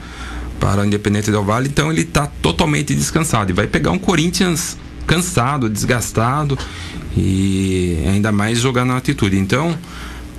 para 0.58 0.82
o 0.82 0.84
Independente 0.84 1.30
Del 1.30 1.44
Vale, 1.44 1.68
então 1.68 1.88
ele 1.88 2.00
está 2.00 2.26
totalmente 2.26 2.92
descansado 2.92 3.52
e 3.52 3.54
vai 3.54 3.68
pegar 3.68 3.92
um 3.92 3.98
Corinthians 3.98 4.76
cansado, 5.08 5.68
desgastado 5.68 6.56
e 7.16 8.04
ainda 8.06 8.30
mais 8.30 8.60
jogar 8.60 8.84
na 8.84 8.94
altitude. 8.94 9.36
Então, 9.36 9.76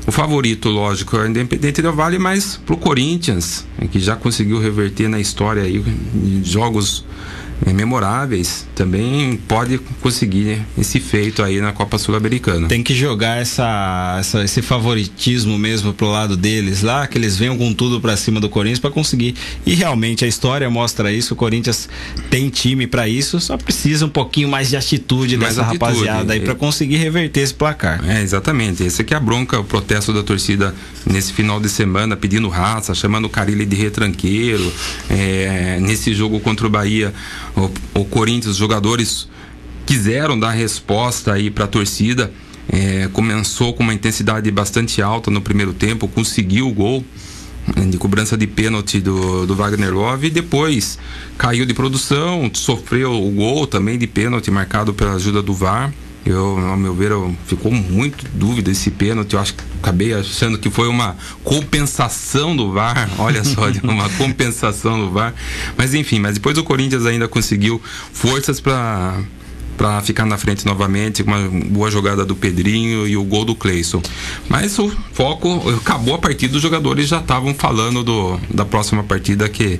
o 0.08 0.12
favorito, 0.12 0.70
lógico, 0.70 1.18
é 1.18 1.24
o 1.24 1.28
Independente 1.28 1.82
Del 1.82 1.94
Vale, 1.94 2.18
mas 2.18 2.56
pro 2.66 2.78
Corinthians, 2.78 3.66
que 3.92 4.00
já 4.00 4.16
conseguiu 4.16 4.60
reverter 4.60 5.10
na 5.10 5.20
história 5.20 5.64
aí 5.64 5.84
jogos 6.44 7.04
memoráveis, 7.66 8.66
também 8.76 9.40
pode 9.48 9.78
conseguir 10.02 10.62
esse 10.78 11.00
feito 11.00 11.44
aí 11.44 11.60
na 11.60 11.72
Copa 11.72 11.98
Sul-Americana. 11.98 12.68
Tem 12.68 12.82
que 12.82 12.94
jogar 12.94 13.42
essa, 13.42 14.18
essa, 14.20 14.44
esse 14.44 14.62
favoritismo 14.62 15.58
mesmo 15.58 15.94
pro 15.94 16.08
lado 16.08 16.36
deles 16.36 16.82
lá, 16.82 17.06
que 17.08 17.18
eles 17.18 17.38
venham 17.38 17.58
com 17.58 17.74
tudo 17.74 18.00
para 18.00 18.16
cima 18.18 18.40
do 18.40 18.50
Corinthians 18.50 18.80
para 18.80 18.92
conseguir. 18.92 19.36
E 19.66 19.74
realmente 19.76 20.26
a 20.26 20.28
história 20.28 20.70
mostra 20.70 21.12
isso. 21.12 21.34
O 21.34 21.38
Corinthians 21.38 21.90
tem 22.30 22.50
time 22.50 22.88
para 22.88 23.08
isso, 23.08 23.40
só 23.40 23.58
precisa 23.58 24.06
um 24.06 24.10
pouquinho 24.10 24.50
mais 24.50 24.70
de 24.70 24.78
atitude 24.78 25.38
mais 25.38 25.56
dessa 25.56 25.68
atitude. 25.68 25.86
rapaziada 25.86 26.34
aí 26.34 26.40
para 26.40 26.56
conseguir 26.56 26.98
reverter 26.98 27.42
esse 27.42 27.54
placar. 27.54 28.02
É, 28.08 28.22
exatamente. 28.22 28.84
Esse 28.84 29.02
aqui 29.02 29.14
é 29.14 29.18
a 29.18 29.20
bronca, 29.20 29.60
o 29.60 29.64
protesto 29.64 30.14
da 30.14 30.24
torcida 30.24 30.74
nesse 31.06 31.34
final 31.34 31.60
de 31.60 31.70
semana, 31.70 32.16
pedindo 32.16 32.48
raça, 32.48 32.94
chamando 32.94 33.26
o 33.26 33.30
Carilli 33.30 33.66
de 33.66 33.76
retranqueiro. 33.76 34.72
É, 35.10 35.80
nesse 35.82 36.14
jogo 36.14 36.40
contra 36.40 36.68
o 36.68 36.70
Bahia, 36.70 37.14
o, 37.66 38.02
o 38.02 38.06
Corinthians, 38.06 38.54
os 38.54 38.58
jogadores 38.58 39.28
quiseram 39.86 40.40
dar 40.40 40.52
resposta 40.52 41.34
aí 41.34 41.50
para 41.50 41.66
a 41.66 41.68
torcida. 41.68 42.32
É, 42.72 43.10
começou 43.12 43.74
com 43.74 43.82
uma 43.82 43.94
intensidade 43.94 44.50
bastante 44.52 45.02
alta 45.02 45.32
no 45.32 45.42
primeiro 45.42 45.74
tempo, 45.74 46.08
conseguiu 46.08 46.68
o 46.68 46.72
gol 46.72 47.04
né, 47.76 47.86
de 47.86 47.98
cobrança 47.98 48.38
de 48.38 48.46
pênalti 48.46 49.00
do, 49.00 49.48
do 49.48 49.56
Wagner 49.56 49.92
Love 49.92 50.28
e 50.28 50.30
depois 50.30 51.00
caiu 51.38 51.66
de 51.66 51.74
produção, 51.74 52.50
sofreu 52.54 53.12
o 53.12 53.32
gol 53.32 53.66
também 53.66 53.98
de 53.98 54.06
pênalti 54.06 54.52
marcado 54.52 54.94
pela 54.94 55.14
ajuda 55.14 55.42
do 55.42 55.54
VAR. 55.54 55.92
Eu, 56.26 56.58
ao 56.68 56.78
meu 56.78 56.94
ver, 56.94 57.12
eu, 57.12 57.36
ficou 57.46 57.72
muito 57.72 58.26
dúvida 58.34 58.70
esse 58.70 58.92
pênalti. 58.92 59.34
Eu 59.34 59.40
acho 59.40 59.54
que 59.54 59.64
acabei 59.82 60.14
achando 60.14 60.58
que 60.58 60.70
foi 60.70 60.88
uma 60.88 61.16
compensação 61.44 62.56
do 62.56 62.72
VAR. 62.72 63.10
Olha 63.18 63.44
só, 63.44 63.62
uma 63.84 64.10
compensação 64.18 65.00
do 65.00 65.12
VAR. 65.12 65.34
Mas 65.78 65.94
enfim, 65.94 66.20
mas 66.20 66.36
depois 66.36 66.58
o 66.58 66.64
Corinthians 66.64 67.06
ainda 67.06 67.28
conseguiu 67.28 67.82
forças 68.12 68.60
para 68.60 69.18
para 69.80 70.02
ficar 70.02 70.26
na 70.26 70.38
frente 70.38 70.66
novamente, 70.66 71.24
com 71.24 71.32
uma 71.32 71.50
boa 71.68 71.90
jogada 71.90 72.26
do 72.26 72.36
Pedrinho 72.36 73.08
e 73.08 73.16
o 73.16 73.24
gol 73.24 73.46
do 73.46 73.56
Cleison. 73.56 74.02
Mas 74.50 74.78
o 74.78 74.92
foco 75.14 75.70
acabou 75.70 76.16
a 76.16 76.18
partida, 76.18 76.54
os 76.58 76.62
jogadores 76.62 77.08
já 77.08 77.22
estavam 77.22 77.54
falando 77.54 78.04
do, 78.04 78.38
da 78.54 78.66
próxima 78.66 79.04
partida 79.04 79.48
que 79.48 79.80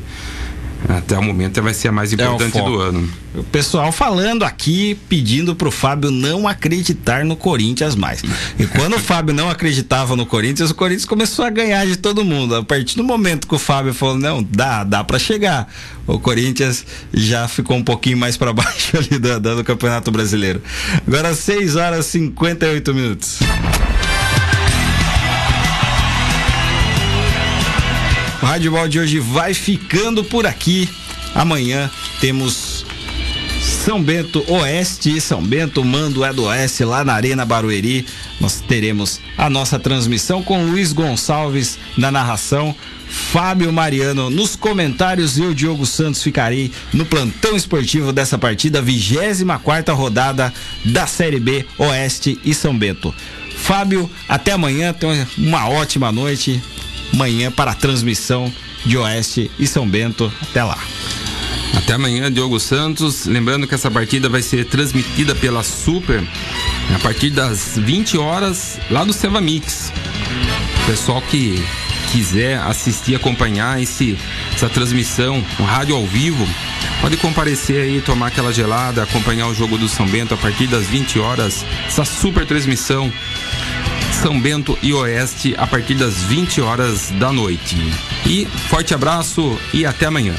até 0.88 1.18
o 1.18 1.24
momento 1.24 1.62
vai 1.62 1.74
ser 1.74 1.90
a 1.90 1.92
mais 1.92 2.12
é 2.12 2.16
importante 2.16 2.58
é 2.58 2.64
do 2.64 2.80
ano. 2.80 3.10
O 3.36 3.44
pessoal 3.44 3.92
falando 3.92 4.44
aqui, 4.44 4.98
pedindo 5.08 5.56
pro 5.56 5.70
Fábio 5.70 6.10
não 6.10 6.48
acreditar 6.48 7.26
no 7.26 7.36
Corinthians 7.36 7.96
mais. 7.96 8.24
E 8.58 8.66
quando 8.66 8.96
o 8.96 9.00
Fábio 9.00 9.34
não 9.34 9.50
acreditava 9.50 10.16
no 10.16 10.26
Corinthians, 10.26 10.72
o 10.72 10.76
Corinthians 10.76 11.06
começou 11.06 11.46
a 11.46 11.50
ganhar 11.50 11.86
de 11.86 11.98
todo 11.98 12.24
mundo. 12.24 12.56
A 12.56 12.64
partir 12.64 12.96
do 12.96 13.04
momento 13.04 13.48
que 13.48 13.56
o 13.56 13.60
Fábio 13.60 13.94
falou, 13.94 14.18
não, 14.18 14.42
dá, 14.42 14.84
dá 14.84 15.04
para 15.04 15.20
chegar. 15.20 15.72
O 16.08 16.20
Corinthians 16.20 16.86
já 17.14 17.48
ficou 17.48 17.78
um 17.78 17.84
pouquinho 17.84 18.18
mais 18.18 18.38
para 18.38 18.52
baixo 18.54 18.98
ali 18.98 19.20
do, 19.20 19.40
do 19.40 19.64
Campeonato 19.64 20.12
Brasileiro. 20.12 20.62
Agora 21.06 21.34
6 21.34 21.76
horas 21.76 22.08
e 22.08 22.12
58 22.12 22.94
minutos. 22.94 23.40
O 28.42 28.46
Rádio 28.46 28.72
Ball 28.72 28.88
de 28.88 29.00
hoje 29.00 29.20
vai 29.20 29.54
ficando 29.54 30.24
por 30.24 30.48
aqui. 30.48 30.88
Amanhã 31.36 31.92
temos 32.22 32.86
São 33.62 34.02
Bento 34.02 34.44
Oeste 34.48 35.18
e 35.18 35.20
São 35.20 35.44
Bento 35.44 35.84
Mando 35.84 36.24
é 36.24 36.32
do 36.32 36.44
Oeste 36.44 36.86
lá 36.86 37.04
na 37.04 37.14
Arena 37.14 37.46
Barueri. 37.46 38.06
Nós 38.40 38.64
teremos 38.66 39.20
a 39.38 39.50
nossa 39.50 39.78
transmissão 39.78 40.42
com 40.42 40.66
Luiz 40.66 40.94
Gonçalves 40.94 41.78
na 41.98 42.10
narração. 42.10 42.74
Fábio 43.10 43.74
Mariano 43.74 44.30
nos 44.30 44.56
comentários 44.56 45.38
e 45.38 45.42
o 45.42 45.54
Diogo 45.54 45.86
Santos 45.86 46.24
ficarei 46.24 46.72
no 46.94 47.06
plantão 47.06 47.58
esportivo 47.58 48.14
dessa 48.14 48.38
partida, 48.38 48.82
24 48.82 49.60
quarta 49.60 49.92
rodada 49.92 50.54
da 50.86 51.06
Série 51.06 51.40
B 51.42 51.66
Oeste 51.78 52.40
e 52.46 52.54
São 52.54 52.78
Bento. 52.78 53.14
Fábio, 53.58 54.10
até 54.30 54.54
amanhã, 54.54 54.94
tenha 54.94 55.28
uma 55.38 55.68
ótima 55.68 56.12
noite 56.12 56.62
manhã 57.14 57.52
para 57.52 57.72
a 57.72 57.76
transmissão 57.76 58.52
de 58.86 58.98
Oeste 58.98 59.50
e 59.60 59.68
São 59.68 59.88
Bento. 59.88 60.32
Até 60.42 60.64
lá. 60.64 60.78
Até 61.76 61.94
amanhã, 61.94 62.32
Diogo 62.32 62.60
Santos. 62.60 63.26
Lembrando 63.26 63.68
que 63.68 63.76
essa 63.76 63.90
partida 63.92 64.30
vai 64.30 64.42
ser 64.42 64.66
transmitida 64.66 65.36
pela 65.36 65.64
Super 65.64 66.24
a 66.96 67.00
partir 67.00 67.30
das 67.30 67.78
20 67.78 68.18
horas 68.18 68.80
lá 68.90 69.04
do 69.04 69.14
Seva 69.14 69.40
Mix. 69.40 69.92
Pessoal 70.86 71.22
que 71.22 71.64
quiser 72.12 72.60
assistir, 72.60 73.16
acompanhar 73.16 73.82
esse, 73.82 74.18
essa 74.54 74.68
transmissão, 74.68 75.44
um 75.60 75.64
rádio 75.64 75.96
ao 75.96 76.06
vivo, 76.06 76.48
pode 77.02 77.18
comparecer 77.18 77.84
aí, 77.84 78.02
tomar 78.02 78.28
aquela 78.28 78.52
gelada, 78.52 79.04
acompanhar 79.04 79.48
o 79.48 79.54
jogo 79.54 79.78
do 79.78 79.88
São 79.88 80.08
Bento 80.08 80.34
a 80.34 80.38
partir 80.38 80.68
das 80.68 80.88
20 80.88 81.20
horas. 81.20 81.64
Essa 81.86 82.04
super 82.04 82.46
transmissão 82.46 83.12
são 84.16 84.40
Bento 84.40 84.78
e 84.82 84.94
Oeste 84.94 85.56
a 85.58 85.66
partir 85.66 85.96
das 85.96 86.24
20 86.24 86.62
horas 86.62 87.12
da 87.20 87.32
noite. 87.32 87.78
E 88.26 88.46
forte 88.70 88.94
abraço 88.94 89.58
e 89.74 89.86
até 89.86 90.06
amanhã. 90.06 90.34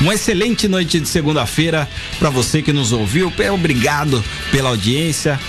Uma 0.00 0.14
excelente 0.14 0.68
noite 0.68 1.00
de 1.00 1.08
segunda-feira 1.08 1.88
para 2.18 2.28
você 2.28 2.60
que 2.60 2.72
nos 2.72 2.92
ouviu. 2.92 3.32
Obrigado 3.52 4.22
pela 4.50 4.70
audiência. 4.70 5.40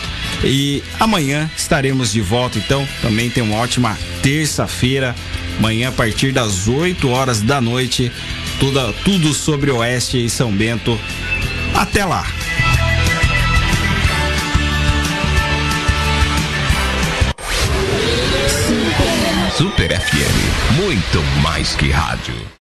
E 0.43 0.81
amanhã 0.99 1.49
estaremos 1.57 2.11
de 2.11 2.21
volta, 2.21 2.57
então. 2.57 2.87
Também 3.01 3.29
tem 3.29 3.43
uma 3.43 3.57
ótima 3.57 3.97
terça-feira. 4.21 5.15
Amanhã, 5.57 5.89
a 5.89 5.91
partir 5.91 6.31
das 6.31 6.67
8 6.67 7.09
horas 7.09 7.41
da 7.41 7.59
noite, 7.59 8.11
tudo, 8.59 8.93
tudo 9.03 9.33
sobre 9.33 9.71
Oeste 9.71 10.23
e 10.23 10.29
São 10.29 10.51
Bento. 10.51 10.97
Até 11.73 12.05
lá! 12.05 12.25
Super 19.57 19.89
FM. 19.89 20.75
Muito 20.83 21.19
mais 21.41 21.75
que 21.75 21.89
rádio. 21.89 22.47